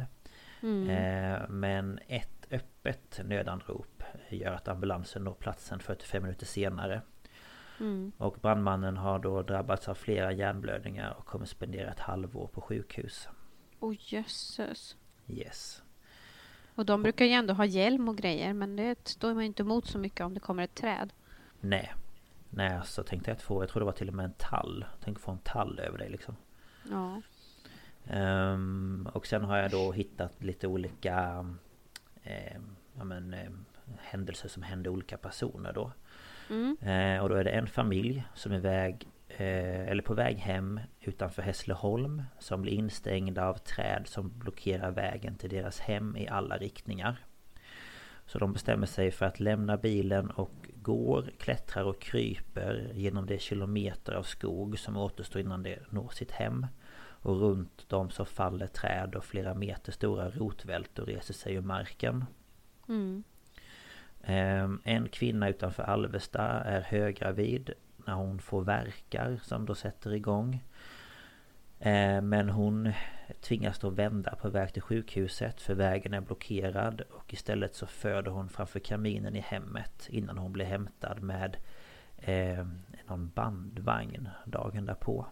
[0.61, 0.89] Mm.
[0.89, 7.01] Eh, men ett öppet nödanrop gör att ambulansen når platsen 45 minuter senare.
[7.79, 8.11] Mm.
[8.17, 13.27] Och brandmannen har då drabbats av flera hjärnblödningar och kommer spendera ett halvår på sjukhus.
[13.79, 14.95] Åh jösses.
[15.27, 15.83] Yes.
[16.75, 19.63] Och de brukar ju ändå ha hjälm och grejer men det står man ju inte
[19.63, 21.13] emot så mycket om det kommer ett träd.
[21.59, 21.93] Nej.
[22.83, 24.85] Så tänkte jag att få, jag tror det var till och med en tall.
[25.03, 26.35] Tänk få en tall över dig liksom.
[26.89, 27.21] Ja.
[28.09, 31.45] Ehm, och sen har jag då hittat lite olika
[32.23, 33.65] ehm, ja, men, ehm,
[33.99, 35.91] händelser som hände olika personer då.
[36.49, 36.77] Mm.
[36.81, 40.79] Eh, och då är det en familj som är väg, eh, eller på väg hem
[40.99, 46.57] utanför Hässleholm som blir instängda av träd som blockerar vägen till deras hem i alla
[46.57, 47.25] riktningar.
[48.25, 53.39] Så de bestämmer sig för att lämna bilen och går, klättrar och kryper genom de
[53.39, 56.67] kilometer av skog som återstår innan de når sitt hem.
[57.21, 62.25] Och runt dem så faller träd och flera meter stora rotvältor reser sig ur marken.
[62.87, 63.23] Mm.
[64.23, 67.73] Ehm, En kvinna utanför Alvesta är höggravid
[68.05, 70.63] när hon får verkar som då sätter igång.
[71.79, 72.93] Ehm, Men hon
[73.41, 78.31] tvingas då vända på väg till sjukhuset för vägen är blockerad och istället så föder
[78.31, 81.57] hon framför kaminen i hemmet innan hon blir hämtad med
[82.17, 82.67] eh,
[83.07, 85.25] någon bandvagn dagen därpå.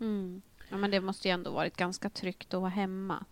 [0.00, 0.42] Mm.
[0.70, 3.24] Ja men det måste ju ändå varit ganska tryggt att vara hemma.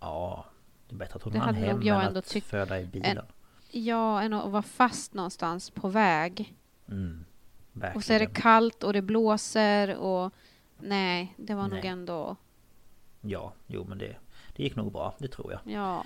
[0.00, 0.44] Ja,
[0.88, 3.24] det är bättre att hon hann hem jag än att föda i bilen.
[3.70, 6.54] Ja, än att vara fast någonstans på väg.
[6.88, 7.24] Mm.
[7.94, 10.34] Och så är det kallt och det blåser och
[10.82, 11.86] nej, det var nog Nej.
[11.86, 12.36] ändå,
[13.20, 14.16] Ja, jo men det,
[14.56, 15.60] det gick nog bra, det tror jag.
[15.64, 16.04] ja.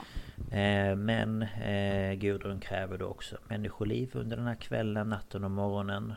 [0.56, 6.14] Eh, Men eh, Gudrun kräver då också människoliv under den här kvällen, natten och morgonen.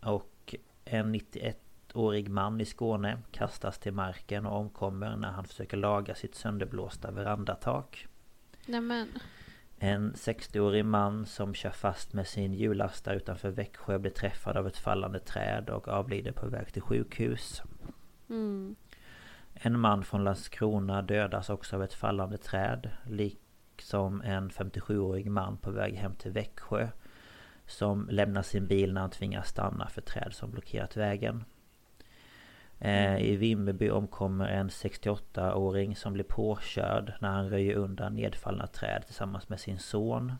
[0.00, 0.54] Och
[0.84, 6.34] en 91-årig man i Skåne kastas till marken och omkommer när han försöker laga sitt
[6.34, 8.06] sönderblåsta verandatak.
[8.66, 9.08] Nej men,
[9.80, 14.76] En 60-årig man som kör fast med sin hjullastare utanför Växjö blir träffad av ett
[14.76, 17.62] fallande träd och avlider på väg till sjukhus.
[18.28, 18.76] mm.
[19.52, 25.70] En man från Landskrona dödas också av ett fallande träd Liksom en 57-årig man på
[25.70, 26.88] väg hem till Växjö
[27.66, 31.44] Som lämnar sin bil när han tvingas stanna för träd som blockerat vägen
[33.20, 39.48] I Vimmerby omkommer en 68-åring som blir påkörd när han röjer undan nedfallna träd tillsammans
[39.48, 40.32] med sin son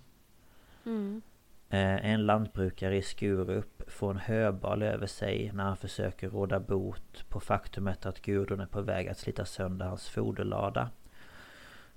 [0.84, 1.22] Mm.
[1.70, 7.24] Eh, En lantbrukare i Skurup får en höbal över sig när han försöker råda bot
[7.28, 10.90] på faktumet att Gudrun är på väg att slita sönder hans foderlada.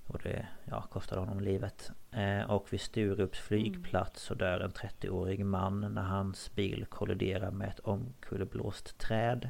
[0.08, 1.92] Och det ja, kostar honom livet.
[2.12, 7.70] Eh, Och vid Sturups flygplats så dör en 30-årig man när hans bil kolliderar med
[7.70, 9.50] ett omkullblåst träd.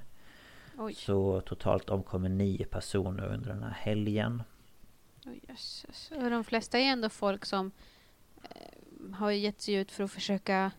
[0.83, 4.43] Oj, Så totalt omkommer nio personer under den här helgen.
[5.25, 6.11] oj jösses.
[6.15, 7.71] Och de flesta är ändå folk som
[8.43, 10.71] eh, har gett sig ut för att försöka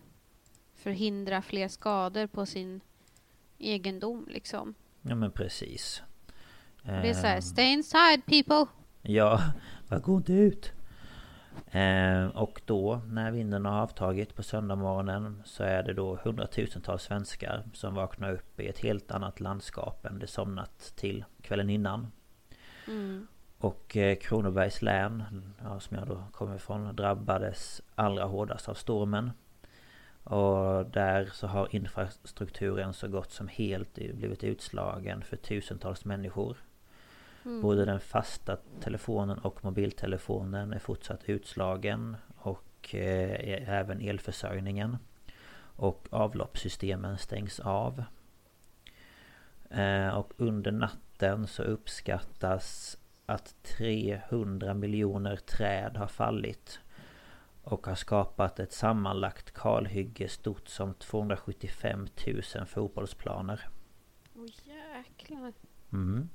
[0.75, 2.81] förhindra fler skador på sin
[3.57, 4.75] egendom liksom.
[5.01, 6.01] Ja men precis.
[6.83, 8.65] Det är så här, Ehm, stay inside people!
[9.01, 9.41] Ja,
[9.89, 10.71] bara gå inte ut.
[11.71, 17.63] Eh, och då när vinden har avtagit på söndagsmorgonen så är det då hundratusentals svenskar
[17.73, 22.11] som vaknar upp i ett helt annat landskap än det somnat till kvällen innan.
[22.87, 23.27] Mm.
[23.57, 25.23] Och eh, Kronobergs län,
[25.63, 29.31] ja, som jag då kommer ifrån, drabbades allra hårdast av stormen.
[30.23, 36.57] Och där så har infrastrukturen så gott som helt blivit utslagen för tusentals människor.
[37.45, 37.61] Mm.
[37.61, 44.97] Både den fasta telefonen och mobiltelefonen är fortsatt utslagen och eh, även elförsörjningen.
[45.75, 48.03] Och avloppssystemen stängs av.
[49.69, 56.79] Eh, och under natten så uppskattas att 300 miljoner träd har fallit.
[57.63, 62.07] Och har skapat ett sammanlagt kalhygge stort som 275
[62.55, 63.67] 000 fotbollsplaner.
[64.35, 65.53] Åh jäklar.
[65.93, 66.29] Mm.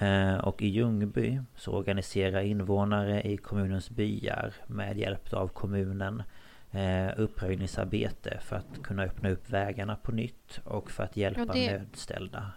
[0.00, 6.22] Eh, Och i Ljungby så organiserar invånare i kommunens byar med hjälp av kommunen
[6.70, 11.52] eh, uppröjningsarbete för att kunna öppna upp vägarna på nytt och för att hjälpa Ja,
[11.52, 12.52] det- nödställda.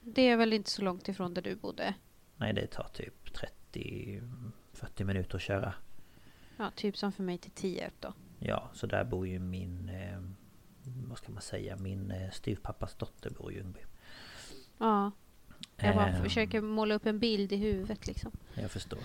[0.00, 1.94] Det är väl inte så långt ifrån där du bodde?
[2.36, 3.14] Nej det tar typ
[3.72, 5.74] 30-40 minuter att köra.
[6.56, 8.12] Ja, typ som för mig till Tierp då.
[8.38, 9.88] Ja, så där bor ju min...
[9.88, 10.18] Eh,
[11.08, 11.76] vad ska man säga?
[11.76, 13.80] Min eh, styvpappas dotter bor i Ljungby.
[14.78, 15.10] Ja.
[15.76, 16.22] Jag bara Ehm.
[16.22, 18.32] försöker måla upp en bild i huvudet liksom.
[18.54, 18.98] Jag förstår.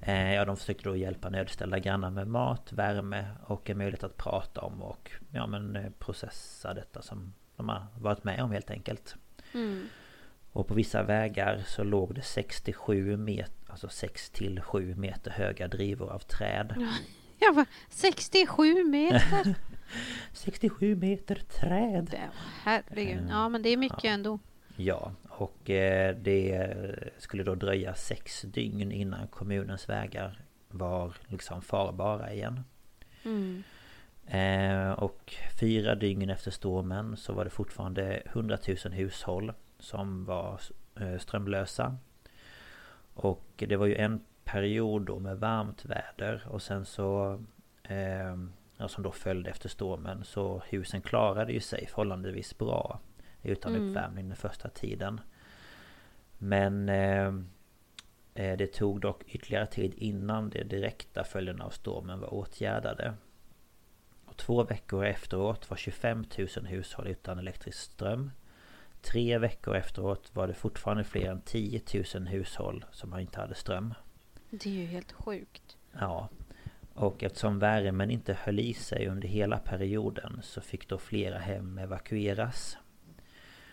[0.00, 4.16] Eh, ja, de försökte då hjälpa nödställda grannar med mat, värme och en möjlighet att
[4.16, 8.70] prata om och ja, men, eh, processa detta som de har varit med om helt
[8.70, 9.16] enkelt.
[9.54, 9.88] Mm.
[10.52, 15.68] Och på vissa vägar så låg det 67 meter, alltså 6 till 7 meter höga
[15.68, 16.74] drivor av träd.
[17.38, 19.54] Jag bara, 67 meter!
[20.32, 22.14] 67 meter träd!
[22.62, 23.18] Herregud.
[23.18, 24.10] Ehm, Ja men det är mycket ja.
[24.10, 24.38] ändå.
[24.76, 26.76] Ja, och eh, det
[27.18, 32.60] skulle då dröja sex dygn innan kommunens vägar var liksom farbara igen.
[33.24, 33.62] Mm.
[34.26, 40.60] Eh, och fyra dygn efter stormen så var det fortfarande 100 000 hushåll som var
[41.00, 41.96] eh, strömlösa.
[43.14, 47.40] Och det var ju en period då med varmt väder och sen så
[47.82, 48.36] eh,
[48.86, 53.00] Som då följde efter stormen så husen klarade ju sig förhållandevis bra
[53.46, 53.88] Utan Mm.
[53.88, 55.20] uppvärmning den första tiden.
[56.38, 57.26] Men eh,
[58.34, 63.14] eh, Det tog dock ytterligare tid innan de direkta följderna av stormen var åtgärdade.
[64.24, 68.30] Och Två veckor efteråt var 25 000 hushåll utan elektrisk ström.
[69.02, 71.80] Tre veckor efteråt var det fortfarande fler än 10
[72.14, 73.94] 000 hushåll som inte hade ström.
[74.50, 75.76] Det är ju helt sjukt.
[75.92, 76.28] Ja.
[76.94, 81.78] Och eftersom värmen inte höll i sig under hela perioden så fick då flera hem
[81.78, 82.78] evakueras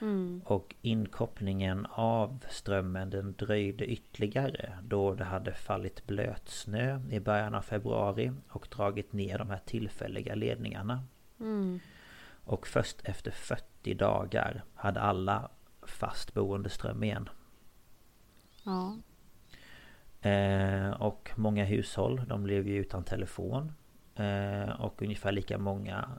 [0.01, 0.41] Mm.
[0.45, 7.61] Och inkopplingen av strömmen den dröjde ytterligare då det hade fallit blötsnö i början av
[7.61, 11.03] februari och dragit ner de här tillfälliga ledningarna.
[11.39, 11.79] Mm.
[12.45, 15.49] Och först efter 40 dagar hade alla
[15.81, 17.29] fast boende ström igen.
[18.63, 18.97] Ja.
[20.29, 23.71] Eh, och många hushåll de blev ju utan telefon.
[24.15, 26.09] Eh, och ungefär lika många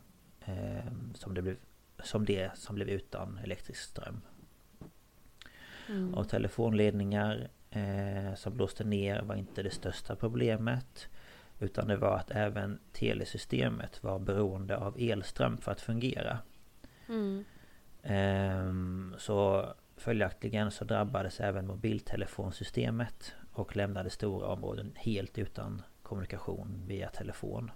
[0.40, 1.56] eh, som, det blev,
[2.04, 4.20] som det som blev utan elektrisk ström.
[5.88, 6.14] Mm.
[6.14, 11.08] Och telefonledningar eh, som blåste ner var inte det största problemet.
[11.60, 16.38] Utan det var att även telesystemet var beroende av elström för att fungera.
[17.08, 17.44] Mm.
[18.02, 27.08] Ehm, så följaktligen så drabbades även mobiltelefonsystemet och lämnade stora områden helt utan kommunikation via
[27.08, 27.70] telefon.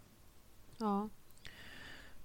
[0.79, 1.09] Ja.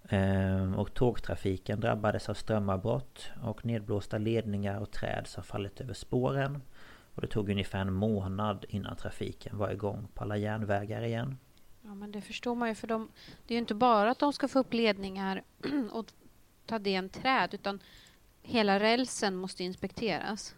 [0.09, 6.61] Ehm, Och tågtrafiken drabbades av strömavbrott och nedblåsta ledningar och träd som fallit över spåren.
[7.15, 11.37] Och det tog ungefär en månad innan trafiken var igång på alla järnvägar igen.
[11.81, 13.11] Ja men det förstår man ju för de,
[13.47, 15.43] det är ju inte bara att de ska få upp ledningar
[15.91, 16.05] och
[16.65, 17.79] ta den träd utan
[18.41, 20.55] hela rälsen måste inspekteras.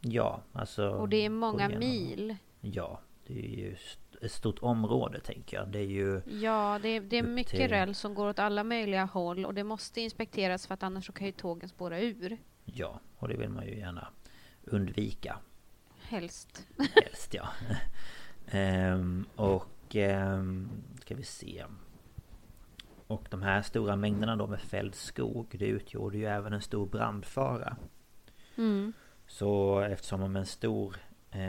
[0.00, 0.88] Ja, alltså...
[0.88, 2.36] Och det är många mil.
[2.60, 3.76] Ja, det är ju
[4.20, 5.68] ett stort område tänker jag.
[5.68, 6.22] Det är ju...
[6.26, 9.54] Ja, det är, det är mycket till- räls som går åt alla möjliga håll och
[9.54, 12.38] det måste inspekteras för att annars så kan ju tågen spåra ur.
[12.64, 14.08] Ja, och det vill man ju gärna
[14.64, 15.36] undvika.
[16.02, 16.66] Helst.
[16.94, 17.48] Helst ja.
[18.52, 20.70] Ehm, och ehm,
[21.00, 21.64] ska vi se.
[23.06, 26.86] Och de här stora mängderna då med fälld skog det utgjorde ju även en stor
[26.86, 27.76] brandfara.
[28.56, 28.92] Mm.
[29.26, 30.96] Så eftersom om en stor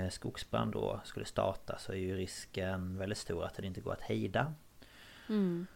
[0.09, 4.01] skogsbrand då skulle starta så är ju risken väldigt stor att den inte går att
[4.01, 4.53] hejda.
[5.29, 5.67] Mm.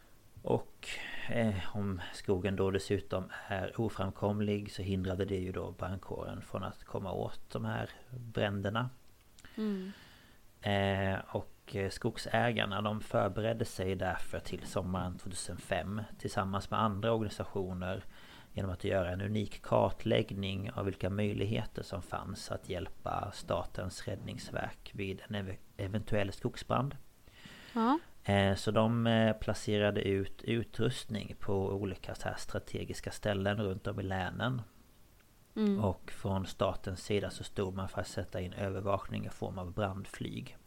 [0.41, 0.87] Och
[1.29, 6.83] eh, om skogen då dessutom är oframkomlig så hindrade det ju då brandkåren från att
[6.83, 8.89] komma åt de här bränderna.
[9.57, 9.91] Mm.
[10.61, 17.13] Eh, och och eh, skogsägarna de förberedde sig därför till sommaren 2005 tillsammans med andra
[17.13, 18.03] organisationer
[18.55, 24.91] genom att göra en unik kartläggning av vilka möjligheter som fanns att hjälpa Statens räddningsverk
[24.93, 26.95] vid en eventuell skogsbrand.
[27.73, 27.99] Ja.
[28.23, 34.03] Eh, så de eh, placerade ut utrustning på olika så strategiska ställen runt om i
[34.03, 34.61] länen.
[35.55, 35.79] Mm.
[35.79, 39.73] Och från statens sida så stod man för att sätta in övervakning i form av
[39.73, 40.57] brandflyg.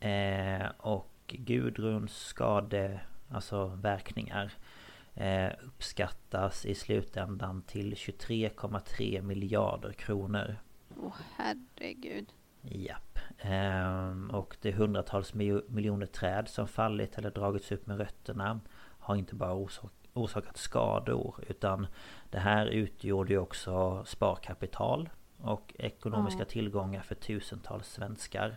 [0.00, 4.52] Eh, och Gudruns skade, alltså verkningar
[5.66, 10.56] uppskattas i slutändan till 23,3 miljarder kronor.
[10.96, 12.32] Åh oh, herregud.
[12.62, 13.18] Japp.
[13.38, 15.34] Ehm, och det är hundratals
[15.68, 18.60] miljoner träd som fallit eller dragits upp med rötterna
[19.00, 21.86] har inte bara orsak, orsakat skador utan
[22.30, 25.08] det här utgjorde ju också sparkapital
[25.38, 26.44] och ekonomiska ja.
[26.44, 28.56] tillgångar för tusentals svenskar.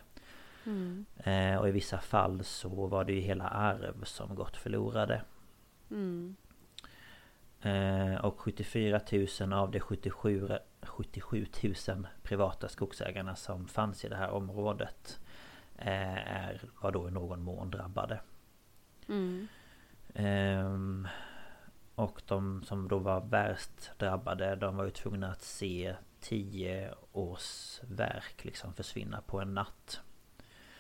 [0.65, 1.05] Mm.
[1.17, 5.21] Ehm, och i vissa fall så var det ju hela arv som gått förlorade.
[5.91, 6.35] Mm.
[7.63, 9.01] Ehm, och 74
[9.39, 10.49] 000 av de 77
[10.81, 11.45] 77
[11.87, 15.19] 000 privata skogsägarna som fanns i det här området
[15.77, 18.19] eh, är, var då i någon mån drabbade.
[19.09, 19.47] Mm.
[20.13, 21.07] Ehm,
[21.95, 27.79] och de som då var värst drabbade de var ju tvungna att se tio års
[27.83, 30.01] verk liksom försvinna på en natt.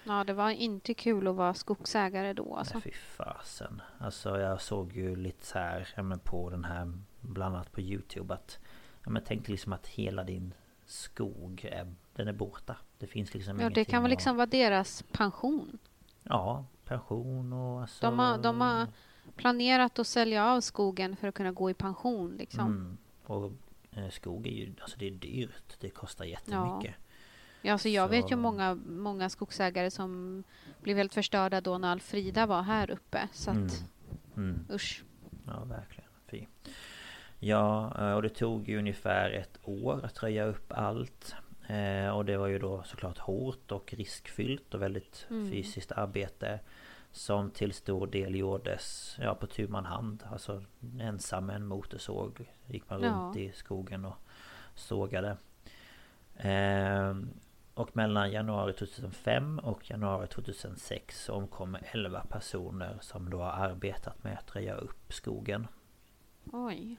[0.03, 2.73] Ja det var inte kul att vara skogsägare då alltså.
[2.73, 3.81] Nej, fy fasen.
[3.97, 7.81] Alltså jag såg ju lite så här, ja, men på den här bland annat på
[7.81, 8.59] Youtube att
[9.03, 10.53] Ja men tänk liksom att hela din
[10.85, 12.77] skog är, den är borta.
[12.97, 15.77] Det finns liksom Ja det kan väl liksom vara deras pension?
[16.23, 18.05] Ja, pension och alltså...
[18.05, 18.87] De har, de har
[19.35, 22.67] planerat att sälja av skogen för att kunna gå i pension liksom.
[22.67, 22.97] Mm.
[23.23, 23.51] Och
[23.91, 25.79] eh, skog är ju, alltså det är dyrt.
[25.79, 26.95] Det kostar jättemycket.
[26.97, 27.02] Ja.
[27.65, 28.11] Ja, alltså jag Så...
[28.11, 30.43] vet ju många, många skogsägare som
[30.81, 33.27] blev helt förstörda då när Alfrida var här uppe.
[33.31, 33.69] Så att, mm.
[34.35, 34.65] Mm.
[34.71, 35.03] usch.
[35.47, 36.09] Ja, verkligen.
[36.27, 36.45] Fy.
[37.39, 41.35] Ja, eh, och det tog ju ungefär ett år att röja upp allt.
[41.67, 45.51] Eh, och det var ju då såklart hårt och riskfyllt och väldigt mm.
[45.51, 46.59] fysiskt arbete.
[47.11, 50.23] Som till stor del gjordes ja, på tu man hand.
[50.31, 50.63] Alltså
[50.99, 53.09] ensam med en motorsåg gick man ja.
[53.09, 54.17] runt i skogen och
[54.75, 55.37] sågade.
[56.35, 57.13] Eh,
[57.73, 64.37] och mellan januari 2005 och januari 2006 omkom 11 personer som då har arbetat med
[64.37, 65.67] att röja upp skogen.
[66.51, 66.97] Oj.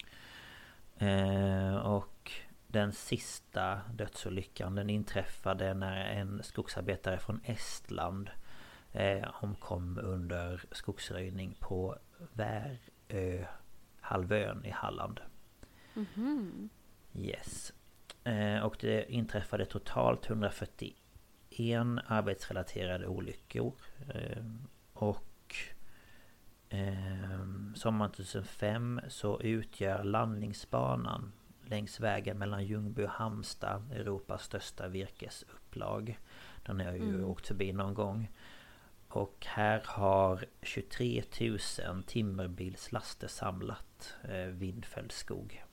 [0.99, 2.33] Eh, och
[2.67, 8.31] den sista dödsolyckan den inträffade när en skogsarbetare från Estland
[8.93, 11.97] eh, omkom under skogsröjning på
[12.33, 13.47] Värö
[14.01, 15.21] halvön i Halland.
[15.95, 16.69] Mm -hmm.
[17.15, 17.73] Yes.
[18.25, 20.97] Eh, och det inträffade totalt 141
[22.07, 23.75] arbetsrelaterade olyckor.
[24.15, 24.45] Eh,
[24.93, 25.25] och
[26.75, 27.45] Eh,
[27.75, 31.33] sommaren 2005 så utgör landningsbanan
[31.67, 36.19] längs vägen mellan Ljungby och Halmstad Europas största virkesupplag.
[36.67, 37.25] Den har jag ju mm.
[37.25, 38.31] åkt förbi någon gång.
[39.09, 45.65] Och här har 23 000 timmerbilslaster samlat eh, vindfälld skog.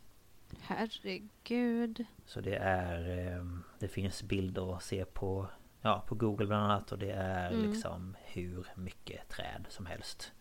[0.61, 2.05] Herregud.
[2.25, 3.27] Så det är...
[3.35, 3.45] Eh,
[3.79, 5.47] det finns bilder att se på
[5.81, 7.69] Ja, på Google bland annat och det är mm.
[7.69, 10.31] liksom hur mycket träd som helst.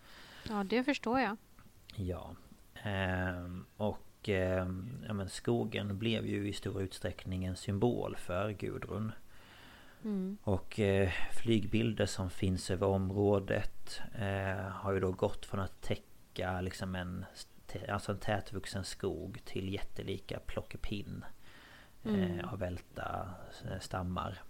[0.49, 1.37] Ja, det förstår jag.
[1.95, 2.35] Ja.
[2.83, 9.13] Ehm, och ehm, ja, men skogen blev ju i stor utsträckning en symbol för Gudrun.
[10.05, 10.39] Mm.
[10.43, 16.61] Och eh, flygbilder som finns över området eh, har ju då gått från att täcka
[16.61, 17.25] liksom en,
[17.89, 21.25] alltså en tätvuxen skog till jättelika plockepinn
[22.05, 22.39] mm.
[22.39, 23.35] eh, av välta
[23.65, 24.43] eh, stammar.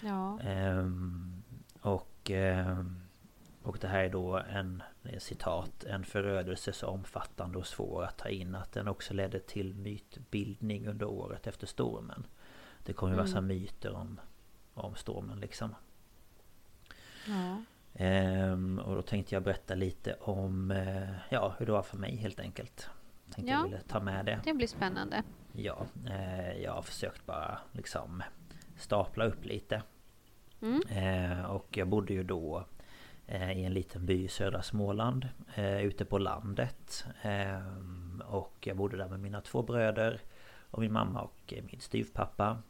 [0.00, 0.40] Ja.
[0.40, 1.42] Ehm,
[1.80, 3.00] och ehm,
[3.64, 4.82] och det här är då en,
[5.18, 9.74] citat, en förödelse så omfattande och svår att ta in att den också ledde till
[9.74, 12.26] mytbildning under året efter stormen.
[12.84, 13.46] Det kom ju massa mm.
[13.46, 14.20] myter om,
[14.74, 15.74] om stormen liksom.
[17.26, 17.62] Ja.
[17.94, 22.16] Ehm, och då tänkte jag berätta lite om eh, ja, hur det var för mig
[22.16, 22.88] helt enkelt.
[23.30, 24.40] Tänkte ja, jag ville ta med det.
[24.44, 25.22] Det blir spännande.
[25.52, 28.22] Ja, eh, jag har försökt bara liksom
[28.76, 29.82] stapla upp lite.
[30.62, 30.82] Mm.
[30.88, 32.64] Eh, och jag bodde ju då
[33.26, 37.06] Eh, i en liten by i södra Småland eh, ute på landet.
[37.22, 40.20] Ehm, och jag bodde där med mina två bröder
[40.70, 42.62] och min mamma och min styvpappa.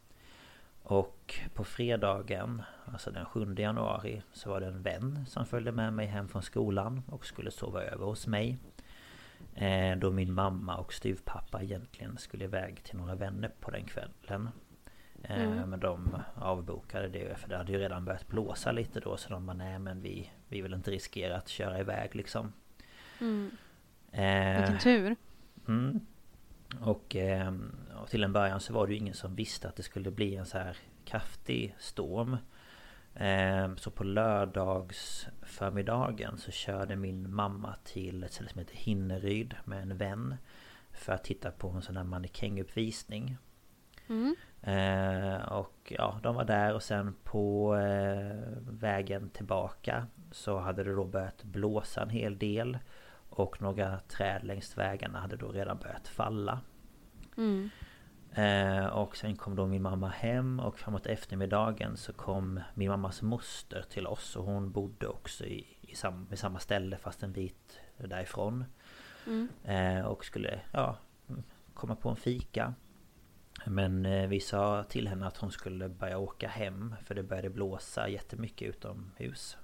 [0.87, 5.93] Och på fredagen, alltså den 7 januari, så var det en vän som följde med
[5.93, 8.57] mig hem från skolan och skulle sova över hos mig.
[9.55, 14.49] Eh, då min mamma och styvpappa egentligen skulle iväg till några vänner på den kvällen.
[15.23, 15.69] Mm.
[15.69, 19.45] Men de avbokade det för det hade ju redan börjat blåsa lite då så de
[19.45, 22.53] bara nej men vi, vi vill inte riskera att köra iväg liksom.
[23.21, 23.51] Mm.
[24.11, 25.15] Eh, Vilken tur!
[25.67, 26.05] Mm.
[26.81, 27.15] Och,
[28.01, 30.35] och, till en början så var det ju ingen som visste att det skulle bli
[30.35, 32.37] en så här kraftig storm.
[33.15, 39.55] Eh, så på lördags förmiddagen så körde min mamma till ett ställe som heter Hinneryd
[39.65, 40.35] med en vän.
[40.91, 43.37] För att titta på en sån här mannekänguppvisning.
[44.07, 44.35] Mm.
[44.61, 50.95] Eh, och ja, de var där och sen på eh, vägen tillbaka så hade det
[50.95, 52.77] då börjat blåsa en hel del.
[53.35, 56.59] Och några träd längs vägarna hade då redan börjat falla.
[57.37, 57.69] Mm.
[58.31, 63.21] Eh, och sen kom då min mamma hem och framåt eftermiddagen så kom min mammas
[63.21, 67.33] moster till oss och hon bodde också i, i sam, i samma ställe fast en
[67.33, 68.65] bit därifrån.
[69.27, 69.49] Mm.
[69.63, 70.97] Eh, och skulle ja,
[71.73, 72.73] komma på en fika.
[73.65, 77.49] Men eh, vi sa till henne att hon skulle börja åka hem för det började
[77.49, 79.57] blåsa jättemycket utomhus.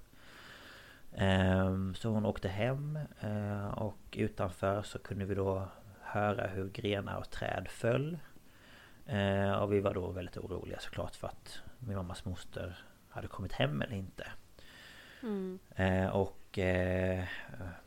[1.15, 5.67] Ehm, så hon åkte hem eh, och utanför så kunde vi då
[6.01, 8.17] höra hur grenar och träd föll.
[9.05, 12.77] Eh, och vi var då väldigt oroliga såklart för att min mammas moster
[13.09, 14.27] hade kommit hem eller inte.
[15.23, 15.59] Mm.
[16.11, 16.59] Och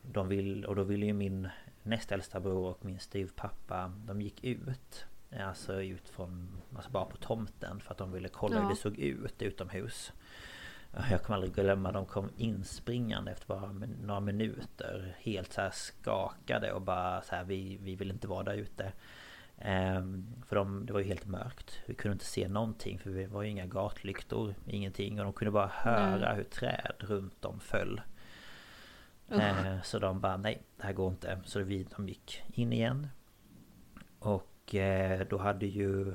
[0.02, 1.48] de vill, och då ville ju min
[1.82, 5.06] näst äldsta bror och min styvpappa De gick ut
[5.40, 8.62] Alltså ut från Alltså bara på tomten för att de ville kolla ja.
[8.62, 10.12] hur det såg ut utomhus
[11.10, 13.72] jag kommer aldrig glömma, de kom inspringande efter bara
[14.02, 18.54] några minuter Helt så skakade och bara så här, vi, vi vill inte vara där
[18.54, 18.92] ute.
[19.58, 21.80] Ehm, För de, det var ju helt mörkt.
[21.86, 25.50] Vi kunde inte se någonting för det var ju inga gatlyktor Ingenting och de kunde
[25.52, 26.36] bara höra mm.
[26.36, 28.00] hur träd runt om föll.
[29.32, 29.82] Uh.
[29.82, 31.40] Så de bara nej, det här går inte.
[31.44, 33.08] Så vi, de gick in igen.
[34.18, 36.14] Och eh, då hade ju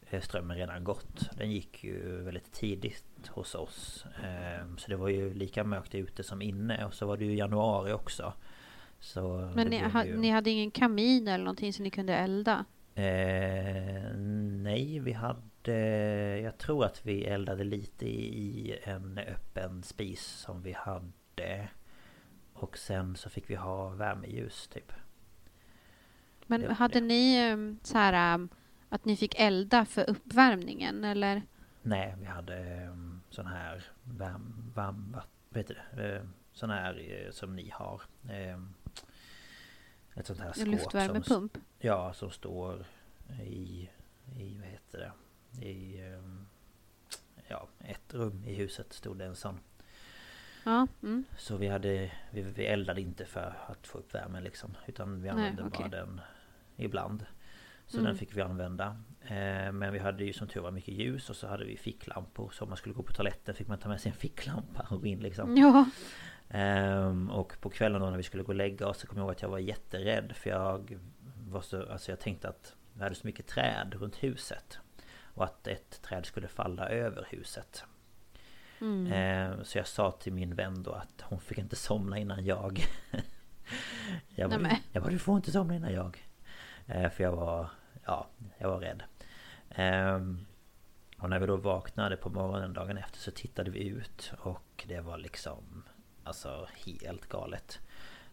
[0.00, 1.30] eh, strömmen redan gått.
[1.36, 4.04] Den gick ju väldigt tidigt hos oss.
[4.24, 7.34] Ehm, så det var ju lika mörkt ute som inne och så var det ju
[7.34, 8.32] januari också.
[9.00, 10.16] Så Men ni, ha, ju...
[10.16, 12.64] ni hade ingen kamin eller någonting som ni kunde elda?
[12.94, 15.76] Eh, nej, vi hade...
[16.40, 21.68] Jag tror att vi eldade lite i en öppen spis som vi hade.
[22.52, 24.92] Och sen så fick vi ha värmeljus typ.
[26.46, 27.06] Men hade det.
[27.06, 28.48] ni ehm, så här ehm,
[28.88, 31.42] att ni fick elda för uppvärmningen eller?
[31.82, 32.88] Nej, vi hade
[33.30, 35.16] sån här varm, varm
[35.48, 36.14] vad heter det?
[36.14, 36.22] Eh,
[36.52, 38.02] sån här eh, som ni har.
[38.28, 38.58] Eh,
[40.14, 40.66] ett sånt här skåp.
[40.66, 41.52] Luftvärmepump?
[41.52, 42.84] Som, ja, som står
[43.42, 43.90] i,
[44.36, 45.66] i, vad heter det?
[45.66, 46.00] I,
[47.48, 49.58] ja, ett rum i huset stod det en sån.
[50.64, 51.24] Ja, mm.
[51.38, 54.76] Så vi hade, vi, vi eldade inte för att få upp värmen liksom.
[54.86, 55.88] Utan vi använde Nej, okay.
[55.88, 56.20] bara den
[56.76, 57.26] ibland.
[57.86, 58.06] Så mm.
[58.06, 58.96] den fick vi använda.
[59.20, 62.50] Eh, men vi hade ju som tur var mycket ljus och så hade vi ficklampor.
[62.50, 65.00] Så om man skulle gå på toaletten fick man ta med sig en ficklampa och
[65.00, 65.56] gå in liksom.
[65.56, 65.84] Ja.
[66.48, 69.24] Ehm, och på kvällen då när vi skulle gå och lägga oss så kom jag
[69.24, 70.32] ihåg att jag var jätterädd.
[70.36, 70.98] För jag
[71.48, 74.78] var så, alltså jag tänkte att vi hade så mycket träd runt huset.
[75.34, 77.84] Och att ett träd skulle falla över huset.
[78.80, 79.12] Mm.
[79.12, 82.84] Ehm, så jag sa till min vän då att hon fick inte somna innan jag.
[84.34, 86.26] jag, bara, jag bara, du får inte somna innan jag.
[86.86, 87.70] Ehm, för jag var,
[88.04, 88.26] ja,
[88.58, 89.02] jag var rädd.
[89.70, 90.46] Ehm,
[91.18, 95.00] och när vi då vaknade på morgonen dagen efter så tittade vi ut och det
[95.00, 95.84] var liksom
[96.24, 97.80] Alltså helt galet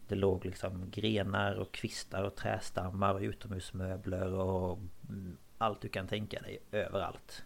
[0.08, 4.80] Det låg liksom grenar och kvistar och trästammar och utomhusmöbler och
[5.58, 7.46] Allt du kan tänka dig överallt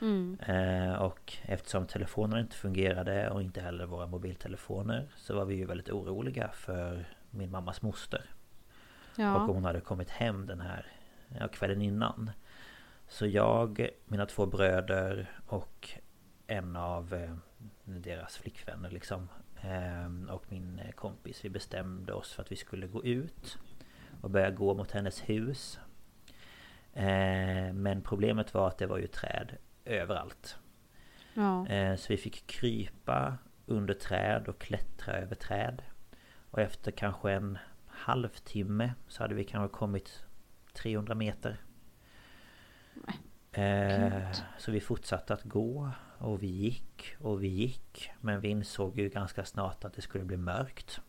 [0.00, 0.38] mm.
[0.40, 5.66] eh, Och eftersom telefonerna inte fungerade och inte heller våra mobiltelefoner Så var vi ju
[5.66, 8.35] väldigt oroliga för min mammas moster
[9.18, 9.34] ja.
[9.34, 10.86] Och hon hade kommit hem den här
[11.40, 12.30] ja, kvällen innan
[13.08, 15.90] så jag, mina två bröder och
[16.46, 17.36] en av eh,
[17.84, 19.28] deras flickvänner liksom
[19.60, 23.58] eh, Och min kompis, vi bestämde oss för att vi skulle gå ut
[24.20, 25.80] Och börja gå mot hennes hus
[26.92, 30.58] eh, Men problemet var att det var ju träd överallt
[31.34, 31.66] ja.
[31.96, 35.82] Så vi fick krypa under träd och klättra över träd
[36.50, 37.58] Och efter kanske en
[37.96, 40.24] halvtimme så hade vi kanske kommit
[40.72, 41.60] 300 meter.
[43.52, 48.10] Eh, så vi fortsatte att gå och vi gick och vi gick.
[48.20, 51.00] Men vi insåg ju ganska snart att det skulle bli mörkt.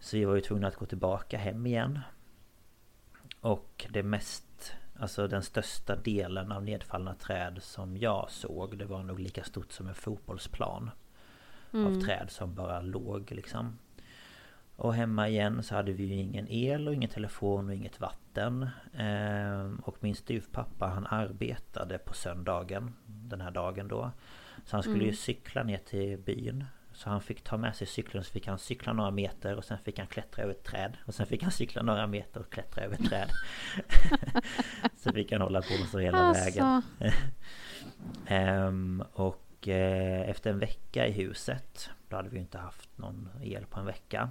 [0.00, 2.00] Så vi var ju tvungna att gå tillbaka hem igen.
[3.40, 9.02] Och det mest Alltså den största delen av nedfallna träd som jag såg Det var
[9.02, 10.90] nog lika stort som en fotbollsplan.
[11.72, 11.86] Mm.
[11.86, 13.78] Av träd som bara låg liksom
[14.76, 18.68] Och hemma igen så hade vi ju ingen el och ingen telefon och inget vatten.
[18.96, 24.10] Ehm, och min styvpappa han arbetade på söndagen den här dagen då.
[24.64, 26.64] Så han skulle ju cykla ner till byn.
[26.92, 29.78] Så han fick ta med sig cykeln så fick han cykla några meter och sen
[29.78, 30.96] fick han klättra över ett träd.
[31.06, 33.28] Och sen fick han cykla några meter och klättra över ett träd.
[34.96, 36.44] så fick han hålla på så hela Alltså.
[36.44, 36.82] vägen.
[38.26, 43.66] Ehm, och eh, efter en vecka i huset Då hade vi inte haft någon el
[43.66, 44.30] på en vecka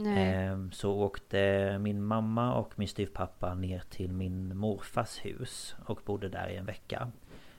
[0.00, 0.34] Nej.
[0.34, 6.28] Ehm, Så åkte min mamma och min styvpappa ner till min morfars hus Och bodde
[6.28, 7.10] där i en vecka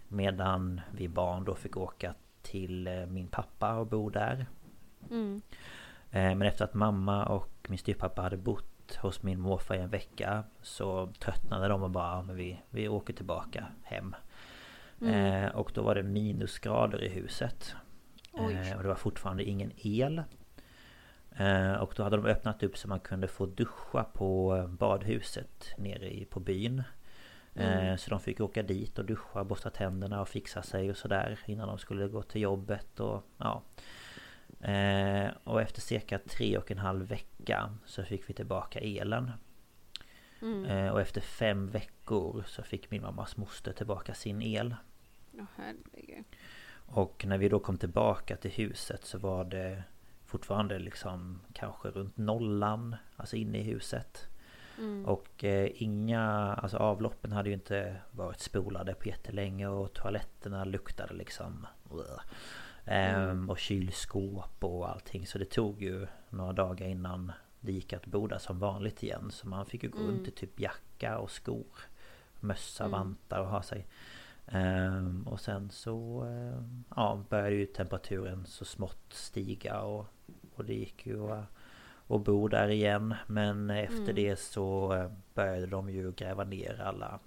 [0.08, 4.46] Medan vi barn då fick åka till eh, min pappa och bo där
[5.12, 5.42] Mm.
[6.12, 9.90] Eh, Men efter att mamma och min styvpappa hade bott hos min morfar i en
[9.90, 14.16] vecka Så tröttnade de och bara, "Ja, men vi, vi åker tillbaka hem
[15.02, 17.76] eh, Och då var det minusgrader i huset
[18.34, 18.74] Oj.
[18.78, 20.24] Och det var fortfarande ingen el
[21.80, 26.14] Och då hade de öppnat upp så man kunde få duscha på eh, badhuset nere
[26.14, 26.84] i, på byn
[27.56, 31.40] Eh, Så de fick åka dit och duscha, borsta tänderna och fixa sig och sådär
[31.46, 33.64] innan de skulle gå till jobbet och ja
[34.62, 39.32] Eh, och efter cirka tre och en halv vecka så fick vi tillbaka elen.
[40.68, 44.76] Eh, och efter fem veckor så fick min mammas moster tillbaka sin el.
[45.56, 46.26] Herregud.
[46.72, 49.84] Och när vi då kom tillbaka till huset så var det
[50.30, 54.28] fortfarande liksom kanske runt nollan, alltså inne i huset.
[55.06, 56.22] Och eh, inga,
[56.54, 61.68] alltså avloppen hade ju inte varit spolade på jättelänge och toaletterna luktade liksom.
[62.86, 65.28] Ehm, Och kylskåp och allting.
[65.28, 69.32] Så det tog ju några dagar innan det gick att bo där som vanligt igen.
[69.32, 71.78] Så man fick ju gå runt i typ jacka och skor
[72.40, 73.88] Mössa, vantar och ha sig
[74.52, 80.06] Ehm, Och sen så ehm, ja, började ju temperaturen så smått stiga och,
[80.56, 81.46] och det gick ju att
[82.12, 83.16] och bo där igen.
[83.28, 87.20] Men efter det så eh, började de ju gräva ner alla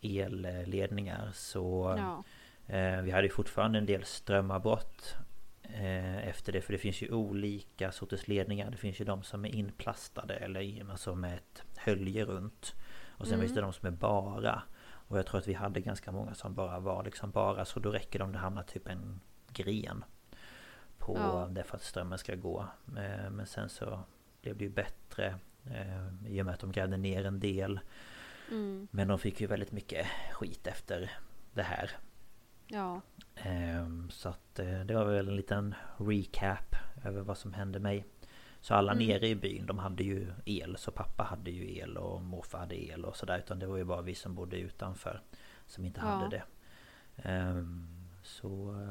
[0.00, 1.30] elledningar.
[1.34, 2.24] Så Ja.
[2.76, 5.14] eh, Vi hade ju fortfarande en del strömavbrott
[6.22, 6.60] Efter det.
[6.60, 8.70] För det finns ju olika sorters ledningar.
[8.70, 12.74] Det finns ju de som är inplastade eller alltså med ett hölje runt.
[13.18, 14.62] Och sen finns det de som är bara
[15.10, 17.90] Och jag tror att vi hade ganska många som bara var liksom bara Så då
[17.90, 19.20] räcker det om det hamnar typ en
[19.52, 20.04] gren
[20.98, 21.48] på Ja.
[21.50, 22.66] det för att strömmen ska gå.
[22.86, 24.00] Eh, Men sen så
[24.42, 25.34] blev det ju bättre
[25.70, 27.80] eh, i och med att de grävde ner en del.
[28.50, 28.88] Mm.
[28.90, 31.10] Men de fick ju väldigt mycket skit efter
[31.54, 31.90] det här.
[32.66, 33.00] Ja.
[33.34, 38.04] Ehm, Så att eh, det var väl en liten recap över vad som hände mig.
[38.60, 40.76] Så alla nere i byn de hade ju el.
[40.76, 43.38] Så pappa hade ju el och morfar hade el och sådär.
[43.38, 45.22] Utan det var ju bara vi som bodde utanför.
[45.66, 46.06] Som inte Ja.
[46.06, 46.42] hade det.
[47.16, 47.86] Ehm,
[48.22, 48.48] Så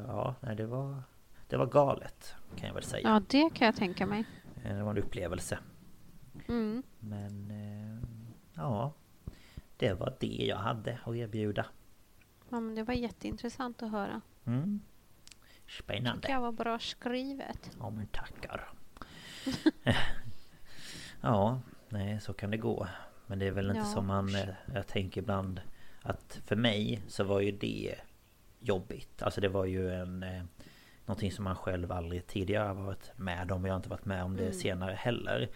[0.08, 1.04] ja, nej det var...
[1.48, 3.10] Det var galet kan jag väl säga.
[3.10, 4.24] ja, det kan jag tänka mig.
[4.64, 5.60] Eh, Det var en upplevelse.
[6.48, 6.84] Mm.
[7.00, 8.10] Men eh,
[8.54, 8.94] ja,
[9.78, 11.66] det var det jag hade att erbjuda.
[12.50, 14.22] Ja, men det var jätteintressant att höra.
[14.46, 14.80] Mm.
[15.68, 16.28] Spännande.
[16.32, 17.72] jag var bra skrivet.
[17.80, 18.70] Ja men tackar.
[21.22, 22.88] ja, nej så kan det gå.
[23.28, 23.86] Men det är väl inte Ja.
[23.86, 24.36] som man...
[24.36, 25.62] eh, Jag tänker ibland
[26.02, 27.96] att för mig så var ju det
[28.60, 29.22] jobbigt.
[29.22, 30.24] Alltså det var ju en...
[30.24, 30.44] eh,
[31.06, 33.66] Någonting som man själv aldrig tidigare varit med om.
[33.66, 35.50] Jag har inte varit med om det senare heller.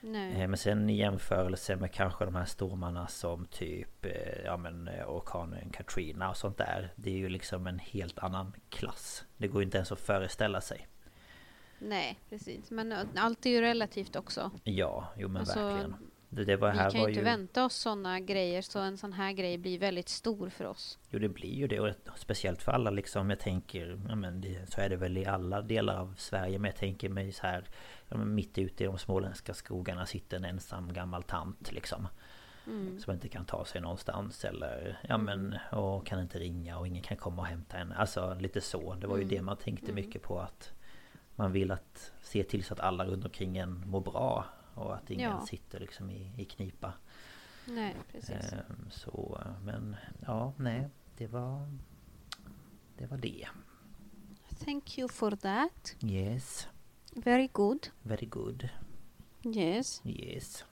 [0.00, 0.32] Nej.
[0.42, 4.06] Eh, Men sen i jämförelse med kanske de här stormarna som typ
[4.44, 9.24] Ja men orkanen Katrina och sånt där Det är ju liksom en helt annan klass
[9.36, 10.88] Det går ju inte ens att föreställa sig
[11.80, 12.70] Nej, precis.
[12.70, 14.50] Men allt är ju relativt också.
[14.64, 15.96] Ja, jo men Alltså, verkligen.
[16.32, 19.12] Det, det var Vi kan ju inte ju vänta oss sådana grejer så en sån
[19.12, 20.98] här grej blir väldigt stor för oss.
[21.08, 24.72] Jo det blir ju det och speciellt för alla liksom Jag tänker ja, men det,
[24.72, 27.64] Så är det väl i alla delar av Sverige Men jag tänker mig så här
[28.08, 32.08] ja, Mitt ute i de småländska skogarna sitter en ensam gammal tant liksom
[32.98, 37.02] Som inte kan ta sig någonstans eller Ja men och kan inte ringa och ingen
[37.02, 37.94] kan komma och hämta henne.
[37.94, 38.94] Alltså lite så.
[38.94, 40.72] Det var ju det man tänkte mycket på att
[41.40, 44.44] Man vill att se till så att alla runt omkring en mår bra
[44.74, 45.46] Och att ingen Ja.
[45.46, 46.92] sitter liksom i, i knipa
[47.64, 48.52] Nej, precis.
[48.52, 49.96] Ehm, Så men
[50.26, 51.68] ja nej Det var
[52.98, 53.48] Det var det
[54.64, 55.96] Thank you for that.
[56.04, 56.68] Yes
[57.12, 57.86] Very good.
[58.02, 58.68] Very good
[59.44, 60.00] Yes.
[60.04, 60.64] Yes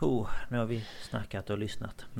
[0.00, 2.04] Oh, nu har vi snackat och lyssnat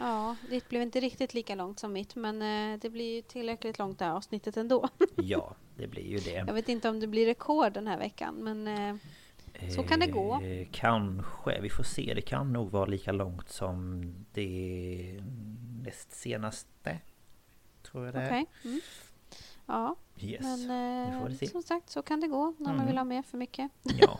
[0.00, 3.78] Ja, ditt blev inte riktigt lika långt som mitt men eh, det blir ju tillräckligt
[3.78, 4.88] långt det här avsnittet ändå.
[5.16, 8.34] Ja, det blir ju det Jag vet inte om det blir rekord den här veckan
[8.34, 8.96] men eh,
[9.76, 10.40] Så kan det gå.
[10.40, 12.12] Eh, Kanske, vi får se.
[12.14, 14.02] Det kan nog vara lika långt som
[14.32, 15.20] det
[15.82, 16.98] näst senaste
[17.82, 18.46] Tror jag det okej.
[18.64, 18.80] Mm.
[19.66, 20.40] Ja, Yes.
[20.42, 20.70] men
[21.30, 22.86] eh, som sagt så kan det gå när man Mm.
[22.86, 23.70] vill ha med för mycket.
[23.82, 24.18] Ja.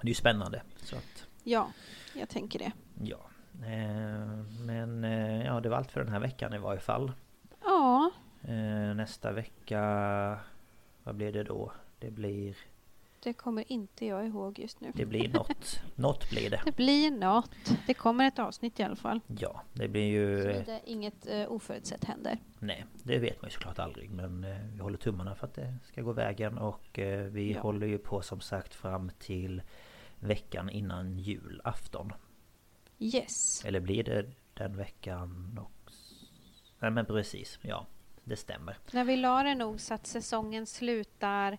[0.00, 0.62] Det är ju spännande.
[0.84, 1.72] Så att, Ja,
[2.14, 2.72] jag tänker det.
[3.02, 3.29] ja.
[3.62, 7.12] Eh, Men eh, ja, det var allt för den här veckan i varje fall.
[7.64, 8.10] Ja,
[8.42, 10.38] Eh, Nästa vecka...
[11.04, 11.72] Vad blir det då?
[11.98, 12.56] Det blir...
[13.22, 14.90] det kommer inte jag ihåg just nu.
[14.94, 15.80] Det blir något.
[15.94, 16.60] något blir det.
[16.64, 17.50] Det blir något.
[17.86, 19.20] Det kommer ett avsnitt i alla fall.
[19.26, 20.42] Ja, det blir ju...
[20.42, 22.38] Såvida inget eh, oförutsett händer.
[22.58, 25.74] Nej, det vet man ju såklart aldrig men eh, vi håller tummarna för att det
[25.84, 27.60] ska gå vägen och eh, vi Ja.
[27.60, 29.62] håller ju på som sagt fram till
[30.18, 32.12] veckan innan julafton.
[33.00, 33.64] Yes.
[33.64, 36.14] Eller blir det den veckan också?
[36.78, 37.86] Nej men precis, ja.
[38.24, 38.76] Det stämmer.
[38.92, 41.58] När vi la det nog så att säsongen slutar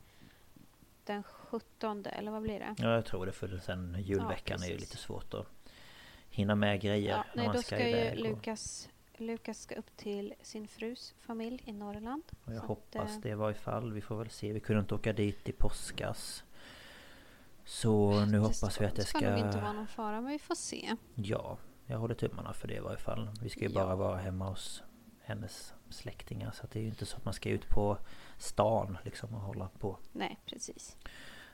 [1.03, 2.75] den 17 eller vad blir det?
[2.77, 5.47] Ja, jag tror det för sen julveckan är ju lite svårt att
[6.29, 10.67] hinna med grejer Ja, nej, då ska ska ju Lukas, Lukas ska upp till sin
[10.67, 12.23] frus familj i Norrland.
[12.45, 13.93] Och jag Så att, hoppas eh, det var ifall.
[13.93, 14.53] Vi får väl se.
[14.53, 16.43] Vi kunde inte åka dit i påskas.
[17.65, 19.29] Så nu hoppas vi att det ska ska...
[19.29, 20.95] nog inte vara någon fara, men vi får se.
[21.15, 23.29] Ja, jag håller tummarna för det i varje fall.
[23.41, 23.83] Vi ska ju Ja.
[23.85, 24.83] bara vara hemma hos
[25.21, 26.51] hennes släktingar.
[26.51, 27.97] Så det är ju inte så att man ska ut på
[28.37, 29.97] stan liksom och hålla på.
[30.11, 30.97] Nej, precis.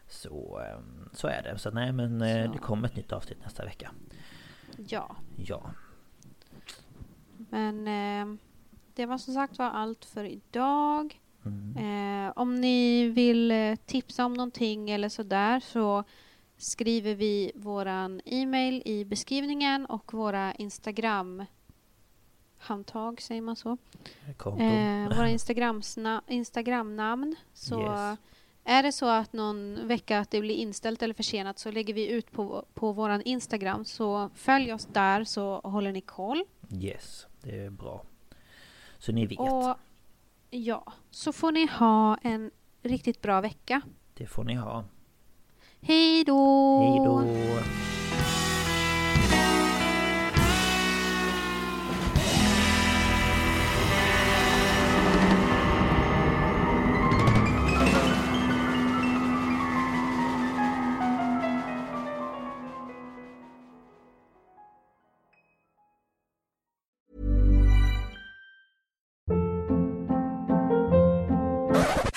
[0.07, 1.57] Så, ehm, så är det.
[1.57, 2.51] Så nej men eh, Så.
[2.51, 3.91] det kommer ett nytt avsnitt nästa vecka.
[4.77, 5.71] Ja, Ja.
[7.49, 8.37] men eh,
[8.93, 11.21] det var som sagt var allt för idag.
[11.47, 12.25] Mm.
[12.27, 16.03] Eh, om ni vill eh, tipsa om någonting eller sådär så
[16.57, 21.45] skriver vi våran e-mail i beskrivningen och våra Instagram
[22.57, 23.77] handtag, säger man så?
[24.59, 27.35] Eh, våra Instagramsna- Instagramnamn.
[27.53, 28.19] Så Yes.
[28.63, 32.07] är det så att någon vecka att det blir inställt eller försenat så lägger vi
[32.11, 33.85] ut på, på våran Instagram.
[33.85, 36.43] Så följ oss där så håller ni koll.
[36.71, 38.03] Yes, det är bra.
[38.99, 39.39] Så ni vet.
[39.39, 39.75] Och
[40.49, 42.51] ja, så får ni ha en
[42.81, 43.81] riktigt bra vecka.
[44.13, 44.85] Det får ni ha.
[45.81, 46.79] Hej då!
[46.79, 47.96] Hej då!